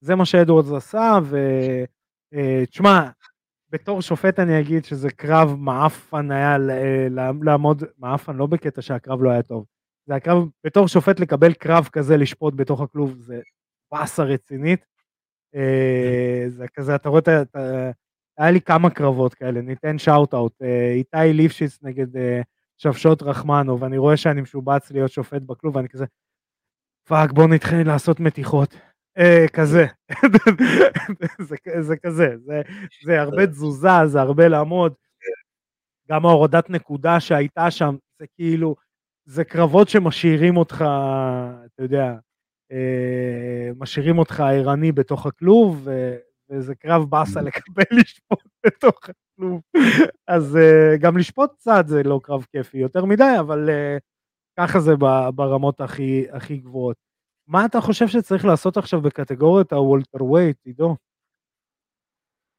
זה 0.00 0.14
מה 0.14 0.24
שאדוארדס 0.24 0.72
עשה, 0.72 1.18
ותשמע, 1.22 1.97
אה, 2.34 3.10
בתור 3.70 4.02
שופט 4.02 4.38
אני 4.38 4.60
אגיד 4.60 4.84
שזה 4.84 5.10
קרב 5.10 5.54
מעפן 5.58 6.30
היה 6.30 6.56
לעמוד, 7.40 7.82
מעפן 7.98 8.36
לא 8.36 8.46
בקטע 8.46 8.82
שהקרב 8.82 9.22
לא 9.22 9.30
היה 9.30 9.42
טוב. 9.42 9.66
זה 10.06 10.14
הקרב, 10.14 10.48
בתור 10.64 10.88
שופט 10.88 11.20
לקבל 11.20 11.52
קרב 11.52 11.88
כזה 11.92 12.16
לשפוט 12.16 12.54
בתוך 12.56 12.80
הכלוב, 12.80 13.16
זה 13.18 13.40
באסה 13.92 14.22
רצינית. 14.22 14.86
זה 16.48 16.66
כזה, 16.74 16.94
אתה 16.94 17.08
רואה. 17.08 17.20
היה 18.38 18.50
לי 18.50 18.60
כמה 18.60 18.90
קרבות 18.90 19.34
כאלה, 19.34 19.60
ניתן 19.60 19.98
shout 19.98 20.34
out, 20.34 20.62
אה, 20.62 20.92
איתי 20.92 21.32
ליפשיץ 21.32 21.78
נגד 21.82 22.16
אה, 22.16 22.40
שפשוט 22.78 23.22
רחמנו, 23.22 23.80
ואני 23.80 23.98
רואה 23.98 24.16
שאני 24.16 24.40
משובץ 24.40 24.90
להיות 24.90 25.10
שופט 25.10 25.42
בכלוב, 25.42 25.76
ואני 25.76 25.88
כזה, 25.88 26.04
fuck 27.08 27.32
בוא 27.32 27.46
נתחיל 27.46 27.86
לעשות 27.86 28.20
מתיחות. 28.20 28.74
אה, 29.18 29.46
כזה, 29.52 29.86
זה, 31.48 31.56
זה 31.80 31.96
כזה, 31.96 32.34
זה, 33.04 33.20
הרבה 33.20 33.46
תזוזה, 33.46 34.06
זה 34.06 34.20
הרבה 34.20 34.48
לעמוד. 34.48 34.94
גם 36.10 36.26
ההורדת 36.26 36.70
נקודה 36.70 37.20
שהייתה 37.20 37.70
שם, 37.70 37.96
זה 38.18 38.26
כאילו, 38.34 38.76
זה 39.24 39.44
קרבות 39.44 39.88
שמשאירים 39.88 40.56
אותך, 40.56 40.84
אתה 41.66 41.82
יודע, 41.82 42.14
אה, 42.72 43.70
משאירים 43.78 44.18
אותך 44.18 44.40
ערני 44.40 44.92
בתוך 44.92 45.26
הכלוב, 45.26 45.88
וזה 46.50 46.74
קרב 46.74 47.10
באסה 47.10 47.40
לקבל 47.40 47.84
לשפוט 47.90 48.48
בתוך 48.66 48.98
הכלוב. 49.02 49.60
אז 50.26 50.58
גם 51.00 51.18
לשפוט 51.18 51.50
צד 51.56 51.84
זה 51.86 52.02
לא 52.02 52.20
קרב 52.22 52.46
כיפי 52.52 52.78
יותר 52.78 53.04
מדי, 53.04 53.36
אבל 53.40 53.70
ככה 54.58 54.80
זה 54.80 54.96
ברמות 55.34 55.80
הכי, 55.80 56.26
הכי 56.30 56.56
גבוהות. 56.56 57.07
מה 57.48 57.64
אתה 57.64 57.80
חושב 57.80 58.08
שצריך 58.08 58.44
לעשות 58.44 58.76
עכשיו 58.76 59.00
בקטגוריית 59.00 59.72
הוולטר 59.72 60.24
ווייט, 60.24 60.56
עידו? 60.64 60.96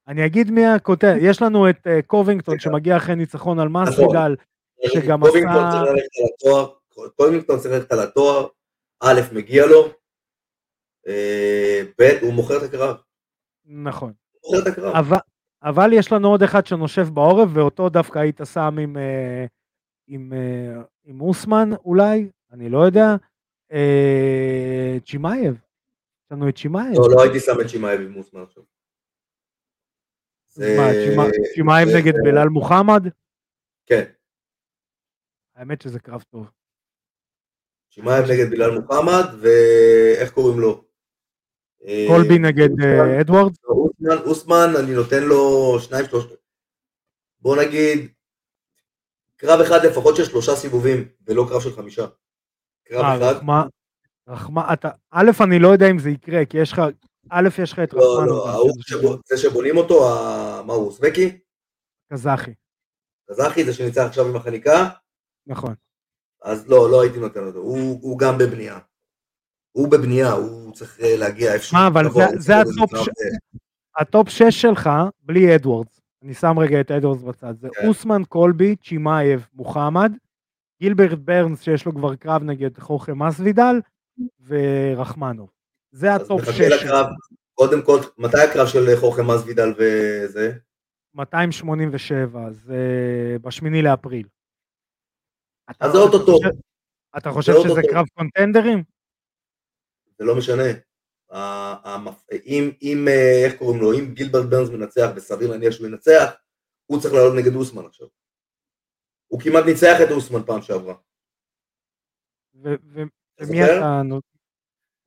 אני 0.07 0.25
אגיד 0.25 0.51
מי 0.51 0.65
הקונטנדר, 0.65 1.15
יש 1.21 1.41
לנו 1.41 1.69
את 1.69 1.87
uh, 1.87 2.05
קובינגטון 2.07 2.59
שמגיע 2.59 2.97
אחרי 2.97 3.15
ניצחון 3.15 3.59
על 3.59 3.67
נכון. 3.67 3.83
מספידל, 3.83 4.35
שגם 4.87 5.23
עשה... 5.23 5.39
קובינגטון 7.15 7.59
צריך 7.59 7.73
ללכת 7.73 7.91
על 7.91 7.99
התואר, 7.99 8.47
א', 9.03 9.21
מגיע 9.33 9.65
לו, 9.65 9.87
ב', 11.99 12.17
הוא 12.21 12.33
מוכר 12.33 12.57
את 12.57 12.63
הקרב. 12.63 12.95
נכון. 13.65 14.13
אבל, 14.99 15.17
אבל 15.63 15.93
יש 15.93 16.11
לנו 16.11 16.27
עוד 16.27 16.43
אחד 16.43 16.65
שנושף 16.65 17.07
בעורף, 17.13 17.49
ואותו 17.53 17.89
דווקא 17.89 18.19
היית 18.19 18.41
שם 18.53 18.77
עם, 18.81 18.97
אה, 18.97 19.45
עם, 20.07 20.33
אה, 20.33 20.81
עם 21.03 21.21
אוסמן 21.21 21.69
אולי, 21.85 22.29
אני 22.51 22.69
לא 22.69 22.79
יודע. 22.79 23.15
אה, 23.71 24.97
צ'ימאייב. 25.05 25.53
יש 25.53 26.31
לנו 26.31 26.49
את 26.49 26.57
צ'ימאייב. 26.57 26.93
לא, 26.95 27.09
לא 27.11 27.21
הייתי 27.23 27.39
שם 27.39 27.61
את 27.61 27.67
צ'ימאייב 27.67 28.01
עם 28.01 28.15
אוסמן 28.15 28.41
עכשיו. 28.43 28.63
מה, 30.57 31.25
צ'ימאייב 31.53 31.89
נגד 31.97 32.13
בלאל 32.23 32.47
מוחמד? 32.47 33.03
כן. 33.85 34.03
האמת 35.55 35.81
שזה 35.81 35.99
קרב 35.99 36.23
טוב. 36.29 36.49
צ'ימאייב 37.91 38.25
נגד 38.31 38.49
בלאל 38.49 38.79
מוחמד, 38.79 39.25
ואיך 39.41 40.33
קוראים 40.33 40.59
לו? 40.59 40.83
קולבי 42.07 42.33
אה, 42.33 42.39
נגד 42.39 42.69
אה, 42.83 43.21
אדוארד? 43.21 43.51
לא, 43.99 44.13
אוסמן, 44.25 44.69
אני 44.83 44.93
נותן 44.93 45.23
לו 45.23 45.75
שניים 45.79 46.05
שלושה, 46.05 46.35
בוא 47.39 47.55
נגיד, 47.63 48.11
קרב 49.35 49.59
אחד 49.61 49.79
לפחות 49.85 50.15
של 50.15 50.25
שלושה 50.25 50.55
סיבובים, 50.55 51.07
ולא 51.27 51.45
קרב 51.49 51.61
של 51.61 51.71
חמישה. 51.75 52.05
קרב 52.89 53.05
אה, 53.05 53.31
אחד. 53.31 53.69
רחמנוב, 54.27 54.73
אתה, 54.73 54.89
א', 55.11 55.31
אני 55.43 55.59
לא 55.59 55.67
יודע 55.67 55.89
אם 55.91 55.99
זה 55.99 56.09
יקרה, 56.09 56.45
כי 56.45 56.57
יש 56.57 56.71
לך, 56.71 56.81
א', 57.29 57.49
יש 57.63 57.73
לך 57.73 57.79
את 57.79 57.93
לא, 57.93 58.13
רחמנוב. 58.13 58.27
לא, 58.27 58.63
לא, 59.03 59.17
זה 59.25 59.37
שבונים 59.37 59.77
אותו, 59.77 59.99
מה 60.65 60.73
הוא, 60.73 60.87
אוסבקי? 60.87 61.39
קזחי. 62.13 62.51
קזחי 63.29 63.65
זה 63.65 63.73
שניצח 63.73 64.01
עכשיו 64.01 64.27
עם 64.27 64.35
החניקה? 64.35 64.89
נכון. 65.47 65.73
אז 66.41 66.69
לא, 66.69 66.91
לא 66.91 67.01
הייתי 67.01 67.19
נותן 67.19 67.47
אותו, 67.47 67.59
הוא 67.59 68.19
גם 68.19 68.37
בבנייה. 68.37 68.79
הוא 69.71 69.91
בבנייה, 69.91 70.31
הוא 70.31 70.73
צריך 70.73 70.99
אה, 70.99 71.17
להגיע 71.17 71.53
איפשהו. 71.53 71.77
מה, 71.77 71.87
אבל 71.87 72.09
זה, 72.09 72.25
זה 72.37 72.53
ה 72.57 72.65
top, 72.65 72.95
ש... 72.95 73.09
ה 73.97 74.05
top 74.05 74.29
6 74.29 74.43
שלך, 74.61 74.89
בלי 75.23 75.55
אדוורדס. 75.55 76.01
אני 76.23 76.33
שם 76.33 76.59
רגע 76.59 76.81
את 76.81 76.91
אדוורדס 76.91 77.21
בצד. 77.21 77.53
זה 77.59 77.67
כן. 77.73 77.87
אוסמן, 77.87 78.21
קולבי, 78.29 78.75
צ'ימאייב, 78.75 79.47
מוחמד, 79.53 80.11
גילברט 80.81 81.17
ברנס, 81.17 81.61
שיש 81.61 81.85
לו 81.85 81.95
כבר 81.95 82.15
קרב 82.15 82.43
נגד 82.43 82.79
חורחה 82.79 83.23
מסווידל, 83.23 83.75
ורחמנוב. 84.47 85.49
זה 85.91 86.13
ה 86.13 86.20
top 86.20 86.41
6. 86.51 86.61
קודם 87.53 87.81
כל, 87.81 87.99
מתי 88.17 88.41
הקרב 88.41 88.67
של 88.67 88.95
חורחה 88.99 89.27
מסווידל 89.27 89.73
וזה? 89.77 90.51
287, 91.15 92.51
זה 92.51 92.77
בשמיני 93.41 93.81
לאפריל. 93.81 94.27
אז 95.79 95.91
זה 95.91 95.97
אוטוטו. 95.97 96.39
אתה 97.17 97.31
חושב 97.31 97.53
שזה 97.63 97.81
קרב 97.91 98.05
contenderים? 98.13 98.83
זה 100.19 100.25
לא 100.25 100.35
משנה. 100.35 100.63
אם, 102.45 102.71
אם, 102.81 103.07
אה, 103.07 103.45
איך 103.45 103.55
קוראים 103.55 103.81
לו, 103.81 103.93
אם 103.93 104.13
גילברט 104.13 104.45
ברנס 104.45 104.69
מנצח, 104.69 105.09
וסביר 105.15 105.51
להניח 105.51 105.71
שהוא 105.71 105.87
ינצח, 105.87 106.31
הוא 106.85 107.01
צריך 107.01 107.13
לעלות 107.13 107.35
נגד 107.35 107.55
אוסמן 107.55 107.85
עכשיו. 107.85 108.07
הוא 109.29 109.41
כמעט 109.41 109.65
ניצח 109.65 109.97
את 110.03 110.11
אוסמן 110.11 110.43
פעם 110.43 110.61
שעברה. 110.61 110.93
ומי 113.39 113.63
אתה... 113.63 114.01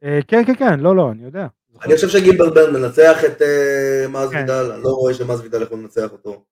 אה, 0.05 0.19
כן, 0.29 0.45
כן, 0.47 0.55
כן, 0.55 0.81
לא, 0.81 0.97
לא, 0.97 1.11
אני 1.11 1.25
יודע. 1.25 1.47
אני 1.83 1.95
חושב 1.95 2.09
שגילברט 2.09 2.53
ברנס 2.55 2.77
מנצח 2.77 3.25
את 3.25 3.43
אה, 3.43 4.07
מאז 4.09 4.31
וידל, 4.31 4.67
כן. 4.69 4.75
אני 4.75 4.83
לא 4.83 4.89
רואה 4.89 5.15
שמאז 5.15 5.41
וידל 5.41 5.63
יכול 5.63 5.79
לנצח 5.79 6.13
אותו. 6.13 6.45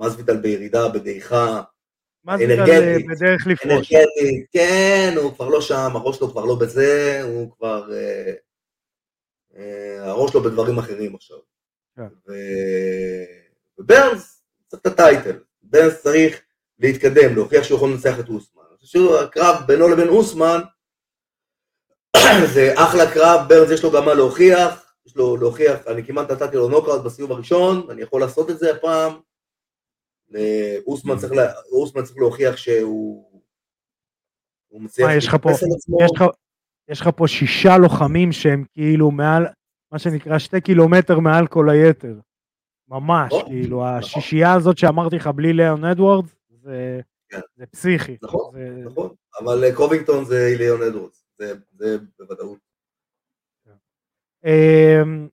מאז 0.00 0.16
וידל 0.16 0.36
בירידה, 0.36 0.88
בדעיכה, 0.88 1.62
אנרגטית, 2.28 3.06
בדרך 3.06 3.46
לפרוש. 3.46 3.72
אנרגטית, 3.72 4.46
כן, 4.52 5.14
הוא 5.16 5.34
כבר 5.34 5.48
לא 5.48 5.60
שם, 5.60 5.90
הראש 5.94 6.16
שלו 6.16 6.30
כבר 6.30 6.44
לא 6.44 6.54
בזה, 6.60 7.20
הוא 7.22 7.50
כבר... 7.52 7.92
אה, 7.92 8.32
אה, 9.56 10.10
הראש 10.10 10.30
שלו 10.30 10.42
בדברים 10.42 10.78
אחרים 10.78 11.14
עכשיו. 11.14 11.36
כן. 11.96 12.32
וברנס 13.78 14.42
צריך 14.66 14.82
את 14.82 14.86
הטייטל, 14.86 15.38
ברנס 15.62 16.02
צריך 16.02 16.42
להתקדם, 16.78 17.34
להוכיח 17.34 17.64
שהוא 17.64 17.76
יכול 17.76 17.90
לנצח 17.90 18.20
את 18.20 18.28
אוסמן. 18.28 18.62
אני 18.70 18.78
חושב 18.78 18.98
שהקרב 18.98 19.62
בינו 19.66 19.88
לבין 19.88 20.08
אוסמן 20.08 20.60
זה 22.54 22.72
אחלה 22.76 23.14
קרב, 23.14 23.48
ברנס 23.48 23.70
יש 23.70 23.82
לו 23.82 23.90
גם 23.92 24.04
מה 24.04 24.14
להוכיח, 24.14 24.92
יש 25.06 25.16
לו 25.16 25.36
להוכיח, 25.36 25.86
אני 25.86 26.04
כמעט 26.04 26.30
נתתי 26.30 26.56
לו 26.56 26.68
נוקאוט 26.68 27.02
בסיבוב 27.04 27.32
הראשון, 27.32 27.90
אני 27.90 28.02
יכול 28.02 28.20
לעשות 28.20 28.50
את 28.50 28.58
זה 28.58 28.72
הפעם. 28.72 29.12
אוסמן 30.86 31.16
צריך, 31.18 31.32
לה, 31.32 31.52
צריך 32.02 32.18
להוכיח 32.18 32.56
שהוא 32.56 33.42
הוא 34.68 34.82
מצליח 34.82 35.08
להתייחס 35.08 35.62
על 35.62 35.68
עצמו. 35.76 35.98
יש 36.04 36.10
לך, 36.16 36.24
יש 36.88 37.00
לך 37.00 37.10
פה 37.16 37.28
שישה 37.28 37.78
לוחמים 37.78 38.32
שהם 38.32 38.64
כאילו 38.72 39.10
מעל, 39.10 39.46
מה 39.92 39.98
שנקרא 39.98 40.38
שתי 40.38 40.60
קילומטר 40.60 41.18
מעל 41.18 41.46
כל 41.46 41.70
היתר. 41.70 42.14
ממש, 42.88 43.32
כאילו, 43.46 43.76
נכון. 43.76 43.98
השישייה 43.98 44.52
הזאת 44.52 44.78
שאמרתי 44.78 45.16
לך 45.16 45.26
בלי 45.26 45.52
ליאון 45.52 45.84
אדוארדס, 45.84 46.35
זה, 46.66 47.00
כן. 47.28 47.40
זה 47.56 47.66
פסיכי. 47.66 48.16
נכון, 48.22 48.54
זה... 48.54 48.82
נכון, 48.84 49.14
אבל 49.40 49.64
אה, 49.64 49.74
קובינגטון 49.74 50.24
זה 50.24 50.54
ליאון 50.58 50.82
אדוארדס, 50.82 51.24
זה, 51.38 51.52
זה 51.78 51.96
בוודאות. 52.18 52.58
אמ, 54.44 55.28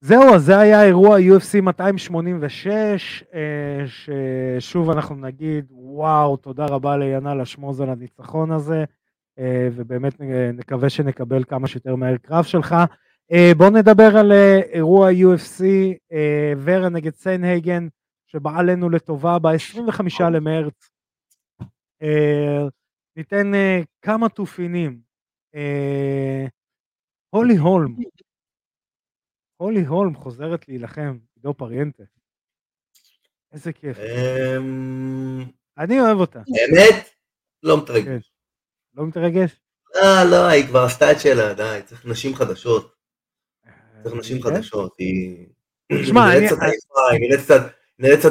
זהו, 0.00 0.34
אז 0.34 0.44
זה 0.44 0.58
היה 0.58 0.84
אירוע 0.84 1.18
UFC 1.18 1.60
286, 1.62 3.24
אה, 3.34 3.84
ששוב 3.86 4.90
אנחנו 4.90 5.16
נגיד, 5.16 5.66
וואו, 5.70 6.36
תודה 6.36 6.66
רבה 6.66 6.96
לינל 6.96 7.40
אשמוז 7.40 7.80
על 7.80 7.90
הניצחון 7.90 8.52
הזה, 8.52 8.84
אה, 9.38 9.68
ובאמת 9.72 10.20
נקווה 10.54 10.90
שנקבל 10.90 11.44
כמה 11.44 11.66
שיותר 11.66 11.96
מהר 11.96 12.16
קרב 12.16 12.44
שלך. 12.44 12.74
אה, 13.32 13.52
בואו 13.56 13.70
נדבר 13.70 14.16
על 14.16 14.32
אירוע 14.72 15.10
UFC, 15.10 15.62
ורה 16.58 16.88
נגד 16.88 17.14
סיינהייגן, 17.14 17.88
שבא 18.26 18.50
עלינו 18.58 18.90
לטובה 18.90 19.38
ב-25 19.38 20.24
למרץ. 20.32 20.90
ניתן 23.16 23.52
כמה 24.02 24.28
תופינים. 24.28 25.00
הולי 27.30 27.56
הולם, 27.56 27.94
הולי 29.56 29.86
הולם 29.86 30.14
חוזרת 30.14 30.68
להילחם, 30.68 31.18
עידו 31.36 31.54
פריאנטה. 31.54 32.02
איזה 33.52 33.72
כיף. 33.72 33.98
אמ, 33.98 35.44
אני 35.78 36.00
אוהב 36.00 36.18
אותה. 36.18 36.38
באמת? 36.48 37.08
לא 37.62 37.82
מתרגש. 37.82 38.04
כן. 38.04 38.18
לא 38.94 39.06
מתרגש? 39.06 39.60
אה, 39.96 40.24
לא, 40.30 40.46
היא 40.46 40.66
כבר 40.66 40.84
עשתה 40.84 41.12
את 41.12 41.20
שלה, 41.20 41.54
די, 41.54 41.80
צריך 41.84 42.06
נשים 42.06 42.34
חדשות. 42.34 42.94
צריך 44.02 44.14
אה, 44.14 44.20
נשים? 44.20 44.42
חדשות, 44.42 44.94
היא... 44.98 45.46
תשמע, 46.02 46.20
אני... 46.36 46.46
היא 47.10 47.20
נראית 47.20 47.40
קצת 47.40 47.60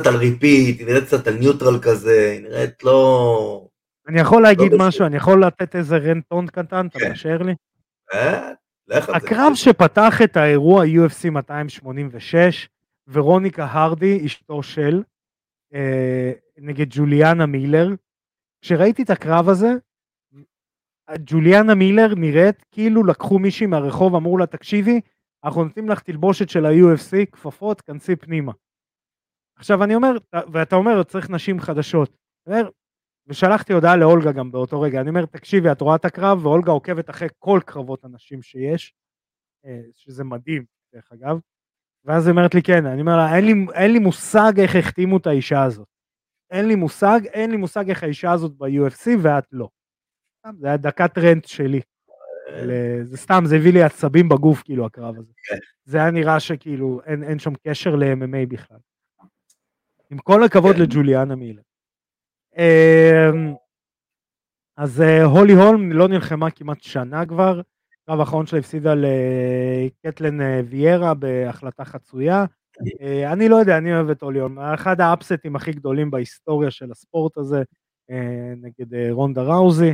על 0.06 0.16
repeat, 0.16 0.80
היא 0.80 0.88
נראית 0.88 1.04
קצת 1.04 1.28
על 1.28 1.34
neutral 1.34 1.80
כזה, 1.82 2.32
היא 2.32 2.42
נראית 2.42 2.84
לא... 2.84 3.68
אני 4.08 4.20
יכול 4.20 4.42
להגיד 4.42 4.72
לא 4.72 4.88
משהו, 4.88 5.06
אני 5.06 5.18
יכול 5.18 5.46
לתת 5.46 5.76
איזה 5.76 5.98
rantון 5.98 6.48
קטן, 6.48 6.88
אתה 6.88 7.00
כן. 7.00 7.10
מאשר 7.10 7.38
לי? 7.38 7.56
אה, 8.14 8.52
הקרב 8.90 9.52
שפתח 9.56 10.22
את 10.24 10.38
האירוע 10.38 10.84
UFC 10.86 11.30
286, 11.30 12.70
ורוניקה 13.08 13.68
הרדי, 13.72 14.26
אשתו 14.26 14.64
של, 14.64 15.04
אה, 15.74 16.32
נגד 16.58 16.86
ג'וליאנה 16.90 17.46
מילר. 17.46 17.90
כשראיתי 18.62 19.04
את 19.04 19.10
הקרב 19.10 19.50
הזה, 19.50 19.74
ג'וליאנה 21.20 21.76
מילר 21.76 22.16
נראית 22.16 22.66
כאילו 22.72 23.04
לקחו 23.04 23.40
מישהי 23.40 23.66
מהרחוב, 23.66 24.16
אמרו 24.16 24.38
לה, 24.38 24.46
תקשיבי, 24.46 25.02
אנחנו 25.44 25.64
נותנים 25.64 25.90
לך 25.90 26.00
תלבושת 26.00 26.50
של 26.50 26.66
ה-UFC, 26.66 27.26
כפפות, 27.32 27.82
כנסי 27.82 28.16
פנימה. 28.16 28.52
עכשיו 29.56 29.84
אני 29.84 29.96
אומר, 29.96 30.12
ואתה 30.54 30.76
אומר, 30.76 31.04
צריך 31.04 31.30
נשים 31.30 31.60
חדשות. 31.60 32.18
אומר, 32.48 32.70
ושלחתי 33.28 33.74
הודעה 33.74 33.96
לאולגה 33.96 34.32
גם 34.32 34.52
באותו 34.52 34.82
רגע, 34.82 35.02
אני 35.02 35.10
אומר, 35.10 35.26
תקשיבי, 35.26 35.72
את 35.72 35.82
רואה 35.82 35.96
את 35.96 36.06
הקרב, 36.06 36.46
ואולגה 36.46 36.72
עוקבת 36.72 37.10
אחרי 37.10 37.28
כל 37.40 37.60
קרבות 37.66 38.04
הנשים 38.04 38.42
שיש, 38.42 38.94
אה, 39.66 39.82
שזה 39.94 40.24
מדהים, 40.24 40.66
דרך 40.94 41.12
אגב, 41.14 41.40
ואז 42.06 42.28
היא 42.28 42.32
אומרת 42.32 42.56
לי, 42.56 42.64
כן, 42.64 42.86
אני 42.86 43.02
אומר 43.02 43.18
לה, 43.18 43.36
אין 43.36 43.46
לי, 43.46 43.54
אין 43.74 43.92
לי 43.92 44.00
מושג 44.00 44.60
איך 44.60 44.76
החתימו 44.76 45.18
את 45.18 45.28
האישה 45.28 45.64
הזאת. 45.64 45.88
אין 46.52 46.68
לי 46.68 46.76
מושג, 46.76 47.20
אין 47.26 47.52
לי 47.52 47.58
מושג 47.58 47.90
איך 47.90 48.04
האישה 48.04 48.32
הזאת 48.32 48.52
ב-UFC 48.58 49.08
ואת 49.22 49.44
לא. 49.52 49.70
זה 50.60 50.68
היה 50.68 50.78
דקת 50.78 51.18
רנט 51.18 51.46
שלי. 51.46 51.82
זה 53.04 53.18
סתם, 53.18 53.44
זה 53.46 53.56
הביא 53.56 53.74
לי 53.74 53.84
עצבים 53.84 54.30
בגוף, 54.30 54.64
כאילו, 54.64 54.86
הקרב 54.86 55.16
הזה. 55.18 55.34
כן. 55.50 55.58
זה 55.86 55.98
היה 55.98 56.12
נראה 56.12 56.40
שכאילו, 56.40 57.02
אין, 57.06 57.24
אין 57.24 57.40
שם 57.40 57.54
קשר 57.68 57.96
ל-MMA 57.96 58.46
בכלל. 58.48 58.78
עם 60.12 60.18
כל 60.18 60.44
הכבוד 60.44 60.76
כן. 60.76 60.82
לג'וליאנה 60.82 61.36
מילר. 61.36 61.62
אמ, 62.58 63.54
אז 64.78 65.02
אה, 65.02 65.24
הולי 65.24 65.54
הולם 65.54 65.92
לא 65.92 66.08
נלחמה 66.08 66.52
כמעט 66.52 66.82
שנה 66.82 67.26
כבר, 67.26 67.62
הקרב 68.04 68.20
האחרון 68.20 68.46
שלה 68.46 68.60
הפסידה 68.60 68.94
לקטלן 68.96 70.42
אה, 70.42 70.62
ויירה 70.70 71.14
בהחלטה 71.14 71.86
חצויה. 71.86 72.46
אה, 73.02 73.34
אני 73.34 73.50
לא 73.50 73.56
יודע, 73.56 73.78
אני 73.78 73.96
אוהב 73.96 74.10
את 74.10 74.22
הולי 74.22 74.40
הולם, 74.40 74.60
אחד 74.60 75.02
האפסטים 75.02 75.56
הכי 75.56 75.72
גדולים 75.72 76.12
בהיסטוריה 76.12 76.72
של 76.72 76.92
הספורט 76.92 77.38
הזה, 77.38 77.64
נגד 78.58 79.10
רונדה 79.12 79.42
ראוזי. 79.42 79.94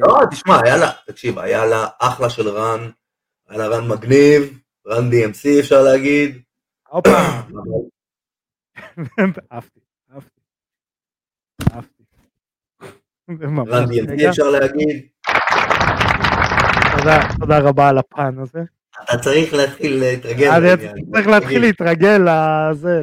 לא, 0.00 0.20
תשמע, 0.30 0.60
היה 0.64 0.76
לה, 0.76 0.90
תקשיב, 1.06 1.38
היה 1.38 1.66
לה 1.66 1.86
אחלה 2.00 2.30
של 2.30 2.48
רן, 2.48 2.90
היה 3.48 3.58
לה 3.58 3.66
רן 3.66 3.88
מגניב, 3.88 4.60
רן 4.86 5.10
DMC 5.10 5.60
אפשר 5.60 5.82
להגיד. 5.82 6.42
הופה. 6.88 7.18
אהבתי, 9.52 9.80
אהבתי. 10.12 10.40
אהבתי. 11.72 12.02
רן 13.68 14.28
אפשר 14.28 14.50
להגיד. 14.50 15.06
תודה 17.40 17.58
רבה 17.58 17.88
על 17.88 17.98
הפן 17.98 18.38
הזה. 18.38 18.60
אתה 19.04 19.18
צריך 19.18 19.54
להתחיל 19.54 20.00
להתרגל. 20.00 20.50
אני 20.50 21.02
צריך 21.12 21.26
להתחיל 21.26 21.60
להתרגל 21.60 22.18
לזה, 22.18 23.02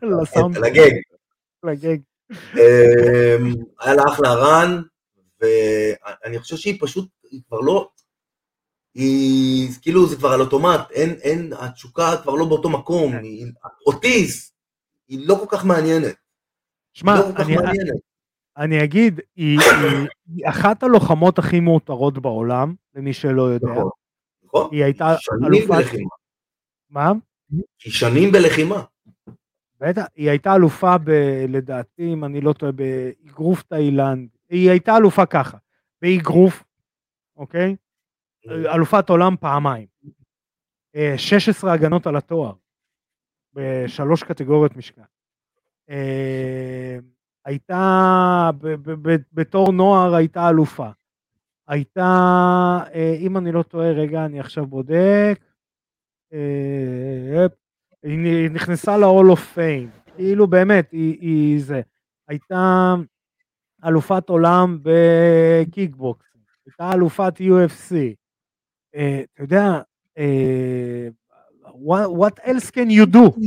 כן. 0.00 0.06
לסאונד. 0.08 0.58
לגג. 0.58 0.90
לגג. 1.64 1.98
אמ, 2.32 3.54
היה 3.80 3.94
לה 3.94 4.02
אחלה 4.08 4.34
רן, 4.34 4.82
ואני 5.40 6.38
חושב 6.38 6.56
שהיא 6.56 6.78
פשוט, 6.80 7.08
היא 7.30 7.40
כבר 7.48 7.60
לא, 7.60 7.88
היא, 8.94 9.68
כאילו 9.82 10.06
זה 10.06 10.16
כבר 10.16 10.32
על 10.32 10.40
אוטומט, 10.40 10.90
אין, 10.90 11.10
אין, 11.10 11.52
התשוקה 11.58 12.16
כבר 12.22 12.34
לא 12.34 12.44
באותו 12.44 12.68
מקום, 12.68 13.12
כן. 13.12 13.22
אוטיס, 13.86 14.53
היא 15.08 15.28
לא 15.28 15.34
כל 15.34 15.56
כך 15.56 15.64
מעניינת. 15.64 16.14
שמע, 16.92 17.14
לא 17.14 17.30
אני, 17.36 17.56
אני 18.56 18.84
אגיד, 18.84 19.20
היא, 19.36 19.60
היא, 19.60 20.08
היא 20.26 20.48
אחת 20.48 20.82
הלוחמות 20.82 21.38
הכי 21.38 21.60
מאותרות 21.60 22.18
בעולם, 22.18 22.74
למי 22.94 23.12
שלא 23.12 23.42
יודע. 23.42 23.72
נכון, 23.72 23.90
נכון. 24.44 24.68
היא 24.72 24.84
הייתה 24.84 25.14
אלופת... 25.46 25.68
בלחימה. 25.68 26.10
מה? 26.90 27.12
היא 27.84 27.92
שנים 27.92 28.32
בלחימה. 28.32 28.82
בטח, 29.80 30.04
היא 30.16 30.30
הייתה 30.30 30.54
אלופה 30.54 30.98
ב... 30.98 31.10
לדעתי, 31.48 32.12
אם 32.12 32.24
אני 32.24 32.40
לא 32.40 32.52
טועה, 32.52 32.72
באגרוף 32.72 33.62
תאילנד. 33.62 34.28
היא 34.48 34.70
הייתה 34.70 34.96
אלופה 34.96 35.26
ככה, 35.26 35.56
באגרוף, 36.02 36.64
אוקיי? 37.36 37.76
אלופת 38.48 39.08
עולם 39.10 39.36
פעמיים. 39.40 39.86
16 41.16 41.70
אה, 41.70 41.74
הגנות 41.74 42.06
על 42.06 42.16
התואר, 42.16 42.52
בשלוש 43.54 44.22
קטגוריות 44.22 44.76
משקל. 44.76 45.02
אה, 45.90 46.98
הייתה, 47.44 48.50
בתור 49.32 49.72
נוער 49.72 50.14
הייתה 50.14 50.48
אלופה. 50.48 50.88
הייתה, 51.68 52.02
אה, 52.94 53.16
אם 53.18 53.36
אני 53.36 53.52
לא 53.52 53.62
טועה, 53.62 53.92
רגע, 53.92 54.24
אני 54.24 54.40
עכשיו 54.40 54.66
בודק, 54.66 55.40
אה, 56.32 57.46
היא 58.02 58.50
נכנסה 58.50 58.96
ל-all 58.96 59.34
of 59.34 59.56
fame, 59.56 60.14
כאילו 60.16 60.46
באמת, 60.46 60.92
היא, 60.92 61.18
היא 61.20 61.62
זה. 61.62 61.80
הייתה 62.28 62.94
אלופת 63.84 64.28
עולם 64.28 64.78
בקיקבוקס, 64.82 66.26
הייתה 66.66 66.92
אלופת 66.94 67.40
UFC. 67.40 67.94
אתה 68.90 69.42
יודע, 69.42 69.80
what 71.74 72.38
else 72.44 72.70
can 72.70 72.90
you 72.90 73.06
do? 73.06 73.38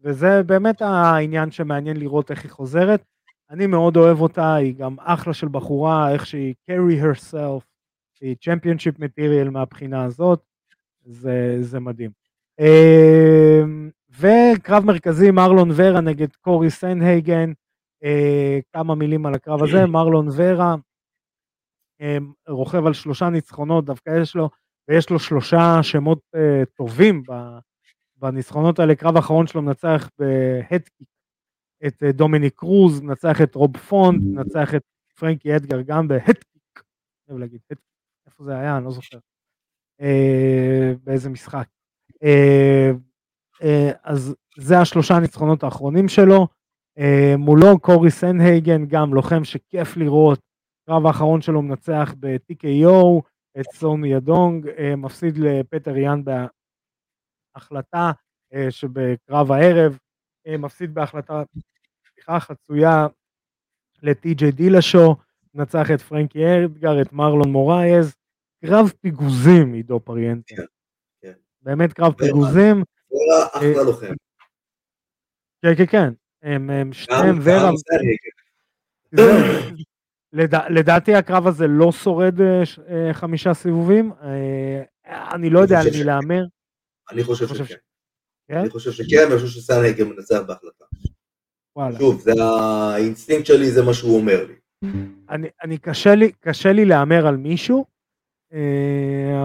וזה 0.00 0.42
באמת 0.42 0.82
העניין 0.82 1.50
שמעניין 1.50 1.96
לראות 1.96 2.30
איך 2.30 2.42
היא 2.42 2.50
חוזרת. 2.50 3.04
אני 3.50 3.66
מאוד 3.66 3.96
אוהב 3.96 4.20
אותה, 4.20 4.54
היא 4.54 4.74
גם 4.74 4.96
אחלה 5.00 5.34
של 5.34 5.48
בחורה, 5.48 6.12
איך 6.12 6.26
שהיא 6.26 6.54
carry 6.70 7.02
herself, 7.02 7.64
היא 8.20 8.36
צ'מפיונשיפ 8.44 8.98
מטיריאל 8.98 9.50
מהבחינה 9.50 10.04
הזאת, 10.04 10.40
זה, 11.04 11.56
זה 11.60 11.80
מדהים. 11.80 12.10
אמ, 12.60 13.90
וקרב 14.10 14.84
מרכזי, 14.84 15.30
מרלון 15.30 15.70
ורה 15.76 16.00
נגד 16.00 16.34
קורי 16.40 16.70
סנהייגן, 16.70 17.52
אה, 18.04 18.58
כמה 18.72 18.94
מילים 18.94 19.26
על 19.26 19.34
הקרב 19.34 19.62
הזה, 19.62 19.86
מרלון 19.86 20.28
ורה 20.36 20.74
אמ, 22.00 22.32
רוכב 22.48 22.86
על 22.86 22.92
שלושה 22.92 23.30
ניצחונות, 23.30 23.84
דווקא 23.84 24.10
יש 24.22 24.34
לו, 24.34 24.50
ויש 24.88 25.10
לו 25.10 25.18
שלושה 25.18 25.78
שמות 25.82 26.20
אה, 26.34 26.62
טובים 26.76 27.22
בניצחונות 28.16 28.78
האלה, 28.78 28.94
קרב 28.94 29.16
האחרון 29.16 29.46
שלו 29.46 29.62
מנצח 29.62 30.08
בהדקיק 30.18 31.08
את 31.86 32.02
אה, 32.02 32.12
דומיניק 32.12 32.54
קרוז, 32.54 33.00
מנצח 33.00 33.42
את 33.42 33.54
רוב 33.54 33.76
פונט, 33.76 34.22
מנצח 34.22 34.74
את 34.74 34.82
פרנקי 35.18 35.56
אדגר 35.56 35.80
גם 35.80 36.08
בהדקיק. 36.08 36.82
אוהב 37.28 37.40
להגיד, 37.40 37.60
איפה 38.26 38.44
זה 38.44 38.58
היה, 38.58 38.76
אני 38.76 38.84
לא 38.84 38.90
זוכר. 38.90 39.18
אה, 40.00 40.92
באיזה 41.04 41.30
משחק. 41.30 41.66
אז 44.04 44.34
זה 44.58 44.78
השלושה 44.78 45.14
הניצחונות 45.14 45.62
האחרונים 45.62 46.08
שלו. 46.08 46.46
מולו 47.38 47.78
קורי 47.80 48.10
סנהייגן, 48.10 48.86
גם 48.86 49.14
לוחם 49.14 49.44
שכיף 49.44 49.96
לראות. 49.96 50.40
קרב 50.86 51.06
האחרון 51.06 51.40
שלו 51.40 51.62
מנצח 51.62 52.14
ב-TKO, 52.20 53.22
את 53.60 53.64
סוני 53.74 54.08
ידונג, 54.08 54.68
אה, 54.68 54.96
מפסיד 54.96 55.38
לפטר 55.38 55.96
יאן 55.96 56.22
בהחלטה 57.54 58.10
אה, 58.54 58.70
שבקרב 58.70 59.52
הערב, 59.52 59.98
אה, 60.46 60.56
מפסיד 60.56 60.94
בהחלטה, 60.94 61.42
סליחה, 62.14 62.40
חצויה 62.40 63.06
לטי.ג'יי 64.02 64.52
דילשו, 64.52 65.16
מנצח 65.54 65.90
את 65.94 66.00
פרנקי 66.00 66.64
אדגר, 66.64 67.02
את 67.02 67.12
מרלון 67.12 67.52
מורייז, 67.52 68.14
קרב 68.64 68.92
פיגוזים 69.00 69.72
עידו 69.72 70.00
פריאנטה. 70.00 70.54
כן, 70.56 70.62
כן. 71.22 71.32
באמת 71.62 71.92
קרב 71.92 72.12
פיגוז. 72.12 72.82
ורה 73.10 73.46
אחלה 73.52 73.82
לוחם. 73.82 74.14
כן, 75.62 75.74
כן, 75.76 75.86
כן. 75.86 76.12
הם, 76.42 76.70
הם 76.70 76.92
שניהם 76.92 77.38
גם 77.46 77.74
לדע- 80.32 80.68
לדעתי 80.70 81.14
הקרב 81.14 81.46
הזה 81.46 81.66
לא 81.66 81.92
שורד 81.92 82.40
אה, 82.40 82.66
ש- 82.66 82.78
אה, 82.78 83.14
חמישה 83.14 83.54
סיבובים. 83.54 84.12
אה, 84.22 84.82
אני 85.34 85.50
לא 85.50 85.58
אני 85.58 85.62
יודע 85.64 85.80
על 85.80 85.86
מי. 85.98 86.04
להמר. 86.04 86.44
אני 87.10 87.24
חושב 87.24 87.46
שכן. 87.48 87.74
כן? 88.48 88.58
אני 88.58 88.70
חושב 88.70 88.92
שכן, 88.92 89.26
ואני 89.28 89.40
חושב 89.40 89.60
שסנהייגן 89.60 90.08
מנצח 90.08 90.40
בהחלטה. 90.46 90.84
וואלה. 91.76 91.98
שוב, 91.98 92.20
זה 92.20 92.32
האינסטינקט 92.42 93.46
שלי, 93.46 93.70
זה 93.70 93.82
מה 93.82 93.94
שהוא 93.94 94.16
אומר 94.20 94.46
לי. 94.46 94.54
אני, 95.30 95.48
אני 95.62 95.78
קשה 95.78 96.14
לי, 96.14 96.32
קשה 96.40 96.72
לי 96.72 96.84
להמר 96.84 97.26
על 97.26 97.36
מישהו, 97.36 97.84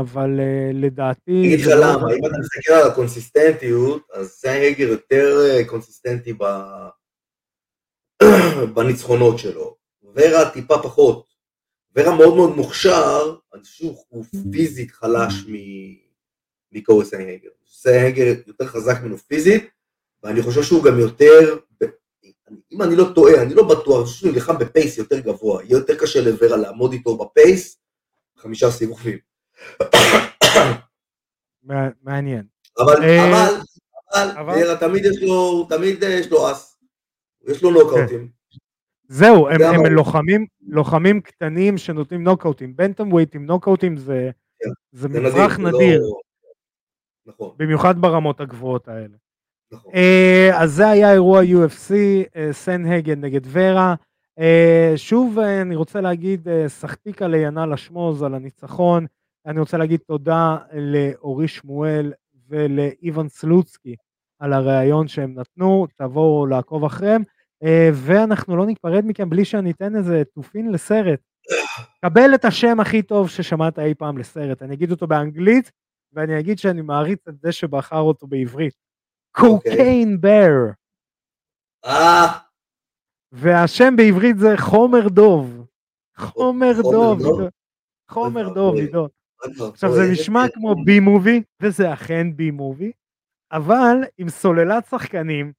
אבל 0.02 0.40
לדעתי... 0.74 1.32
אני 1.32 1.56
אגיד 1.56 1.66
לך 1.66 1.68
לא- 1.68 1.76
למה, 1.76 2.12
אם 2.14 2.26
אתה 2.26 2.36
מסתכל 2.40 2.74
על 2.74 2.92
ה 2.92 2.99
consistentיות, 2.99 4.08
אז 4.14 4.28
סנהייגן 4.30 4.88
יותר 4.88 5.28
consistentי 5.68 6.34
ב- 6.34 6.88
בניצחונות 8.76 9.40
שלו. 9.40 9.81
ורה 10.16 10.50
טיפה 10.54 10.78
פחות. 10.84 11.26
ורה 11.96 12.16
מאוד 12.18 12.36
מאוד 12.36 12.56
מוכשר, 12.56 13.36
אז 13.54 13.60
שוב, 13.64 14.04
הוא 14.10 14.26
פיזית 14.52 14.92
חלש 14.92 15.34
מקורי 16.72 17.06
סנהייגן. 17.06 17.50
סנהייגן 17.68 18.34
יותר 18.48 18.66
חזק 18.66 19.02
ממנו 19.02 19.18
פיזית, 19.18 19.70
ואני 20.24 20.42
חושב 20.42 20.64
שהוא 20.64 20.84
גם 20.84 21.00
יותר, 21.00 21.58
אם 22.72 22.82
אני 22.82 22.96
לא 22.96 23.06
טועה, 23.16 23.42
אני 23.42 23.54
לא 23.54 23.64
בטוח, 23.64 23.98
אני 23.98 24.06
חושב 24.06 24.20
שהוא 24.20 24.32
נלחם 24.32 24.58
ב 24.58 24.66
pace 24.66 24.98
יותר 24.98 25.20
גבוה, 25.20 25.64
יהיה 25.64 25.72
יותר 25.78 25.96
קשה 26.00 26.20
לורה 26.22 26.58
לעמוד 26.58 26.94
איתו 26.94 27.18
ב 27.18 27.28
pace, 27.28 27.78
חמישה 28.38 28.72
סיבובים. 28.72 29.18
מע- 31.64 31.90
מעניין. 32.04 32.46
אבל, 32.80 33.04
אה, 33.04 33.28
אבל, 33.30 33.56
אבל, 34.14 34.32
אבל- 34.40 34.76
תמיד 34.76 35.06
יש 35.06 35.22
לו, 35.22 35.66
תמיד 35.70 36.04
יש 36.04 36.28
לו 36.32 36.52
אס. 36.52 36.78
יש 37.48 37.64
לו 37.64 37.72
נוקאוטים. 37.72 38.30
זהו, 39.12 39.50
הם, 39.50 39.62
הם. 39.62 39.86
לוחמים, 39.86 40.46
לוחמים 40.68 41.22
קטנים 41.22 41.78
שנותנים 41.78 42.24
נוקאוטים. 42.24 42.76
בנטום 42.76 43.14
ווייט 43.14 43.36
עם 43.36 43.46
נוקאוטים 43.46 43.98
זה, 43.98 44.30
כן, 44.60 44.70
זה 44.92 45.08
זה 45.08 45.20
מצרך 45.20 45.58
זה 45.58 45.64
לא- 45.64 45.70
נדיר, 45.72 46.02
נכון, 47.26 47.52
במיוחד 47.58 48.02
ברמות 48.02 48.42
הגבוהות 48.42 48.88
האלה. 48.88 49.16
נכון. 49.72 49.92
אה, 49.94 50.50
אז 50.54 50.72
זה 50.74 50.90
היה 50.90 51.14
אירוע 51.14 51.42
UFC, 51.44 51.92
אה, 52.36 52.50
סנהגן 52.52 53.22
נגד 53.22 53.42
ורה. 53.44 53.96
אה, 54.40 54.94
שוב 54.96 55.40
אה, 55.40 55.62
אני 55.62 55.76
רוצה 55.76 56.02
להגיד 56.02 56.48
אה, 56.48 56.70
סחטיקה 56.70 57.28
לינל 57.28 57.74
אשמוז 57.74 58.24
על 58.24 58.34
הניצחון. 58.36 59.06
אני 59.46 59.60
רוצה 59.60 59.78
להגיד 59.78 60.00
תודה 60.08 60.58
לאורי 60.74 61.48
שמואל 61.48 62.14
ולאיוון 62.50 63.30
סלוצקי 63.30 63.96
על 64.40 64.54
הריאיון 64.54 65.08
שהם 65.08 65.34
נתנו, 65.40 65.88
תבואו 65.98 66.46
לעקוב 66.46 66.84
אחריהם. 66.86 67.24
אה, 67.64 67.90
ואנחנו 67.94 68.58
לא 68.58 68.66
ניפרד 68.66 69.04
מכם 69.06 69.30
בלי 69.30 69.46
שאני 69.46 69.72
אתן 69.72 69.96
איזה 69.96 70.24
תופין 70.34 70.72
לסרט. 70.72 71.20
קבל 72.06 72.36
את 72.36 72.46
השם 72.46 72.80
הכי 72.80 73.02
טוב 73.02 73.30
ששמעת 73.30 73.80
אי 73.80 73.94
פעם 73.96 74.18
לסרט, 74.18 74.62
אני 74.62 74.74
אגיד 74.74 74.92
אותו 74.92 75.08
באנגלית, 75.08 75.72
ואני 76.14 76.40
אגיד 76.40 76.60
שאני 76.60 76.82
מעריץ 76.82 77.28
את 77.28 77.40
זה 77.42 77.52
שבחר 77.52 78.00
אותו 78.00 78.28
בעברית. 78.28 78.74
אוקיי. 79.38 79.72
קוקיין 79.72 80.22
בר. 80.22 80.72
אה, 81.86 82.28
והשם 83.32 83.96
בעברית 83.96 84.38
זה 84.38 84.50
חומר 84.58 85.08
דוב. 85.08 85.66
חומר 86.18 86.74
דוב. 86.82 87.20
חומר 88.10 88.54
דוב. 88.54 88.76
עידו. 88.76 89.08
עכשיו 89.70 89.94
זה 89.94 90.02
נשמע. 90.12 90.46
כמו 90.54 90.76
בי 90.86 91.00
מובי, 91.00 91.44
וזה 91.62 91.94
אכן 91.94 92.36
בי 92.36 92.52
מובי, 92.52 92.92
אבל 93.52 93.98
עם 94.18 94.30
סוללת 94.30 94.86
שחקנים, 94.86 95.52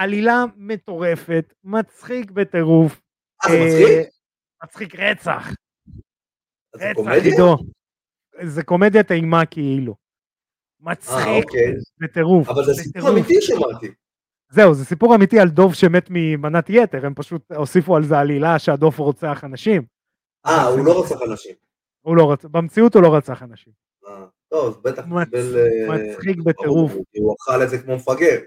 עלילה 0.00 0.44
מטורפת, 0.56 1.54
מצחיק 1.64 2.30
בטירוף. 2.30 3.00
אה, 3.44 3.50
זה 3.50 3.56
אה, 3.56 3.66
מצחיק? 3.66 4.08
מצחיק 4.64 4.94
רצח, 4.94 5.48
רצח, 6.74 6.92
קומדיה? 6.94 7.22
עידו. 7.22 7.56
זה 8.42 8.62
קומדיה 8.62 9.02
טעימה 9.02 9.46
כאילו. 9.46 9.94
מצחיק 10.80 11.44
אוקיי. 11.44 11.74
בטירוף. 11.98 12.48
אבל 12.48 12.64
זה 12.64 12.74
סיפור 12.74 13.02
בטירוף. 13.02 13.18
אמיתי 13.18 13.42
שמעתי. 13.42 13.86
זהו, 14.48 14.74
זה 14.74 14.84
סיפור 14.84 15.14
אמיתי 15.14 15.40
על 15.40 15.48
דוב 15.48 15.74
שמת 15.74 16.06
ממנת 16.10 16.70
יתר, 16.70 17.06
הם 17.06 17.14
פשוט 17.14 17.52
הוסיפו 17.52 17.96
על 17.96 18.04
זה 18.04 18.18
עלילה 18.18 18.58
שהדוב 18.58 18.98
רוצח 18.98 19.44
אנשים. 19.44 19.82
אה, 20.46 20.66
הוא 20.66 20.86
לא 20.86 21.04
רצח 21.04 21.22
אנשים. 21.30 21.54
הוא 22.00 22.16
לא 22.16 22.32
רצ... 22.32 22.44
במציאות 22.44 22.94
הוא 22.94 23.02
לא 23.02 23.14
רצח 23.14 23.42
אנשים. 23.42 23.72
אה, 24.06 24.24
טוב, 24.48 24.82
בטח. 24.84 25.02
אה, 25.02 25.88
מצחיק 25.88 26.36
בטירוף. 26.38 26.92
הוא 26.92 27.36
אכל 27.40 27.62
את 27.62 27.70
זה 27.70 27.78
כמו 27.78 27.96
מפגר. 27.96 28.38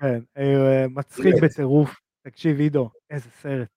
כן, 0.00 0.20
אה, 0.38 0.86
מצחיק. 0.88 1.34
בטירוף. 1.42 1.96
תקשיב 2.22 2.58
עידו, 2.60 2.90
איזה 3.10 3.28
סרט. 3.30 3.68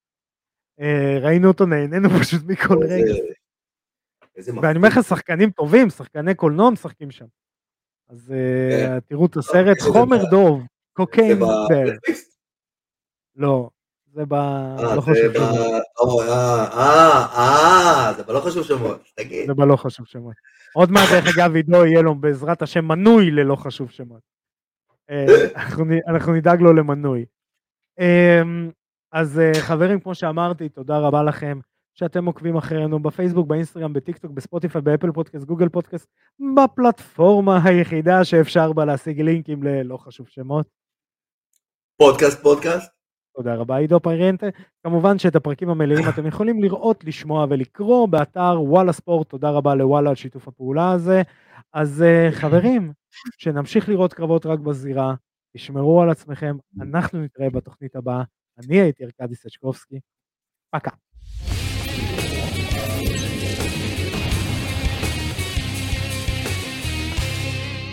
אה, 0.79 1.17
ראינו 1.21 1.47
אותו, 1.47 1.65
נהנינו 1.65 2.09
פשוט 2.21 2.41
מכל 2.47 2.77
רגע. 2.89 3.13
ואני 4.61 4.77
אומר 4.77 4.87
לך, 4.87 4.99
שחקנים 5.03 5.49
טובים, 5.51 5.89
שחקני 5.89 6.35
קולנוע 6.35 6.69
משחקים 6.69 7.11
שם. 7.11 7.25
אז 8.09 8.33
אה, 8.35 8.77
כן. 8.77 8.99
תראו 8.99 9.25
את 9.25 9.37
הסרט, 9.37 9.79
זה 9.79 9.89
חומר 9.91 10.17
דוב, 10.31 10.63
קוקיין? 10.93 11.39
לא, 13.35 13.69
זה 14.13 14.25
ב... 14.25 14.33
לא 14.33 14.95
זה 14.95 15.01
חשוב. 15.01 15.33
שמות. 15.33 15.83
אה, 17.37 18.13
זה 18.17 18.23
ב- 18.23 18.31
לא 18.31 18.39
חשוב 18.39 18.63
שמות. 18.63 19.01
תגיד. 19.15 19.47
זה 19.47 19.53
בלא 19.53 19.75
חשוב 19.75 20.05
שמות. 20.05 20.35
עוד 20.73 20.91
מעט, 20.91 21.09
דרך 21.11 21.37
אגב, 21.37 21.55
עידו 21.55 21.85
יהיה 21.85 22.01
לו 22.01 22.15
בעזרת 22.15 22.61
השם 22.61 22.85
מנוי 22.87 23.31
ללא 23.31 23.55
חשוב 23.55 23.91
שמות. 23.91 24.32
אה, 25.09 25.25
אנחנו 26.07 26.33
נדאג 26.33 26.61
לו 26.61 26.73
למנוי. 26.73 27.25
אמ, 27.99 28.71
אז 29.11 29.39
אה, 29.39 29.51
חברים, 29.61 29.99
כמו 29.99 30.15
שאמרתי, 30.15 30.69
תודה 30.69 30.97
רבה 30.97 31.23
לכם 31.23 31.59
שאתם 31.95 32.25
עוקבים 32.25 32.57
אחרינו 32.57 32.99
בפייסבוק, 32.99 33.47
באינסטגרם, 33.47 33.93
בטיקטוק, 33.93 34.31
בספוטיפיי, 34.31 34.81
באפל 34.81 35.11
פודקאסט, 35.11 35.45
גוגל 35.45 35.69
פודקאסט, 35.69 36.07
בפלטפורמה 36.55 37.59
היחידה 37.63 38.25
שאפשר 38.25 38.73
בה 38.73 38.85
להשיג 38.85 39.21
לינקים 39.21 39.63
ללא 39.63 39.97
חשוב 39.97 40.27
שמות. 40.27 40.67
פודקאסט, 41.97 42.41
פודקאסט? 42.41 42.91
תודה 43.35 43.55
רבה 43.55 43.77
עידו 43.77 43.99
פריאנטה. 43.99 44.47
כמובן 44.83 45.19
שאת 45.19 45.35
הפרקים 45.35 45.69
המלאים 45.69 46.09
אתם 46.09 46.27
יכולים 46.27 46.61
לראות, 46.61 47.03
לשמוע 47.03 47.45
ולקרוא 47.49 48.07
באתר 48.07 48.61
וואלה 48.61 48.91
ספורט, 48.91 49.29
תודה 49.29 49.49
רבה 49.49 49.75
לוואלה 49.75 50.09
על 50.09 50.15
שיתוף 50.15 50.47
הפעולה 50.47 50.91
הזה. 50.91 51.21
אז 51.73 52.01
אה, 52.01 52.29
חברים, 52.31 52.93
שנמשיך 53.37 53.89
לראות 53.89 54.13
קרבות 54.13 54.45
רק 54.45 54.59
בזירה, 54.59 55.15
תשמרו 55.55 56.01
על 56.01 56.09
עצמכם, 56.09 56.55
אנחנו 56.81 57.23
נתראה 57.23 57.49
בתוכנית 57.49 57.95
הבאה. 57.95 58.23
אני 58.57 58.81
הייתי 58.81 59.05
ארכדי 59.05 59.35
סצ'קובסקי, 59.35 59.99
פקה. 60.75 60.91